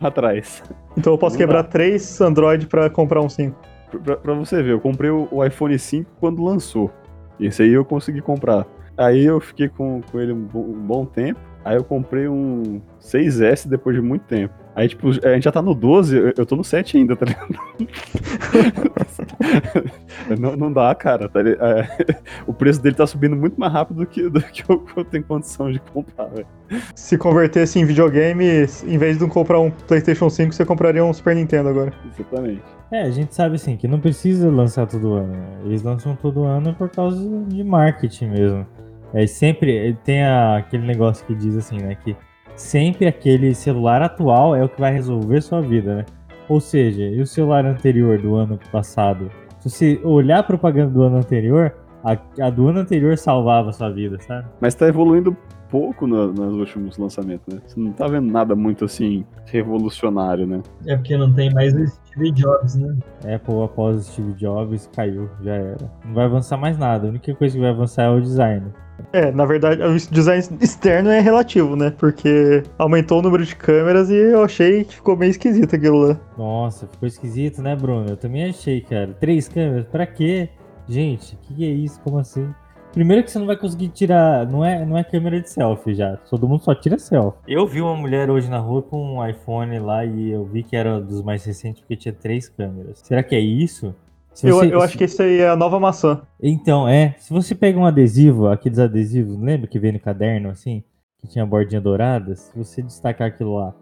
atrás. 0.00 0.62
Então 0.96 1.12
eu 1.12 1.18
posso 1.18 1.34
Não 1.34 1.40
quebrar 1.40 1.64
três 1.64 2.20
Android 2.20 2.66
pra 2.66 2.90
comprar 2.90 3.20
um 3.20 3.28
5. 3.28 3.56
Pra, 4.04 4.16
pra 4.16 4.34
você 4.34 4.62
ver, 4.62 4.72
eu 4.72 4.80
comprei 4.80 5.10
o, 5.10 5.26
o 5.30 5.44
iPhone 5.44 5.78
5 5.78 6.10
quando 6.20 6.42
lançou. 6.42 6.90
Esse 7.38 7.62
aí 7.62 7.72
eu 7.72 7.84
consegui 7.84 8.20
comprar. 8.20 8.66
Aí 8.96 9.24
eu 9.24 9.40
fiquei 9.40 9.68
com, 9.68 10.00
com 10.10 10.20
ele 10.20 10.32
um 10.32 10.40
bom, 10.42 10.60
um 10.60 10.80
bom 10.86 11.04
tempo. 11.06 11.40
Aí 11.64 11.76
eu 11.76 11.84
comprei 11.84 12.28
um 12.28 12.80
6S 13.00 13.66
depois 13.68 13.96
de 13.96 14.02
muito 14.02 14.22
tempo. 14.22 14.54
Aí, 14.80 14.88
tipo, 14.88 15.10
a 15.10 15.34
gente 15.34 15.44
já 15.44 15.52
tá 15.52 15.60
no 15.60 15.74
12, 15.74 16.16
eu, 16.16 16.32
eu 16.38 16.46
tô 16.46 16.56
no 16.56 16.64
7 16.64 16.96
ainda, 16.96 17.14
tá 17.14 17.26
ligado? 17.26 17.48
não, 20.40 20.56
não 20.56 20.72
dá, 20.72 20.94
cara. 20.94 21.28
Tá 21.28 21.40
é, 21.40 22.16
o 22.46 22.54
preço 22.54 22.80
dele 22.82 22.94
tá 22.96 23.06
subindo 23.06 23.36
muito 23.36 23.60
mais 23.60 23.70
rápido 23.70 23.98
do 23.98 24.06
que, 24.06 24.26
do 24.30 24.40
que 24.40 24.62
eu, 24.66 24.82
eu 24.96 25.04
tenho 25.04 25.22
condição 25.24 25.70
de 25.70 25.78
comprar, 25.80 26.28
velho. 26.28 26.46
Se 26.94 27.18
convertesse 27.18 27.78
em 27.78 27.84
videogame, 27.84 28.64
em 28.86 28.96
vez 28.96 29.18
de 29.18 29.26
comprar 29.26 29.60
um 29.60 29.70
PlayStation 29.70 30.30
5, 30.30 30.54
você 30.54 30.64
compraria 30.64 31.04
um 31.04 31.12
Super 31.12 31.36
Nintendo 31.36 31.68
agora. 31.68 31.92
Exatamente. 32.06 32.62
É, 32.90 33.02
a 33.02 33.10
gente 33.10 33.34
sabe 33.34 33.56
assim 33.56 33.76
que 33.76 33.86
não 33.86 34.00
precisa 34.00 34.50
lançar 34.50 34.86
todo 34.86 35.12
ano. 35.12 35.34
né? 35.34 35.46
Eles 35.66 35.82
lançam 35.82 36.16
todo 36.16 36.42
ano 36.44 36.74
por 36.74 36.88
causa 36.88 37.20
de 37.48 37.62
marketing 37.62 38.28
mesmo. 38.28 38.66
É 39.12 39.26
sempre 39.26 39.94
tem 40.04 40.22
a- 40.22 40.56
aquele 40.56 40.86
negócio 40.86 41.26
que 41.26 41.34
diz 41.34 41.54
assim, 41.54 41.76
né, 41.78 41.98
que 42.02 42.16
sempre 42.60 43.06
aquele 43.06 43.54
celular 43.54 44.02
atual 44.02 44.54
é 44.54 44.62
o 44.64 44.68
que 44.68 44.80
vai 44.80 44.92
resolver 44.92 45.40
sua 45.40 45.60
vida, 45.60 45.96
né? 45.96 46.04
Ou 46.48 46.60
seja, 46.60 47.02
e 47.04 47.20
o 47.20 47.26
celular 47.26 47.64
anterior 47.64 48.18
do 48.18 48.34
ano 48.34 48.58
passado? 48.70 49.30
Se 49.58 49.70
você 49.70 50.00
olhar 50.04 50.38
a 50.40 50.42
propaganda 50.42 50.90
do 50.90 51.02
ano 51.02 51.16
anterior, 51.18 51.74
a, 52.04 52.16
a 52.46 52.50
do 52.50 52.68
ano 52.68 52.80
anterior 52.80 53.16
salvava 53.16 53.70
a 53.70 53.72
sua 53.72 53.90
vida, 53.90 54.18
sabe? 54.20 54.46
Mas 54.60 54.74
tá 54.74 54.86
evoluindo 54.88 55.36
pouco 55.68 56.06
no- 56.06 56.32
nos 56.32 56.54
últimos 56.54 56.98
lançamentos, 56.98 57.54
né? 57.54 57.60
Você 57.66 57.78
não 57.78 57.92
tá 57.92 58.08
vendo 58.08 58.30
nada 58.30 58.56
muito 58.56 58.84
assim 58.84 59.24
revolucionário, 59.46 60.46
né? 60.46 60.60
É 60.86 60.96
porque 60.96 61.16
não 61.16 61.32
tem 61.32 61.52
mais 61.52 61.72
o 61.74 61.86
Steve 61.86 62.32
Jobs, 62.32 62.74
né? 62.74 62.96
Apple 63.34 63.62
após 63.62 64.06
Steve 64.06 64.32
Jobs 64.32 64.90
caiu, 64.94 65.28
já 65.42 65.54
era. 65.54 65.90
Não 66.04 66.14
vai 66.14 66.24
avançar 66.24 66.56
mais 66.56 66.76
nada. 66.76 67.06
A 67.06 67.10
única 67.10 67.32
coisa 67.34 67.54
que 67.54 67.60
vai 67.60 67.70
avançar 67.70 68.04
é 68.04 68.10
o 68.10 68.20
design. 68.20 68.66
É, 69.12 69.30
na 69.30 69.44
verdade, 69.44 69.82
o 69.82 69.94
design 70.12 70.42
externo 70.60 71.10
é 71.10 71.20
relativo, 71.20 71.76
né? 71.76 71.90
Porque 71.90 72.62
aumentou 72.78 73.18
o 73.18 73.22
número 73.22 73.44
de 73.44 73.54
câmeras 73.56 74.10
e 74.10 74.16
eu 74.16 74.42
achei 74.42 74.84
que 74.84 74.96
ficou 74.96 75.16
meio 75.16 75.30
esquisito 75.30 75.76
aquilo 75.76 75.98
lá. 75.98 76.20
Nossa, 76.36 76.86
ficou 76.86 77.06
esquisito, 77.06 77.62
né, 77.62 77.74
Bruno? 77.76 78.10
Eu 78.10 78.16
também 78.16 78.48
achei, 78.48 78.80
cara. 78.80 79.14
Três 79.20 79.48
câmeras, 79.48 79.86
pra 79.86 80.06
quê? 80.06 80.48
Gente, 80.88 81.36
que 81.42 81.54
que 81.54 81.64
é 81.64 81.70
isso? 81.70 82.00
Como 82.00 82.18
assim? 82.18 82.52
Primeiro 82.92 83.22
que 83.22 83.30
você 83.30 83.38
não 83.38 83.46
vai 83.46 83.56
conseguir 83.56 83.88
tirar. 83.88 84.46
Não 84.46 84.64
é, 84.64 84.84
não 84.84 84.98
é 84.98 85.04
câmera 85.04 85.40
de 85.40 85.48
selfie 85.48 85.94
já. 85.94 86.16
Todo 86.28 86.48
mundo 86.48 86.62
só 86.62 86.74
tira 86.74 86.98
selfie. 86.98 87.38
Eu 87.46 87.66
vi 87.66 87.80
uma 87.80 87.94
mulher 87.94 88.28
hoje 88.30 88.50
na 88.50 88.58
rua 88.58 88.82
com 88.82 89.16
um 89.16 89.26
iPhone 89.26 89.78
lá 89.78 90.04
e 90.04 90.30
eu 90.30 90.44
vi 90.44 90.62
que 90.62 90.74
era 90.74 91.00
dos 91.00 91.22
mais 91.22 91.44
recentes 91.44 91.80
porque 91.80 91.96
tinha 91.96 92.12
três 92.12 92.48
câmeras. 92.48 93.00
Será 93.04 93.22
que 93.22 93.34
é 93.34 93.40
isso? 93.40 93.94
Se 94.32 94.48
Eu, 94.48 94.56
você- 94.56 94.74
eu 94.74 94.80
acho 94.80 94.96
que 94.96 95.04
isso 95.04 95.22
aí 95.22 95.40
é 95.40 95.48
a 95.48 95.56
nova 95.56 95.78
maçã. 95.80 96.22
Então, 96.42 96.88
é. 96.88 97.14
Se 97.18 97.32
você 97.32 97.54
pega 97.54 97.78
um 97.78 97.84
adesivo, 97.84 98.48
aqueles 98.48 98.78
adesivos, 98.78 99.38
lembra 99.38 99.66
que 99.66 99.78
veio 99.78 99.92
no 99.94 100.00
caderno 100.00 100.48
assim? 100.50 100.82
Que 101.18 101.28
tinha 101.28 101.44
a 101.44 101.46
bordinha 101.46 101.80
dourada? 101.80 102.34
Se 102.36 102.50
você 102.56 102.80
destacar 102.82 103.28
aquilo 103.28 103.56
lá, 103.56 103.74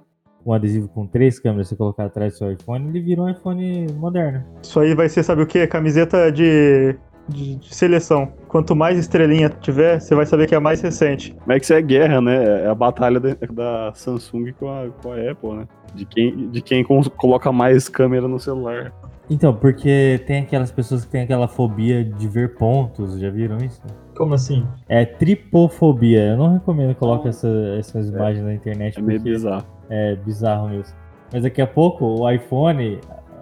um 0.44 0.52
adesivo 0.52 0.88
com 0.88 1.06
três 1.06 1.38
câmeras, 1.38 1.68
você 1.68 1.76
colocar 1.76 2.06
atrás 2.06 2.32
do 2.32 2.38
seu 2.38 2.52
iPhone, 2.52 2.88
ele 2.88 3.00
vira 3.00 3.22
um 3.22 3.28
iPhone 3.28 3.86
moderno. 3.92 4.42
Isso 4.62 4.80
aí 4.80 4.94
vai 4.94 5.08
ser, 5.08 5.22
sabe 5.22 5.42
o 5.42 5.46
que? 5.46 5.66
Camiseta 5.66 6.32
de, 6.32 6.96
de, 7.28 7.56
de 7.56 7.74
seleção. 7.74 8.32
Quanto 8.48 8.74
mais 8.74 8.98
estrelinha 8.98 9.48
tiver, 9.48 10.00
você 10.00 10.14
vai 10.14 10.26
saber 10.26 10.46
que 10.46 10.54
é 10.54 10.58
a 10.58 10.60
mais 10.60 10.80
recente. 10.80 11.36
Mas 11.46 11.56
é 11.56 11.58
que 11.58 11.64
isso 11.64 11.74
é 11.74 11.82
guerra, 11.82 12.20
né? 12.20 12.64
É 12.64 12.68
a 12.68 12.74
batalha 12.74 13.20
da, 13.20 13.34
da 13.52 13.92
Samsung 13.94 14.52
com 14.52 14.68
a, 14.68 14.88
com 15.02 15.12
a 15.12 15.30
Apple, 15.30 15.52
né? 15.52 15.68
De 15.94 16.04
quem, 16.04 16.50
de 16.50 16.60
quem 16.60 16.84
coloca 16.84 17.50
mais 17.52 17.88
câmera 17.88 18.28
no 18.28 18.38
celular. 18.38 18.92
Então, 19.30 19.54
porque 19.54 20.22
tem 20.26 20.40
aquelas 20.40 20.72
pessoas 20.72 21.04
que 21.04 21.10
têm 21.10 21.22
aquela 21.22 21.46
fobia 21.46 22.02
de 22.02 22.26
ver 22.26 22.54
pontos, 22.54 23.18
já 23.18 23.28
viram 23.28 23.58
isso? 23.58 23.80
Como 24.16 24.34
assim? 24.34 24.66
É 24.88 25.04
tripofobia. 25.04 26.28
Eu 26.28 26.36
não 26.38 26.54
recomendo 26.54 26.94
que 26.94 27.00
coloque 27.00 27.28
essa, 27.28 27.48
essas 27.78 28.08
imagens 28.08 28.44
na 28.44 28.54
internet. 28.54 28.98
É 28.98 29.02
meio 29.02 29.20
bizarro. 29.20 29.66
É 29.90 30.16
bizarro 30.16 30.68
mesmo. 30.70 30.94
Mas 31.32 31.42
daqui 31.42 31.60
a 31.60 31.66
pouco 31.66 32.04
o 32.04 32.30
iPhone, 32.30 32.98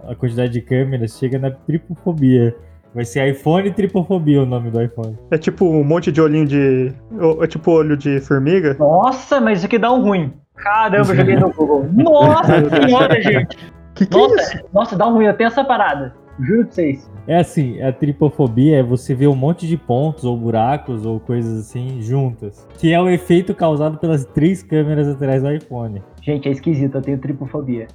a 0.09 0.14
quantidade 0.14 0.53
de 0.53 0.61
câmeras 0.61 1.16
chega 1.16 1.39
na 1.39 1.51
tripofobia. 1.51 2.57
Vai 2.97 3.05
ser 3.05 3.29
iPhone 3.29 3.71
tripofobia 3.73 4.43
o 4.43 4.47
nome 4.47 4.71
do 4.71 4.81
iPhone. 4.81 5.19
É 5.31 5.37
tipo 5.37 5.67
um 5.67 5.85
monte 5.85 6.11
de 6.11 6.19
olhinho 6.19 6.47
de. 6.47 6.95
É 7.43 7.47
tipo 7.47 7.71
olho 7.71 7.95
de 7.95 8.21
formiga. 8.21 8.75
Nossa, 8.79 9.39
mas 9.39 9.59
isso 9.59 9.67
aqui 9.67 9.79
dá 9.79 9.93
um 9.93 10.01
ruim. 10.01 10.33
Caramba, 10.55 11.11
eu 11.11 11.17
joguei 11.17 11.37
no 11.37 11.53
Google. 11.53 11.87
Nossa 11.93 12.71
senhora, 12.71 13.21
gente. 13.21 13.55
Que 13.95 14.07
que 14.07 14.17
é 14.17 14.27
isso? 14.27 14.35
Nossa, 14.35 14.65
nossa, 14.73 14.97
dá 14.97 15.07
um 15.09 15.13
ruim. 15.13 15.27
Eu 15.27 15.35
tenho 15.35 15.49
essa 15.49 15.63
parada. 15.63 16.15
Juro 16.41 16.65
pra 16.65 16.73
vocês. 16.73 17.11
É 17.27 17.37
assim, 17.37 17.83
a 17.83 17.93
tripofobia 17.93 18.79
é 18.79 18.83
você 18.83 19.15
ver 19.15 19.27
um 19.27 19.37
monte 19.37 19.67
de 19.67 19.77
pontos 19.77 20.25
ou 20.25 20.35
buracos 20.35 21.05
ou 21.05 21.21
coisas 21.21 21.67
assim 21.67 22.01
juntas. 22.01 22.67
Que 22.79 22.95
é 22.95 23.01
o 23.01 23.11
efeito 23.11 23.55
causado 23.55 23.99
pelas 23.99 24.25
três 24.25 24.63
câmeras 24.63 25.07
atrás 25.07 25.43
do 25.43 25.53
iPhone. 25.53 26.03
Gente, 26.23 26.49
é 26.49 26.53
esquisito. 26.53 26.95
Eu 26.95 27.03
tenho 27.03 27.19
tripofobia. 27.19 27.89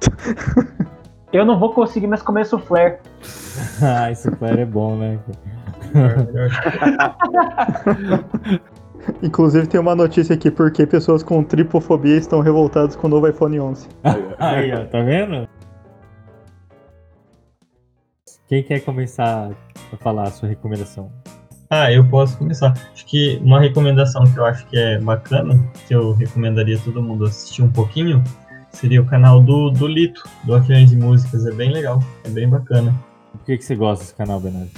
eu 1.32 1.44
não 1.44 1.58
vou 1.58 1.72
conseguir 1.72 2.06
mais 2.06 2.22
comer 2.22 2.46
soufflé. 2.46 3.00
ah, 3.82 4.10
esse 4.10 4.30
flare 4.32 4.62
é 4.62 4.66
bom, 4.66 4.96
né? 4.96 5.18
Inclusive 9.22 9.66
tem 9.66 9.80
uma 9.80 9.94
notícia 9.94 10.34
aqui 10.34 10.50
porque 10.50 10.86
pessoas 10.86 11.22
com 11.22 11.42
tripofobia 11.42 12.16
estão 12.16 12.40
revoltadas 12.40 12.96
com 12.96 13.06
o 13.06 13.10
novo 13.10 13.28
iPhone 13.28 13.60
11. 13.60 13.88
Aí, 14.38 14.72
ó, 14.72 14.84
tá 14.86 15.00
vendo? 15.00 15.48
Quem 18.48 18.62
quer 18.62 18.80
começar 18.80 19.50
a 19.92 19.96
falar 19.96 20.24
a 20.24 20.30
sua 20.30 20.48
recomendação? 20.48 21.10
Ah, 21.70 21.92
eu 21.92 22.04
posso 22.04 22.36
começar. 22.36 22.74
Acho 22.92 23.06
que 23.06 23.40
uma 23.44 23.60
recomendação 23.60 24.24
que 24.24 24.36
eu 24.36 24.44
acho 24.44 24.66
que 24.66 24.76
é 24.76 24.98
bacana, 24.98 25.56
que 25.86 25.94
eu 25.94 26.12
recomendaria 26.12 26.76
todo 26.80 27.00
mundo 27.00 27.26
assistir 27.26 27.62
um 27.62 27.70
pouquinho, 27.70 28.24
seria 28.72 29.00
o 29.00 29.06
canal 29.06 29.42
do, 29.42 29.70
do 29.70 29.86
Lito, 29.86 30.22
do 30.44 30.54
Aviões 30.54 30.92
e 30.92 30.96
Músicas. 30.96 31.46
É 31.46 31.52
bem 31.52 31.72
legal, 31.72 32.02
é 32.24 32.28
bem 32.28 32.48
bacana. 32.48 32.94
Por 33.32 33.44
que, 33.44 33.58
que 33.58 33.64
você 33.64 33.76
gosta 33.76 34.04
desse 34.04 34.14
canal, 34.14 34.40
Bernardo? 34.40 34.70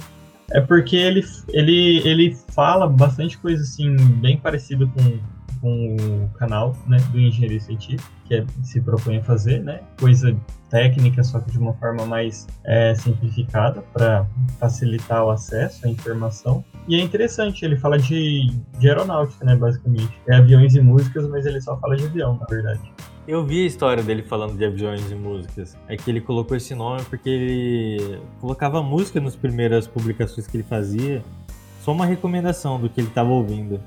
É 0.51 0.61
porque 0.61 0.95
ele, 0.95 1.23
ele, 1.49 2.07
ele 2.07 2.37
fala 2.49 2.87
bastante 2.87 3.37
coisa 3.37 3.63
assim, 3.63 3.95
bem 3.95 4.37
parecido 4.37 4.87
com, 4.89 5.19
com 5.59 5.95
o 5.95 6.29
canal 6.37 6.75
né, 6.87 6.97
do 7.11 7.19
Engenharia 7.19 7.59
Científica, 7.59 8.07
que 8.25 8.35
é, 8.35 8.45
se 8.61 8.81
propõe 8.81 9.17
a 9.17 9.23
fazer, 9.23 9.63
né? 9.63 9.79
Coisa 9.99 10.35
técnica, 10.69 11.23
só 11.23 11.39
que 11.39 11.51
de 11.51 11.57
uma 11.57 11.73
forma 11.73 12.05
mais 12.05 12.47
é, 12.65 12.93
simplificada 12.95 13.81
para 13.93 14.25
facilitar 14.59 15.23
o 15.23 15.29
acesso 15.29 15.87
à 15.87 15.89
informação. 15.89 16.63
E 16.87 16.95
é 16.95 17.01
interessante, 17.01 17.63
ele 17.63 17.77
fala 17.77 17.97
de, 17.97 18.47
de 18.79 18.87
aeronáutica, 18.89 19.45
né, 19.45 19.55
basicamente. 19.55 20.11
É 20.27 20.35
aviões 20.35 20.75
e 20.75 20.81
músicas, 20.81 21.27
mas 21.29 21.45
ele 21.45 21.61
só 21.61 21.77
fala 21.77 21.95
de 21.95 22.05
avião, 22.05 22.37
na 22.39 22.45
verdade. 22.45 22.81
Eu 23.27 23.45
vi 23.45 23.63
a 23.63 23.65
história 23.65 24.03
dele 24.03 24.21
falando 24.21 24.57
de 24.57 24.65
aviões 24.65 25.09
e 25.09 25.15
músicas. 25.15 25.77
É 25.87 25.95
que 25.95 26.09
ele 26.11 26.19
colocou 26.19 26.57
esse 26.57 26.75
nome 26.75 27.03
porque 27.09 27.29
ele 27.29 28.19
colocava 28.41 28.81
música 28.83 29.21
nas 29.21 29.35
primeiras 29.35 29.87
publicações 29.87 30.45
que 30.45 30.57
ele 30.57 30.63
fazia. 30.63 31.23
Só 31.81 31.91
uma 31.93 32.05
recomendação 32.05 32.79
do 32.79 32.89
que 32.89 32.99
ele 32.99 33.07
estava 33.07 33.29
ouvindo. 33.29 33.79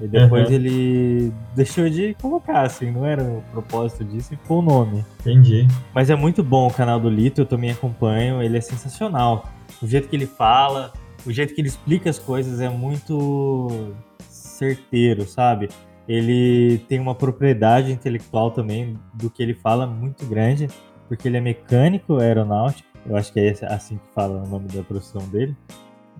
E 0.00 0.06
depois 0.08 0.48
Uhum. 0.48 0.54
ele 0.54 1.32
deixou 1.54 1.88
de 1.88 2.14
colocar, 2.20 2.62
assim, 2.62 2.90
não 2.90 3.06
era 3.06 3.22
o 3.22 3.42
propósito 3.52 4.04
disso 4.04 4.34
e 4.34 4.36
ficou 4.36 4.58
o 4.58 4.62
nome. 4.62 5.04
Entendi. 5.20 5.66
Mas 5.94 6.10
é 6.10 6.16
muito 6.16 6.42
bom 6.42 6.66
o 6.66 6.72
canal 6.72 6.98
do 6.98 7.08
Lito, 7.08 7.40
eu 7.40 7.46
também 7.46 7.70
acompanho, 7.70 8.42
ele 8.42 8.56
é 8.58 8.60
sensacional. 8.60 9.48
O 9.80 9.86
jeito 9.86 10.08
que 10.08 10.16
ele 10.16 10.26
fala, 10.26 10.92
o 11.24 11.32
jeito 11.32 11.54
que 11.54 11.60
ele 11.60 11.68
explica 11.68 12.10
as 12.10 12.18
coisas 12.18 12.60
é 12.60 12.68
muito 12.68 13.92
certeiro, 14.28 15.24
sabe? 15.26 15.68
Ele 16.08 16.78
tem 16.88 17.00
uma 17.00 17.14
propriedade 17.14 17.90
intelectual 17.90 18.50
também 18.50 18.98
do 19.14 19.30
que 19.30 19.42
ele 19.42 19.54
fala 19.54 19.86
muito 19.86 20.26
grande, 20.26 20.68
porque 21.08 21.28
ele 21.28 21.36
é 21.36 21.40
mecânico 21.40 22.18
aeronáutico, 22.18 22.88
eu 23.06 23.16
acho 23.16 23.32
que 23.32 23.40
é 23.40 23.54
assim 23.66 23.96
que 23.96 24.14
fala 24.14 24.42
o 24.42 24.48
nome 24.48 24.68
da 24.68 24.82
profissão 24.82 25.26
dele. 25.28 25.56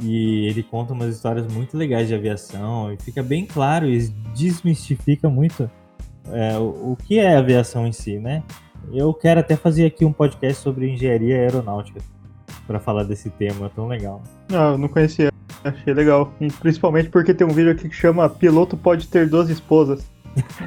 E 0.03 0.47
ele 0.49 0.63
conta 0.63 0.93
umas 0.93 1.15
histórias 1.15 1.47
muito 1.53 1.77
legais 1.77 2.09
de 2.09 2.15
aviação 2.15 2.93
e 2.93 2.97
fica 2.97 3.23
bem 3.23 3.47
claro 3.47 3.87
e 3.87 4.09
desmistifica 4.35 5.29
muito 5.29 5.71
é, 6.33 6.59
o, 6.59 6.93
o 6.93 6.97
que 6.97 7.19
é 7.19 7.37
aviação 7.37 7.87
em 7.87 7.93
si, 7.93 8.19
né? 8.19 8.43
Eu 8.93 9.15
quero 9.15 9.41
até 9.41 9.57
fazer 9.57 9.87
aqui 9.87 10.05
um 10.05 10.13
podcast 10.13 10.63
sobre 10.63 10.91
engenharia 10.91 11.37
aeronáutica 11.37 12.01
para 12.67 12.81
falar 12.81 13.05
desse 13.05 13.31
tema 13.31 13.71
tão 13.75 13.87
legal. 13.87 14.23
Ah, 14.51 14.73
eu 14.73 14.79
não 14.79 14.89
conhecia. 14.89 15.31
Achei 15.63 15.95
legal. 15.95 16.33
E 16.41 16.51
principalmente 16.53 17.09
porque 17.09 17.33
tem 17.33 17.47
um 17.47 17.53
vídeo 17.53 17.73
aqui 17.73 17.89
que 17.89 17.95
chama 17.95 18.29
Piloto 18.29 18.77
pode 18.77 19.09
ter 19.09 19.29
duas 19.29 19.49
esposas. 19.49 20.07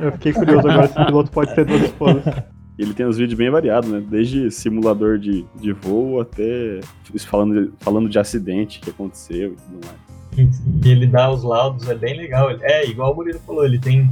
Eu 0.01 0.11
fiquei 0.13 0.33
curioso 0.33 0.67
agora 0.67 0.87
se 0.87 0.99
o 0.99 1.05
piloto 1.05 1.31
pode 1.31 1.53
ter 1.53 1.65
duas 1.65 1.81
esposas. 1.83 2.23
Ele 2.77 2.93
tem 2.93 3.07
uns 3.07 3.17
vídeos 3.17 3.37
bem 3.37 3.49
variados, 3.49 3.89
né? 3.89 4.03
Desde 4.07 4.51
simulador 4.51 5.17
de, 5.17 5.43
de 5.59 5.73
voo 5.73 6.21
até 6.21 6.79
falando, 7.25 7.65
de- 7.65 7.73
falando 7.79 8.07
de 8.07 8.19
acidente 8.19 8.79
que 8.79 8.91
aconteceu 8.91 9.53
e 9.53 9.55
tudo 9.55 9.87
mais. 9.87 10.61
E 10.85 10.89
ele 10.91 11.07
dá 11.07 11.31
os 11.31 11.43
laudos, 11.43 11.89
é 11.89 11.95
bem 11.95 12.15
legal. 12.15 12.51
É, 12.61 12.85
igual 12.85 13.13
o 13.13 13.15
Murilo 13.15 13.39
falou, 13.39 13.65
ele 13.65 13.79
tem 13.79 14.07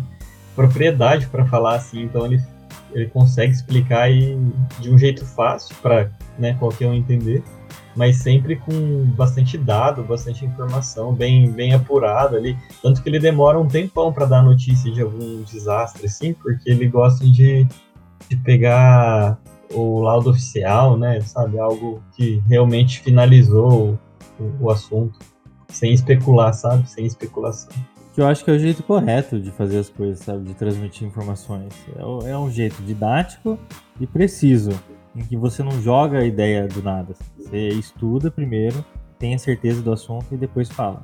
propriedade 0.56 1.28
para 1.28 1.46
falar 1.46 1.76
assim, 1.76 2.02
então 2.02 2.26
ele, 2.26 2.42
ele 2.92 3.06
consegue 3.08 3.54
explicar 3.54 4.10
e, 4.12 4.36
de 4.80 4.90
um 4.90 4.98
jeito 4.98 5.24
fácil 5.24 5.76
para 5.84 6.10
né, 6.40 6.56
qualquer 6.58 6.88
um 6.88 6.96
entender. 6.96 7.44
Mas 7.96 8.18
sempre 8.18 8.58
com 8.58 9.06
bastante 9.16 9.58
dado, 9.58 10.04
bastante 10.04 10.46
informação, 10.46 11.14
bem, 11.14 11.50
bem 11.50 11.74
apurada 11.74 12.38
ali. 12.38 12.58
Tanto 12.82 13.02
que 13.02 13.10
ele 13.10 13.20
demora 13.20 13.60
um 13.60 13.68
tempão 13.68 14.12
para 14.12 14.26
dar 14.26 14.44
notícia 14.44 14.92
de 14.92 15.02
algum 15.02 15.44
desastre, 15.44 16.06
assim, 16.06 16.34
porque 16.34 16.70
ele 16.70 16.88
gosta 16.88 17.26
de, 17.26 17.66
de 18.30 18.36
pegar 18.38 19.40
o 19.72 20.02
laudo 20.02 20.30
oficial, 20.30 20.98
né? 20.98 21.22
Sabe? 21.22 21.58
Algo 21.58 22.04
que 22.16 22.42
realmente 22.48 23.00
finalizou 23.00 23.98
o, 24.40 24.66
o 24.66 24.70
assunto, 24.70 25.20
sem 25.70 25.94
especular, 25.94 26.54
sabe? 26.54 26.90
Sem 26.90 27.06
especulação. 27.06 27.72
Que 28.14 28.22
eu 28.22 28.28
acho 28.28 28.46
que 28.46 28.50
é 28.50 28.54
o 28.54 28.60
jeito 28.60 28.82
correto 28.82 29.40
de 29.40 29.52
fazer 29.52 29.80
as 29.80 29.90
coisas, 29.90 30.20
sabe? 30.20 30.46
De 30.46 30.54
transmitir 30.54 31.08
informações. 31.08 31.74
É, 31.98 32.32
é 32.32 32.38
um 32.38 32.50
jeito 32.50 32.82
didático 32.82 33.60
e 34.00 34.08
preciso, 34.08 34.72
em 35.16 35.24
que 35.24 35.38
você 35.38 35.64
não 35.64 35.82
joga 35.82 36.20
a 36.20 36.26
ideia 36.26 36.68
do 36.68 36.84
nada. 36.84 37.14
Você 37.38 37.70
estuda 37.70 38.30
primeiro, 38.30 38.84
tenha 39.18 39.38
certeza 39.40 39.82
do 39.82 39.92
assunto 39.92 40.26
e 40.34 40.38
depois 40.38 40.70
fala. 40.70 41.02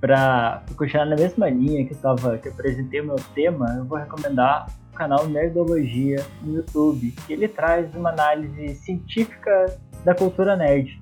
Pra 0.00 0.64
continuar 0.76 1.06
na 1.06 1.14
mesma 1.14 1.48
linha 1.48 1.86
que 1.86 1.92
eu, 1.92 1.98
tava, 1.98 2.36
que 2.38 2.48
eu 2.48 2.52
apresentei 2.52 3.00
o 3.00 3.06
meu 3.06 3.16
tema, 3.34 3.66
eu 3.78 3.84
vou 3.84 3.98
recomendar 3.98 4.66
o 4.92 4.96
canal 4.96 5.28
Nerdologia 5.28 6.24
no 6.42 6.56
YouTube, 6.56 7.14
que 7.26 7.32
ele 7.32 7.46
traz 7.46 7.94
uma 7.94 8.10
análise 8.10 8.74
científica 8.76 9.78
da 10.04 10.14
cultura 10.14 10.56
nerd. 10.56 11.00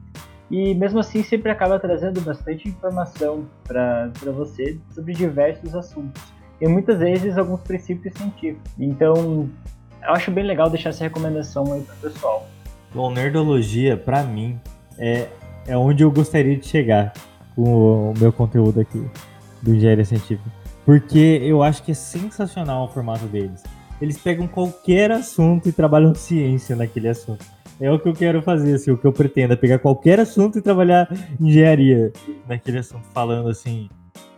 E 0.50 0.74
mesmo 0.74 0.98
assim 0.98 1.22
sempre 1.22 1.50
acaba 1.50 1.78
trazendo 1.78 2.20
bastante 2.20 2.68
informação 2.68 3.46
para 3.64 4.10
você 4.34 4.78
sobre 4.90 5.14
diversos 5.14 5.74
assuntos. 5.74 6.20
E 6.60 6.68
muitas 6.68 6.98
vezes 6.98 7.38
alguns 7.38 7.60
princípios 7.60 8.12
científicos. 8.14 8.70
Então, 8.78 9.48
eu 10.02 10.12
acho 10.12 10.30
bem 10.30 10.44
legal 10.44 10.70
deixar 10.70 10.90
essa 10.90 11.04
recomendação 11.04 11.72
aí 11.72 11.82
pro 11.82 12.10
pessoal. 12.10 12.46
Bom, 12.94 13.10
nerdologia, 13.10 13.96
para 13.96 14.22
mim, 14.22 14.58
é, 14.98 15.28
é 15.66 15.76
onde 15.76 16.02
eu 16.02 16.10
gostaria 16.10 16.56
de 16.56 16.66
chegar 16.66 17.12
com 17.54 18.10
o 18.10 18.14
meu 18.18 18.32
conteúdo 18.32 18.80
aqui 18.80 19.04
do 19.62 19.74
Engenharia 19.74 20.04
Científica. 20.04 20.50
Porque 20.84 21.40
eu 21.42 21.62
acho 21.62 21.82
que 21.82 21.92
é 21.92 21.94
sensacional 21.94 22.86
o 22.86 22.88
formato 22.88 23.26
deles. 23.26 23.62
Eles 24.00 24.18
pegam 24.18 24.48
qualquer 24.48 25.12
assunto 25.12 25.68
e 25.68 25.72
trabalham 25.72 26.14
ciência 26.14 26.74
naquele 26.74 27.08
assunto. 27.08 27.44
É 27.80 27.90
o 27.90 27.98
que 27.98 28.08
eu 28.08 28.14
quero 28.14 28.42
fazer, 28.42 28.74
assim, 28.74 28.90
o 28.90 28.98
que 28.98 29.06
eu 29.06 29.12
pretendo 29.12 29.52
é 29.52 29.56
pegar 29.56 29.78
qualquer 29.78 30.20
assunto 30.20 30.58
e 30.58 30.62
trabalhar 30.62 31.08
engenharia 31.40 32.12
naquele 32.48 32.78
assunto, 32.78 33.04
falando 33.12 33.48
assim 33.48 33.88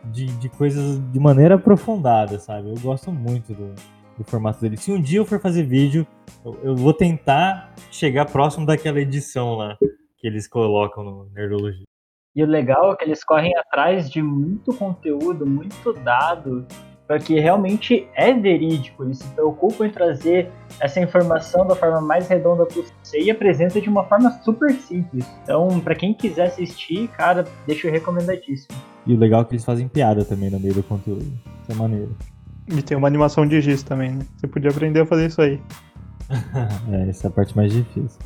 de, 0.05 0.27
de 0.27 0.49
coisas 0.49 1.01
de 1.11 1.19
maneira 1.19 1.55
aprofundada, 1.55 2.39
sabe? 2.39 2.71
Eu 2.71 2.79
gosto 2.81 3.11
muito 3.11 3.53
do, 3.55 3.75
do 4.23 4.31
formato 4.31 4.61
dele. 4.61 4.77
Se 4.77 4.91
um 4.93 5.01
dia 5.01 5.19
eu 5.19 5.25
for 5.25 5.41
fazer 5.41 5.65
vídeo, 5.65 6.07
eu, 6.45 6.59
eu, 6.63 6.77
vou 6.77 6.95
tentar 6.95 7.75
chegar 7.91 8.27
próximo 8.27 8.65
daquela 8.65 9.01
edição 9.01 9.55
lá 9.55 9.77
que 10.19 10.27
eles 10.27 10.49
colocam 10.49 11.03
no 11.03 11.31
Nerdologia. 11.35 11.85
E 12.35 12.43
o 12.43 12.47
legal 12.47 12.93
é 12.93 12.97
que 12.97 13.05
eles 13.05 13.23
correm 13.23 13.57
atrás 13.57 14.09
de 14.11 14.23
muito 14.23 14.73
conteúdo, 14.75 15.45
muito 15.45 15.93
dado 15.93 16.67
porque 17.13 17.39
realmente 17.39 18.09
é 18.15 18.33
verídico. 18.33 19.05
Eles 19.05 19.19
se 19.19 19.29
preocupam 19.35 19.87
em 19.87 19.91
trazer 19.91 20.51
essa 20.81 20.99
informação 20.99 21.67
da 21.67 21.75
forma 21.75 22.01
mais 22.01 22.27
redonda 22.27 22.65
possível 22.65 23.27
e 23.27 23.31
apresenta 23.31 23.81
de 23.81 23.89
uma 23.89 24.05
forma 24.05 24.31
super 24.43 24.73
simples. 24.73 25.27
Então, 25.43 25.79
para 25.81 25.95
quem 25.95 26.15
quiser 26.15 26.47
assistir, 26.47 27.09
cara, 27.09 27.45
deixa 27.67 27.87
eu 27.87 27.93
recomendadíssimo. 27.93 28.75
E 29.07 29.13
o 29.13 29.19
legal 29.19 29.43
é 29.43 29.45
que 29.45 29.53
eles 29.53 29.65
fazem 29.65 29.89
piada 29.89 30.25
também 30.25 30.51
no 30.51 30.59
meio 30.59 30.73
do 30.73 30.83
conteúdo. 30.83 31.27
Isso 31.63 31.73
é 31.73 31.75
maneiro. 31.75 32.17
E 32.69 32.83
tem 32.83 32.97
uma 32.97 33.09
animação 33.09 33.47
de 33.47 33.61
giz 33.61 33.83
também, 33.83 34.13
né? 34.13 34.27
Você 34.37 34.47
podia 34.47 34.71
aprender 34.71 35.01
a 35.01 35.07
fazer 35.07 35.27
isso 35.27 35.41
aí. 35.41 35.61
é, 36.91 37.09
essa 37.09 37.27
é 37.27 37.29
a 37.29 37.31
parte 37.31 37.57
mais 37.57 37.73
difícil. 37.73 38.19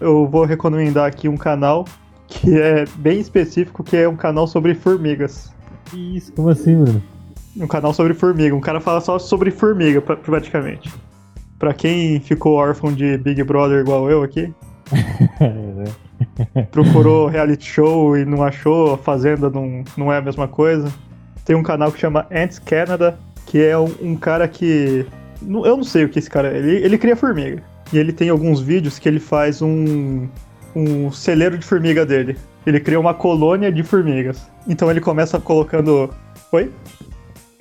Eu 0.00 0.28
vou 0.28 0.44
recomendar 0.44 1.06
aqui 1.06 1.28
um 1.28 1.36
canal 1.36 1.84
que 2.26 2.58
é 2.58 2.84
bem 2.96 3.20
específico, 3.20 3.82
que 3.82 3.96
é 3.96 4.08
um 4.08 4.16
canal 4.16 4.46
sobre 4.46 4.74
formigas. 4.74 5.52
Isso, 5.94 6.32
como 6.32 6.50
assim, 6.50 6.76
Bruno? 6.76 7.02
um 7.56 7.66
canal 7.66 7.92
sobre 7.92 8.14
formiga. 8.14 8.54
Um 8.54 8.60
cara 8.60 8.80
fala 8.80 9.00
só 9.00 9.18
sobre 9.18 9.50
formiga, 9.50 10.00
praticamente. 10.00 10.92
Pra 11.58 11.74
quem 11.74 12.20
ficou 12.20 12.54
órfão 12.54 12.92
de 12.92 13.18
Big 13.18 13.42
Brother 13.42 13.80
igual 13.80 14.08
eu 14.10 14.22
aqui, 14.22 14.52
procurou 16.70 17.26
reality 17.26 17.66
show 17.66 18.16
e 18.16 18.24
não 18.24 18.42
achou, 18.42 18.94
a 18.94 18.98
Fazenda 18.98 19.50
não, 19.50 19.82
não 19.96 20.12
é 20.12 20.18
a 20.18 20.22
mesma 20.22 20.46
coisa. 20.46 20.92
Tem 21.44 21.56
um 21.56 21.62
canal 21.62 21.90
que 21.90 21.98
chama 21.98 22.26
Ants 22.30 22.58
Canada, 22.58 23.18
que 23.48 23.62
é 23.64 23.76
um, 23.76 23.92
um 24.00 24.16
cara 24.16 24.46
que. 24.46 25.06
Eu 25.42 25.76
não 25.76 25.84
sei 25.84 26.04
o 26.04 26.08
que 26.08 26.18
esse 26.18 26.28
cara 26.28 26.48
é. 26.48 26.58
Ele, 26.58 26.76
ele 26.84 26.98
cria 26.98 27.16
formiga. 27.16 27.62
E 27.92 27.98
ele 27.98 28.12
tem 28.12 28.28
alguns 28.28 28.60
vídeos 28.60 28.98
que 28.98 29.08
ele 29.08 29.18
faz 29.18 29.62
um, 29.62 30.28
um 30.76 31.10
celeiro 31.10 31.56
de 31.56 31.64
formiga 31.64 32.04
dele. 32.04 32.36
Ele 32.66 32.78
cria 32.78 33.00
uma 33.00 33.14
colônia 33.14 33.72
de 33.72 33.82
formigas. 33.82 34.50
Então 34.66 34.90
ele 34.90 35.00
começa 35.00 35.40
colocando. 35.40 36.10
Oi? 36.52 36.70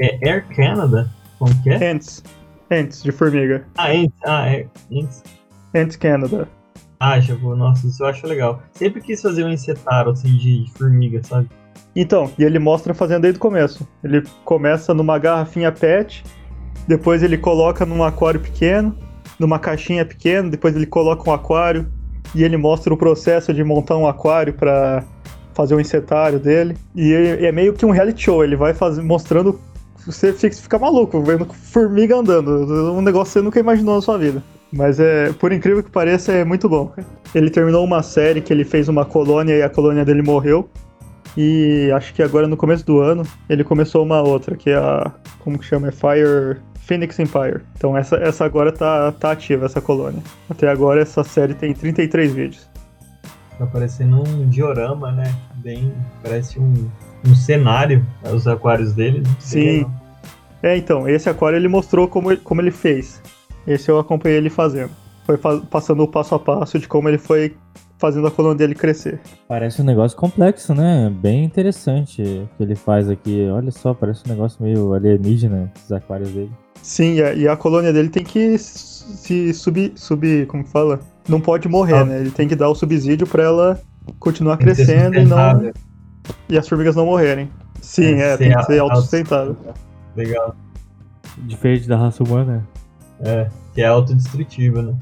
É 0.02 0.30
Air 0.30 0.46
Canada? 0.54 1.10
Como 1.40 1.64
que 1.64 1.70
é? 1.70 1.92
Ants. 1.92 2.22
Ants, 2.70 3.02
de 3.02 3.12
formiga. 3.14 3.66
Ah, 3.78 3.92
Ants. 3.92 4.14
Ah, 4.26 4.50
é. 4.50 4.68
Ants. 4.92 5.24
Ants 5.74 5.96
Canada. 5.96 6.50
Ah, 7.00 7.20
já 7.22 7.36
vou. 7.36 7.56
Nossa, 7.56 7.88
isso 7.88 8.04
eu 8.04 8.08
acho 8.08 8.28
legal. 8.28 8.62
Sempre 8.74 9.02
quis 9.02 9.22
fazer 9.22 9.46
um 9.46 9.50
encetaro, 9.50 10.12
assim, 10.12 10.36
de 10.36 10.66
formiga, 10.76 11.24
sabe? 11.24 11.48
Então, 12.00 12.30
e 12.38 12.44
ele 12.44 12.60
mostra 12.60 12.94
fazendo 12.94 13.24
desde 13.24 13.40
o 13.40 13.42
começo. 13.42 13.88
Ele 14.04 14.22
começa 14.46 14.94
numa 14.94 15.18
garrafinha 15.18 15.72
PET, 15.72 16.24
depois 16.88 17.24
ele 17.24 17.40
coloca 17.40 17.88
num 17.88 18.04
aquário 18.04 18.40
pequeno, 18.40 18.96
numa 19.40 19.58
caixinha 19.58 20.06
pequena, 20.06 20.48
depois 20.48 20.76
ele 20.76 20.86
coloca 20.86 21.28
um 21.28 21.34
aquário 21.34 21.92
e 22.36 22.44
ele 22.44 22.56
mostra 22.56 22.94
o 22.94 22.98
processo 22.98 23.52
de 23.52 23.64
montar 23.64 23.98
um 23.98 24.08
aquário 24.08 24.54
para 24.54 25.04
fazer 25.56 25.74
o 25.74 25.78
um 25.78 25.80
encetário 25.80 26.40
dele. 26.40 26.78
E 26.96 27.14
é 27.14 27.52
meio 27.52 27.74
que 27.74 27.84
um 27.84 27.90
reality 27.90 28.26
show, 28.26 28.44
ele 28.44 28.56
vai 28.56 28.76
mostrando 29.04 29.60
você 30.06 30.32
fica 30.32 30.78
maluco 30.78 31.22
vendo 31.22 31.46
formiga 31.52 32.16
andando. 32.16 32.94
Um 32.94 33.02
negócio 33.02 33.34
que 33.34 33.40
você 33.40 33.42
nunca 33.42 33.60
imaginou 33.60 33.96
na 33.96 34.02
sua 34.02 34.20
vida. 34.20 34.42
Mas 34.72 35.00
é, 35.00 35.34
por 35.34 35.52
incrível 35.52 35.84
que 35.84 35.90
pareça, 35.90 36.32
é 36.32 36.46
muito 36.46 36.70
bom. 36.70 36.94
Ele 37.34 37.50
terminou 37.50 37.84
uma 37.84 38.04
série 38.04 38.40
que 38.40 38.54
ele 38.54 38.64
fez 38.64 38.88
uma 38.88 39.04
colônia 39.04 39.56
e 39.56 39.64
a 39.64 39.70
colônia 39.70 40.06
dele 40.06 40.22
morreu. 40.22 40.70
E 41.38 41.92
acho 41.94 42.16
que 42.16 42.24
agora 42.24 42.48
no 42.48 42.58
começo 42.58 42.84
do 42.84 43.00
ano 43.00 43.24
ele 43.48 43.64
começou 43.64 44.04
uma 44.04 44.22
outra, 44.22 44.58
que 44.58 44.72
é 44.72 44.76
a. 44.76 45.12
Como 45.40 45.60
que 45.60 45.66
chama? 45.66 45.88
É 45.88 45.92
Fire. 45.92 46.60
Phoenix 46.88 47.20
Empire. 47.20 47.62
Então 47.76 47.98
essa, 47.98 48.16
essa 48.16 48.46
agora 48.46 48.72
tá, 48.72 49.12
tá 49.12 49.32
ativa, 49.32 49.66
essa 49.66 49.82
colônia. 49.82 50.24
Até 50.50 50.70
agora 50.70 51.02
essa 51.02 51.22
série 51.22 51.54
tem 51.54 51.74
33 51.74 52.34
vídeos. 52.34 52.70
Tá 53.60 53.66
parecendo 53.66 54.22
um 54.22 54.48
diorama, 54.48 55.12
né? 55.12 55.36
Bem. 55.56 55.94
Parece 56.24 56.60
um, 56.60 56.90
um 57.26 57.36
cenário, 57.36 58.06
os 58.34 58.48
aquários 58.48 58.94
dele. 58.94 59.20
Né? 59.20 59.36
Sim. 59.40 59.86
É, 60.64 60.78
então, 60.78 61.08
esse 61.08 61.30
aquário 61.30 61.58
ele 61.58 61.68
mostrou 61.68 62.08
como, 62.08 62.36
como 62.38 62.62
ele 62.62 62.72
fez. 62.72 63.22
Esse 63.66 63.92
eu 63.92 64.00
acompanhei 64.00 64.38
ele 64.38 64.50
fazendo. 64.50 64.92
Foi 65.26 65.38
fa 65.38 65.58
passando 65.70 66.02
o 66.04 66.08
passo 66.08 66.36
a 66.36 66.40
passo 66.40 66.80
de 66.80 66.88
como 66.88 67.10
ele 67.10 67.18
foi 67.18 67.56
fazendo 67.98 68.28
a 68.28 68.32
coluna 68.32 68.56
dele 68.56 68.76
crescer. 68.76 69.20
Parece 69.48 69.82
um 69.82 69.86
negócio 69.86 70.18
complexo, 70.18 70.74
né? 70.74 71.12
Bem 71.22 71.44
interessante 71.44 72.24
que 72.58 72.64
ele 72.64 72.76
faz 72.76 73.10
aqui. 73.10 73.48
Olha 73.50 73.72
só, 73.72 73.94
parece 73.94 74.24
um 74.26 74.30
negócio 74.30 74.62
meio 74.62 74.94
alienígena, 74.94 75.72
esses 75.76 75.92
aquários 75.92 76.30
dele. 76.30 76.52
Sim, 76.82 77.16
e 77.16 77.24
a, 77.24 77.34
e 77.34 77.48
a 77.48 77.58
colônia 77.58 77.92
dele 77.92 78.10
tem 78.10 78.24
que 78.24 78.58
se 78.58 79.54
subir, 79.54 79.94
subir, 79.96 80.48
como 80.48 80.66
fala? 80.66 81.00
Não 81.28 81.42
pode 81.42 81.68
morrer, 81.68 81.96
ah. 81.96 82.06
né? 82.06 82.20
Ele 82.20 82.32
tem 82.32 82.48
que 82.48 82.56
dar 82.56 82.70
o 82.70 82.76
subsídio 82.76 83.28
para 83.28 83.44
ela 83.44 83.82
continuar 84.20 84.58
crescendo 84.58 85.18
e 85.18 85.26
não 85.26 85.72
e 86.50 86.58
as 86.58 86.68
formigas 86.68 86.96
não 86.96 87.06
morrerem. 87.06 87.50
Sim, 87.82 88.16
é, 88.16 88.34
é 88.34 88.38
tem 88.38 88.56
que 88.56 88.64
ser 88.64 88.80
autossustentável. 88.80 89.56
Legal. 90.16 90.56
Diferente 91.40 91.88
da 91.88 91.98
raça 91.98 92.24
humana. 92.24 92.68
É, 93.20 93.50
que 93.74 93.82
é 93.82 93.88
autodestrutiva, 93.88 94.82
né? 94.82 94.96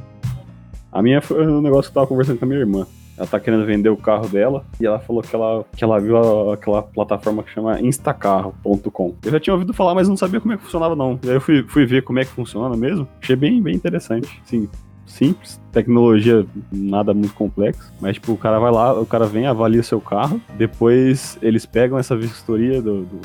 A 0.95 1.01
minha 1.01 1.21
foi 1.21 1.45
um 1.45 1.59
negócio 1.59 1.91
que 1.91 1.97
eu 1.97 2.01
tava 2.01 2.07
conversando 2.07 2.39
com 2.39 2.45
a 2.45 2.47
minha 2.47 2.61
irmã. 2.61 2.87
Ela 3.17 3.27
tá 3.27 3.37
querendo 3.37 3.65
vender 3.65 3.89
o 3.89 3.97
carro 3.97 4.29
dela 4.29 4.65
e 4.79 4.85
ela 4.85 4.97
falou 4.97 5.21
que 5.21 5.35
ela, 5.35 5.65
que 5.75 5.83
ela 5.83 5.99
viu 5.99 6.53
aquela 6.53 6.81
plataforma 6.81 7.43
que 7.43 7.51
chama 7.51 7.81
instacarro.com. 7.81 9.13
Eu 9.21 9.31
já 9.31 9.37
tinha 9.37 9.53
ouvido 9.53 9.73
falar, 9.73 9.93
mas 9.93 10.07
não 10.07 10.15
sabia 10.15 10.39
como 10.39 10.53
é 10.53 10.57
que 10.57 10.63
funcionava, 10.63 10.95
não. 10.95 11.19
E 11.21 11.27
aí 11.27 11.35
eu 11.35 11.41
fui, 11.41 11.63
fui 11.63 11.85
ver 11.85 12.01
como 12.03 12.19
é 12.19 12.23
que 12.23 12.31
funciona 12.31 12.77
mesmo. 12.77 13.05
Achei 13.21 13.35
bem, 13.35 13.61
bem 13.61 13.75
interessante. 13.75 14.41
Sim, 14.45 14.69
simples, 15.05 15.59
tecnologia 15.73 16.45
nada 16.71 17.13
muito 17.13 17.33
complexo, 17.33 17.91
mas 17.99 18.13
tipo, 18.13 18.31
o 18.31 18.37
cara 18.37 18.57
vai 18.57 18.71
lá, 18.71 18.97
o 18.97 19.05
cara 19.05 19.25
vem, 19.25 19.47
avalia 19.47 19.83
seu 19.83 19.99
carro, 19.99 20.39
depois 20.57 21.37
eles 21.41 21.65
pegam 21.65 21.99
essa 21.99 22.15
vistoria 22.15 22.81
do, 22.81 23.01
do 23.01 23.19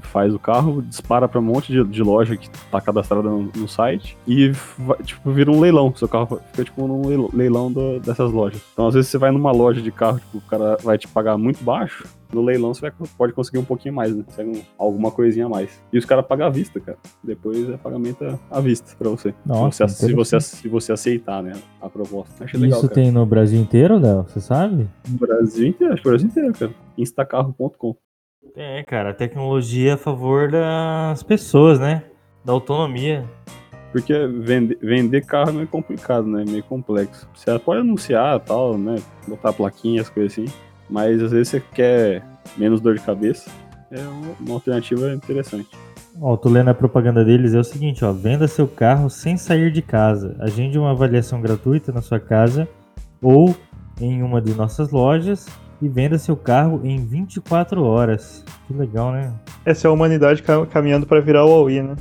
que 0.00 0.06
faz 0.06 0.34
o 0.34 0.38
carro, 0.38 0.82
dispara 0.82 1.28
para 1.28 1.40
um 1.40 1.44
monte 1.44 1.72
de, 1.72 1.82
de, 1.84 2.02
loja 2.02 2.36
que 2.36 2.48
tá 2.70 2.80
cadastrada 2.80 3.28
no, 3.28 3.50
no 3.54 3.68
site 3.68 4.16
e 4.26 4.50
vai, 4.78 4.98
tipo, 5.02 5.30
vira 5.30 5.50
um 5.50 5.60
leilão. 5.60 5.94
Seu 5.94 6.08
carro 6.08 6.40
fica 6.50 6.64
tipo 6.64 6.86
num 6.86 7.28
leilão 7.32 7.70
do, 7.70 8.00
dessas 8.00 8.30
lojas. 8.30 8.60
Então, 8.72 8.86
às 8.86 8.94
vezes, 8.94 9.10
você 9.10 9.18
vai 9.18 9.30
numa 9.30 9.52
loja 9.52 9.80
de 9.80 9.90
carro, 9.90 10.18
tipo, 10.18 10.38
o 10.38 10.40
cara 10.42 10.76
vai 10.82 10.98
te 10.98 11.08
pagar 11.08 11.36
muito 11.36 11.62
baixo, 11.62 12.04
no 12.32 12.42
leilão 12.42 12.74
você 12.74 12.80
vai, 12.80 12.92
pode 13.16 13.32
conseguir 13.32 13.58
um 13.58 13.64
pouquinho 13.64 13.94
mais, 13.94 14.14
né? 14.14 14.22
Consegue 14.24 14.64
alguma 14.78 15.10
coisinha 15.10 15.46
a 15.46 15.48
mais. 15.48 15.80
E 15.92 15.98
os 15.98 16.04
caras 16.04 16.26
pagam 16.26 16.46
à 16.46 16.50
vista, 16.50 16.80
cara. 16.80 16.98
Depois 17.22 17.68
é 17.68 17.76
pagamento 17.76 18.38
à 18.50 18.60
vista 18.60 18.94
pra 18.98 19.10
você. 19.10 19.34
Nossa, 19.44 19.86
se, 19.88 19.94
você, 19.94 20.06
se, 20.06 20.14
você, 20.14 20.40
se 20.40 20.68
você 20.68 20.92
aceitar, 20.92 21.42
né? 21.42 21.52
A 21.80 21.88
proposta. 21.88 22.44
Achei 22.44 22.58
legal, 22.58 22.78
Isso 22.78 22.88
cara. 22.88 23.00
tem 23.00 23.12
no 23.12 23.24
Brasil 23.24 23.60
inteiro, 23.60 23.98
Léo? 23.98 24.24
Você 24.24 24.40
sabe? 24.40 24.88
No 25.08 25.18
Brasil 25.18 25.68
inteiro, 25.68 25.92
acho 25.92 26.02
que 26.02 26.08
no 26.08 26.12
Brasil 26.12 26.28
inteiro, 26.28 26.52
cara. 26.52 26.74
Instacarro.com. 26.98 27.96
É, 28.54 28.82
cara, 28.84 29.10
a 29.10 29.14
tecnologia 29.14 29.90
é 29.90 29.94
a 29.94 29.98
favor 29.98 30.50
das 30.50 31.22
pessoas, 31.22 31.78
né? 31.80 32.04
Da 32.44 32.52
autonomia. 32.52 33.24
Porque 33.92 34.14
vender, 34.26 34.78
vender 34.80 35.24
carro 35.24 35.50
é 35.50 35.52
meio 35.52 35.68
complicado, 35.68 36.26
né? 36.26 36.44
Meio 36.46 36.62
complexo. 36.62 37.28
Você 37.34 37.58
pode 37.58 37.80
anunciar 37.80 38.38
tal, 38.40 38.76
né? 38.76 38.96
Botar 39.26 39.52
plaquinhas, 39.52 40.08
coisas 40.08 40.32
assim. 40.32 40.52
Mas 40.88 41.22
às 41.22 41.32
vezes 41.32 41.48
você 41.48 41.62
quer 41.74 42.22
menos 42.56 42.80
dor 42.80 42.94
de 42.94 43.00
cabeça. 43.02 43.50
É 43.90 44.00
uma 44.40 44.54
alternativa 44.54 45.12
interessante. 45.12 45.70
Ó, 46.20 46.36
tô 46.36 46.48
lendo 46.48 46.68
a 46.68 46.74
propaganda 46.74 47.24
deles, 47.24 47.52
é 47.52 47.58
o 47.58 47.64
seguinte, 47.64 48.04
ó, 48.04 48.12
venda 48.12 48.48
seu 48.48 48.66
carro 48.66 49.10
sem 49.10 49.36
sair 49.36 49.70
de 49.70 49.82
casa. 49.82 50.34
Agende 50.40 50.78
uma 50.78 50.92
avaliação 50.92 51.40
gratuita 51.40 51.92
na 51.92 52.00
sua 52.00 52.18
casa 52.18 52.66
ou 53.22 53.54
em 54.00 54.22
uma 54.22 54.40
de 54.40 54.54
nossas 54.54 54.90
lojas 54.90 55.46
e 55.80 55.88
venda 55.88 56.18
seu 56.18 56.36
carro 56.36 56.80
em 56.84 57.04
24 57.04 57.82
horas. 57.82 58.44
Que 58.66 58.72
legal, 58.74 59.12
né? 59.12 59.32
Essa 59.64 59.86
é 59.86 59.88
a 59.88 59.92
humanidade 59.92 60.42
caminhando 60.70 61.06
para 61.06 61.20
virar 61.20 61.44
o 61.44 61.48
Huawei, 61.48 61.82
né? 61.82 61.96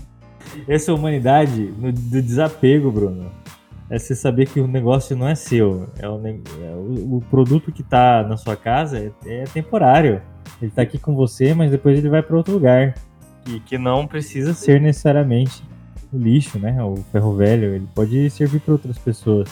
Essa 0.67 0.91
é 0.91 0.93
a 0.93 0.97
humanidade 0.97 1.73
no, 1.77 1.91
do 1.91 2.21
desapego, 2.21 2.91
Bruno. 2.91 3.31
É 3.89 3.99
você 3.99 4.15
saber 4.15 4.47
que 4.47 4.59
o 4.59 4.67
negócio 4.67 5.15
não 5.15 5.27
é 5.27 5.35
seu. 5.35 5.87
É 5.99 6.09
o, 6.09 6.19
é 6.25 6.75
o, 6.75 7.17
o 7.17 7.23
produto 7.29 7.71
que 7.71 7.81
está 7.81 8.23
na 8.23 8.35
sua 8.37 8.55
casa 8.55 8.97
é, 8.97 9.11
é, 9.25 9.43
temporário. 9.43 10.21
Ele 10.61 10.71
está 10.71 10.81
aqui 10.81 10.97
com 10.97 11.15
você, 11.15 11.53
mas 11.53 11.69
depois 11.69 11.97
ele 11.97 12.09
vai 12.09 12.23
para 12.23 12.35
outro 12.35 12.53
lugar. 12.53 12.95
E 13.47 13.59
que 13.59 13.77
não 13.77 14.07
precisa 14.07 14.53
ser 14.53 14.81
necessariamente 14.81 15.63
o 16.11 16.17
lixo, 16.17 16.57
né? 16.57 16.83
O 16.83 16.95
ferro 17.11 17.35
velho. 17.35 17.75
Ele 17.75 17.87
pode 17.93 18.29
servir 18.31 18.59
para 18.59 18.73
outras 18.73 18.97
pessoas. 18.97 19.49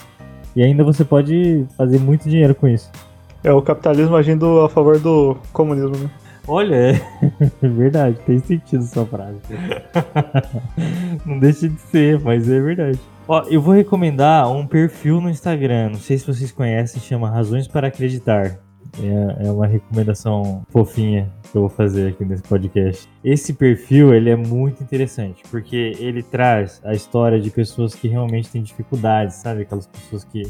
E 0.56 0.64
ainda 0.64 0.84
você 0.84 1.06
pode 1.06 1.66
fazer 1.78 2.00
muito 2.00 2.28
dinheiro 2.28 2.56
com 2.56 2.68
isso. 2.68 2.92
É 3.44 3.52
o 3.52 3.62
capitalismo 3.62 4.16
agindo 4.16 4.62
a 4.62 4.70
favor 4.70 4.98
do 5.00 5.38
comunismo, 5.52 5.98
né? 5.98 6.10
Olha, 6.48 6.76
é 6.76 7.02
verdade, 7.68 8.18
tem 8.26 8.40
sentido 8.40 8.84
essa 8.84 9.06
frase. 9.06 9.40
Não 11.26 11.40
deixa 11.40 11.70
de 11.70 11.80
ser, 11.80 12.20
mas 12.20 12.50
é 12.50 12.60
verdade. 12.60 13.00
Ó, 13.28 13.44
eu 13.50 13.62
vou 13.62 13.74
recomendar 13.74 14.52
um 14.52 14.68
perfil 14.68 15.22
no 15.22 15.30
Instagram, 15.30 15.92
não 15.92 16.00
sei 16.00 16.18
se 16.18 16.28
vocês 16.28 16.52
conhecem, 16.52 17.02
chama 17.02 17.30
Razões 17.30 17.70
para 17.70 17.88
Acreditar. 17.88 18.60
É, 19.02 19.48
é 19.48 19.52
uma 19.52 19.66
recomendação 19.66 20.64
fofinha 20.70 21.32
que 21.50 21.58
eu 21.58 21.62
vou 21.62 21.70
fazer 21.70 22.10
aqui 22.10 22.26
nesse 22.26 22.44
podcast. 22.44 23.08
Esse 23.24 23.54
perfil, 23.54 24.14
ele 24.14 24.30
é 24.30 24.36
muito 24.36 24.84
interessante, 24.84 25.42
porque 25.50 25.94
ele 26.00 26.22
traz 26.22 26.82
a 26.84 26.94
história 26.94 27.40
de 27.40 27.50
pessoas 27.50 27.96
que 27.96 28.10
realmente 28.10 28.50
têm 28.50 28.62
dificuldades, 28.62 29.38
sabe? 29.38 29.62
Aquelas 29.62 29.88
pessoas 29.88 30.26
que 30.26 30.44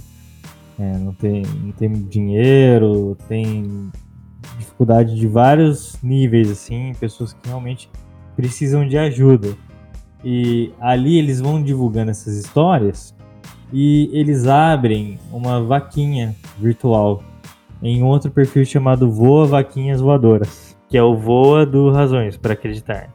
é, 0.80 0.98
não, 0.98 1.14
tem, 1.14 1.44
não 1.44 1.72
tem 1.72 1.92
dinheiro, 1.92 3.18
tem 3.28 3.92
dificuldade 4.58 5.16
de 5.16 5.28
vários 5.28 5.98
níveis, 6.02 6.50
assim, 6.50 6.94
pessoas 7.00 7.34
que 7.34 7.48
realmente 7.48 7.90
precisam 8.36 8.88
de 8.88 8.98
ajuda. 8.98 9.56
E 10.24 10.72
ali 10.80 11.18
eles 11.18 11.40
vão 11.40 11.62
divulgando 11.62 12.12
essas 12.12 12.38
histórias 12.38 13.14
e 13.72 14.10
eles 14.14 14.48
abrem 14.48 15.20
uma 15.32 15.62
vaquinha 15.62 16.36
virtual 16.58 17.24
em 17.82 18.02
outro 18.02 18.32
perfil 18.32 18.66
chamado 18.66 19.12
Voa 19.12 19.46
Vaquinhas 19.46 20.00
Voadoras, 20.00 20.78
que 20.88 20.98
é 20.98 21.04
o 21.04 21.18
Voa 21.18 21.66
do 21.66 21.92
Razões 21.92 22.38
para 22.38 22.54
Acreditar. 22.54 23.14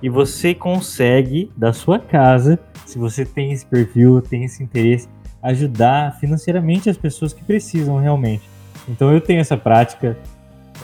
E 0.00 0.08
você 0.08 0.54
consegue, 0.54 1.50
da 1.56 1.72
sua 1.72 1.98
casa, 1.98 2.58
se 2.86 2.98
você 2.98 3.24
tem 3.24 3.52
esse 3.52 3.66
perfil, 3.66 4.20
tem 4.20 4.44
esse 4.44 4.62
interesse, 4.62 5.08
ajudar 5.44 6.18
financeiramente 6.18 6.88
as 6.88 6.96
pessoas 6.96 7.34
que 7.34 7.44
precisam 7.44 7.98
realmente. 7.98 8.42
Então 8.88 9.12
eu 9.12 9.20
tenho 9.20 9.40
essa 9.40 9.56
prática, 9.56 10.16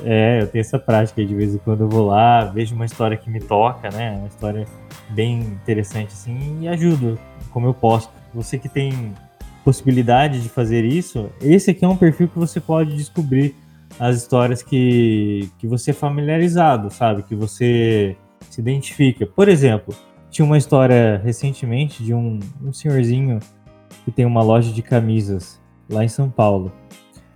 é, 0.05 0.43
eu 0.43 0.47
tenho 0.47 0.61
essa 0.61 0.79
prática 0.79 1.25
de 1.25 1.35
vez 1.35 1.55
em 1.55 1.59
quando 1.59 1.81
eu 1.81 1.89
vou 1.89 2.07
lá, 2.07 2.45
vejo 2.45 2.75
uma 2.75 2.85
história 2.85 3.17
que 3.17 3.31
me 3.31 3.41
toca, 3.41 3.91
né? 3.91 4.17
Uma 4.19 4.29
história 4.29 4.67
bem 5.09 5.41
interessante 5.41 6.09
assim 6.09 6.59
e 6.61 6.69
ajudo 6.69 7.19
como 7.51 7.67
eu 7.67 7.75
posso. 7.75 8.11
Você 8.35 8.59
que 8.59 8.69
tem 8.69 9.15
possibilidade 9.65 10.43
de 10.43 10.49
fazer 10.49 10.85
isso, 10.85 11.31
esse 11.41 11.71
aqui 11.71 11.85
é 11.85 11.89
um 11.89 11.97
perfil 11.97 12.29
que 12.29 12.39
você 12.39 12.61
pode 12.61 12.95
descobrir 12.97 13.55
as 13.99 14.17
histórias 14.17 14.63
que, 14.63 15.51
que 15.59 15.67
você 15.67 15.91
é 15.91 15.95
familiarizado, 15.95 16.91
sabe? 16.91 17.23
Que 17.23 17.35
você 17.35 18.17
se 18.49 18.61
identifica. 18.61 19.27
Por 19.27 19.49
exemplo, 19.49 19.95
tinha 20.31 20.45
uma 20.45 20.57
história 20.57 21.21
recentemente 21.23 22.03
de 22.03 22.15
um, 22.15 22.39
um 22.63 22.73
senhorzinho 22.73 23.41
que 24.05 24.11
tem 24.11 24.25
uma 24.25 24.43
loja 24.43 24.73
de 24.73 24.83
camisas 24.83 25.61
lá 25.89 26.05
em 26.05 26.09
São 26.09 26.31
Paulo. 26.31 26.73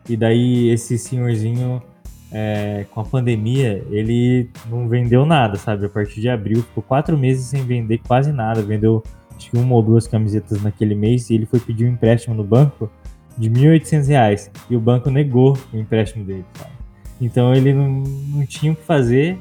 E 0.08 0.16
daí 0.16 0.68
esse 0.68 0.98
senhorzinho 0.98 1.82
é, 2.30 2.84
com 2.90 3.00
a 3.00 3.04
pandemia, 3.04 3.84
ele 3.90 4.50
não 4.68 4.88
vendeu 4.88 5.24
nada, 5.24 5.56
sabe? 5.56 5.86
A 5.86 5.88
partir 5.88 6.20
de 6.20 6.28
abril, 6.28 6.62
ficou 6.62 6.82
quatro 6.82 7.16
meses 7.16 7.46
sem 7.46 7.64
vender 7.64 7.98
quase 7.98 8.32
nada. 8.32 8.60
Vendeu 8.60 9.02
acho 9.36 9.50
que 9.50 9.56
uma 9.56 9.74
ou 9.74 9.82
duas 9.82 10.06
camisetas 10.06 10.62
naquele 10.62 10.94
mês 10.94 11.30
e 11.30 11.34
ele 11.34 11.46
foi 11.46 11.60
pedir 11.60 11.86
um 11.86 11.92
empréstimo 11.92 12.34
no 12.34 12.44
banco 12.44 12.90
de 13.36 13.48
R$ 13.48 13.78
1.800 13.78 14.50
e 14.70 14.76
o 14.76 14.80
banco 14.80 15.10
negou 15.10 15.56
o 15.72 15.76
empréstimo 15.76 16.24
dele, 16.24 16.44
sabe? 16.54 16.72
Então 17.20 17.54
ele 17.54 17.72
não, 17.72 17.88
não 17.88 18.46
tinha 18.46 18.72
o 18.72 18.76
que 18.76 18.82
fazer, 18.82 19.38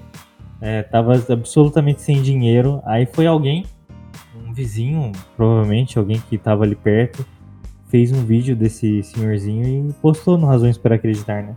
estava 0.62 1.16
é, 1.16 1.34
absolutamente 1.34 2.02
sem 2.02 2.22
dinheiro. 2.22 2.82
Aí 2.86 3.06
foi 3.06 3.26
alguém, 3.26 3.66
um 4.54 4.56
vizinho, 4.56 5.12
provavelmente 5.36 5.98
alguém 5.98 6.22
que 6.30 6.36
estava 6.36 6.64
ali 6.64 6.76
perto, 6.76 7.26
fez 7.90 8.12
um 8.12 8.24
vídeo 8.24 8.56
desse 8.56 9.02
senhorzinho 9.02 9.90
e 9.90 9.94
postou 9.94 10.38
no 10.38 10.46
Razões 10.46 10.78
para 10.78 10.96
Acreditar, 10.96 11.42
né? 11.42 11.56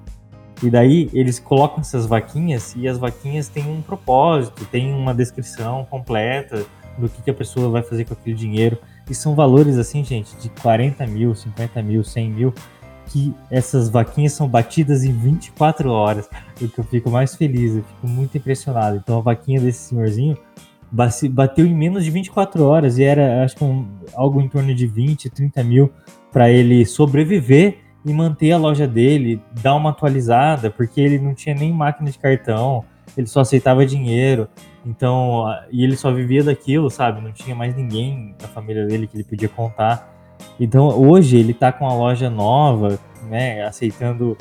E 0.63 0.71
daí 0.71 1.11
eles 1.13 1.39
colocam 1.39 1.81
essas 1.81 2.07
vaquinhas 2.07 2.75
e 2.75 2.89
as 2.89 2.97
vaquinhas 2.97 3.49
têm 3.49 3.71
um 3.71 3.83
propósito, 3.83 4.65
tem 4.65 4.93
uma 4.95 5.15
descrição 5.15 5.85
completa 5.85 6.65
do 6.97 7.11
que, 7.11 7.21
que 7.21 7.31
a 7.31 7.35
pessoa 7.35 7.69
vai 7.69 7.83
fazer 7.83 8.07
com 8.07 8.15
aquele 8.15 8.35
dinheiro. 8.35 8.79
E 9.09 9.15
são 9.15 9.35
valores 9.35 9.77
assim, 9.77 10.03
gente, 10.03 10.35
de 10.37 10.49
40 10.49 11.07
mil, 11.07 11.35
50 11.35 11.83
mil, 11.83 12.03
100 12.03 12.31
mil, 12.31 12.55
que 13.07 13.35
essas 13.51 13.91
vaquinhas 13.91 14.33
são 14.33 14.49
batidas 14.49 15.05
em 15.05 15.13
24 15.13 15.91
horas. 15.91 16.27
O 16.61 16.67
que 16.67 16.79
eu 16.79 16.85
fico 16.85 17.11
mais 17.11 17.35
feliz, 17.35 17.77
eu 17.77 17.83
fico 17.83 18.09
muito 18.09 18.39
impressionado. 18.39 18.97
Então 18.97 19.19
a 19.19 19.21
vaquinha 19.21 19.61
desse 19.61 19.91
senhorzinho 19.91 20.39
bateu 20.91 21.67
em 21.67 21.75
menos 21.75 22.05
de 22.05 22.11
24 22.11 22.65
horas 22.65 22.99
e 22.99 23.05
era, 23.05 23.45
acho 23.45 23.57
que, 23.57 23.65
um, 23.65 23.87
algo 24.15 24.41
em 24.41 24.49
torno 24.49 24.75
de 24.75 24.87
20, 24.87 25.31
30 25.31 25.65
mil 25.65 25.91
para 26.33 26.51
ele 26.51 26.85
sobreviver 26.85 27.79
e 28.05 28.13
manter 28.13 28.53
a 28.53 28.59
loja 28.59 28.87
dele, 28.87 29.43
dar 29.63 29.75
uma 29.75 29.91
atualizada, 29.91 30.71
porque 30.71 31.01
ele 31.01 31.19
não 31.19 31.35
tinha 31.35 31.55
nem 31.55 31.73
máquina 31.73 32.11
de 32.11 32.19
cartão, 32.19 32.85
ele 33.17 33.27
só 33.27 33.41
aceitava 33.41 33.85
dinheiro. 33.85 34.49
Então, 34.85 35.45
e 35.73 35.83
ele 35.83 35.97
só 35.97 36.13
vivia 36.13 36.45
daquilo, 36.45 36.89
sabe? 36.89 37.21
Não 37.21 37.33
tinha 37.33 37.57
mais 37.57 37.75
ninguém 37.75 38.35
da 38.41 38.47
família 38.47 38.87
dele 38.87 39.09
que 39.09 39.17
ele 39.17 39.25
podia 39.25 39.49
contar. 39.49 40.15
Então, 40.61 40.89
hoje 40.89 41.37
ele 41.37 41.53
tá 41.53 41.73
com 41.73 41.89
a 41.89 41.95
loja 41.95 42.31
nova, 42.31 42.99
né, 43.29 43.63
aceitando 43.63 44.37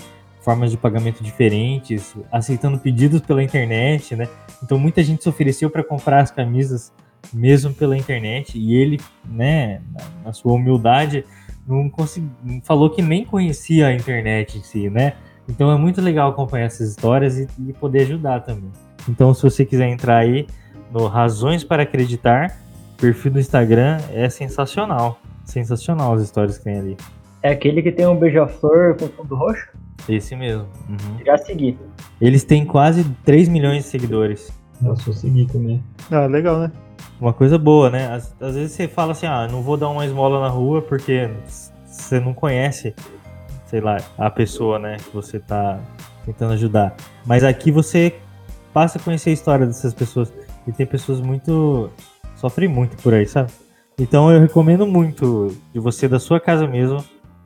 formas 0.46 0.70
de 0.70 0.78
pagamento 0.78 1.24
diferentes, 1.24 2.16
aceitando 2.32 2.78
pedidos 2.78 3.20
pela 3.20 3.44
internet, 3.44 4.16
né? 4.16 4.30
Então, 4.64 4.78
muita 4.78 5.04
gente 5.04 5.24
se 5.24 5.28
ofereceu 5.28 5.70
para 5.72 5.84
comprar 5.84 6.22
as 6.22 6.30
camisas 6.30 6.94
mesmo 7.34 7.74
pela 7.74 7.98
internet 7.98 8.58
e 8.58 8.76
ele, 8.76 9.02
né, 9.28 9.82
na 10.24 10.32
sua 10.32 10.54
humildade, 10.54 11.26
não 11.68 11.90
consegui, 11.90 12.30
falou 12.64 12.92
que 12.92 13.02
nem 13.02 13.26
conhecia 13.26 13.88
a 13.88 13.94
internet 13.94 14.60
em 14.60 14.62
si, 14.62 14.90
né? 14.90 15.14
Então 15.50 15.72
é 15.72 15.78
muito 15.78 16.02
legal 16.02 16.30
acompanhar 16.30 16.66
essas 16.66 16.90
histórias 16.90 17.38
e, 17.38 17.48
e 17.68 17.74
poder 17.74 18.02
ajudar 18.02 18.42
também. 18.42 18.72
Então, 19.10 19.34
se 19.34 19.44
você 19.44 19.66
quiser 19.66 19.88
entrar 19.88 20.18
aí 20.18 20.48
no 20.92 21.08
Razões 21.08 21.64
para 21.64 21.84
Acreditar, 21.84 22.60
perfil 22.98 23.32
do 23.32 23.40
Instagram 23.40 23.98
é 24.14 24.30
sensacional. 24.30 25.20
Sensacional 25.44 26.14
as 26.14 26.22
histórias 26.22 26.58
que 26.58 26.64
tem 26.64 26.78
ali. 26.78 26.98
É 27.42 27.50
aquele 27.50 27.82
que 27.82 27.92
tem 27.92 28.08
um 28.08 28.16
beija-flor 28.16 28.96
com 28.96 29.08
fundo 29.08 29.36
roxo? 29.36 29.70
Esse 30.08 30.36
mesmo. 30.36 30.68
Uhum. 30.88 31.26
Já 31.26 31.38
segui. 31.38 31.78
Eles 32.20 32.44
têm 32.44 32.66
quase 32.66 33.04
3 33.24 33.48
milhões 33.48 33.84
de 33.84 33.90
seguidores. 33.90 34.52
Eu 34.84 34.96
sou 34.96 35.14
seguir 35.14 35.46
também. 35.48 35.84
Ah, 36.12 36.26
legal, 36.26 36.60
né? 36.60 36.72
Uma 37.20 37.34
coisa 37.34 37.58
boa, 37.58 37.90
né? 37.90 38.14
Às, 38.14 38.36
às, 38.40 38.56
vezes 38.56 38.74
você 38.74 38.88
fala 38.88 39.14
assim, 39.14 39.26
ah, 39.26 39.48
não 39.50 39.62
vou 39.62 39.78
dar 39.78 39.90
uma 39.90 40.06
esmola 40.06 40.42
na 40.42 40.50
rua 40.50 40.82
porque 40.82 41.30
você 41.86 42.20
não 42.20 42.34
conhece, 42.34 42.94
sei 43.66 43.80
lá, 43.80 43.98
a 44.18 44.30
pessoa, 44.30 44.78
né, 44.78 44.98
que 44.98 45.14
você 45.14 45.40
tá 45.40 45.80
tentando 46.26 46.54
ajudar. 46.54 46.94
Mas 47.26 47.44
aqui 47.44 47.72
você 47.72 48.16
passa 48.74 48.98
a 48.98 49.02
conhecer 49.02 49.30
a 49.30 49.34
história 49.34 49.66
dessas 49.66 49.94
pessoas 49.94 50.32
E 50.68 50.72
tem 50.72 50.86
pessoas 50.86 51.22
muito. 51.22 51.90
sofrem 52.36 52.68
muito 52.68 52.98
por 52.98 53.14
aí, 53.14 53.26
sabe? 53.26 53.52
Então 53.98 54.30
eu 54.30 54.42
recomendo 54.42 54.86
muito 54.86 55.56
de 55.74 55.80
você, 55.80 56.08
da 56.08 56.20
sua 56.20 56.40
casa 56.40 56.68
mesmo, 56.68 57.04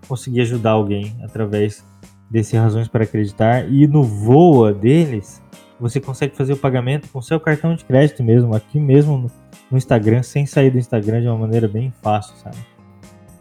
conseguir 0.07 0.41
ajudar 0.41 0.71
alguém 0.71 1.15
através 1.23 1.85
desse 2.29 2.55
Razões 2.55 2.87
para 2.87 3.03
Acreditar. 3.03 3.69
E 3.71 3.87
no 3.87 4.03
Voa 4.03 4.73
deles, 4.73 5.41
você 5.79 5.99
consegue 5.99 6.35
fazer 6.35 6.53
o 6.53 6.57
pagamento 6.57 7.07
com 7.09 7.21
seu 7.21 7.39
cartão 7.39 7.75
de 7.75 7.83
crédito 7.85 8.23
mesmo, 8.23 8.53
aqui 8.55 8.79
mesmo 8.79 9.17
no- 9.17 9.31
no 9.71 9.77
Instagram, 9.77 10.23
sem 10.23 10.45
sair 10.45 10.69
do 10.69 10.77
Instagram 10.77 11.21
de 11.21 11.27
uma 11.27 11.37
maneira 11.37 11.67
bem 11.67 11.93
fácil, 12.01 12.35
sabe? 12.37 12.57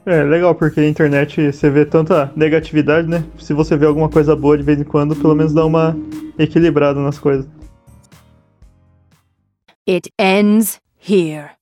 É 0.07 0.23
legal, 0.23 0.55
porque 0.55 0.81
a 0.81 0.89
internet 0.89 1.53
você 1.53 1.69
vê 1.69 1.85
tanta 1.85 2.33
negatividade, 2.35 3.07
né? 3.07 3.23
Se 3.39 3.53
você 3.53 3.77
vê 3.77 3.85
alguma 3.85 4.09
coisa 4.09 4.35
boa 4.35 4.57
de 4.57 4.63
vez 4.63 4.81
em 4.81 4.85
quando, 4.85 5.15
pelo 5.15 5.35
menos 5.35 5.53
dá 5.53 5.67
uma 5.67 5.95
equilibrada 6.39 6.99
nas 6.99 7.19
coisas. 7.19 7.47
It 9.87 10.11
ends 10.19 10.81
here. 10.99 11.58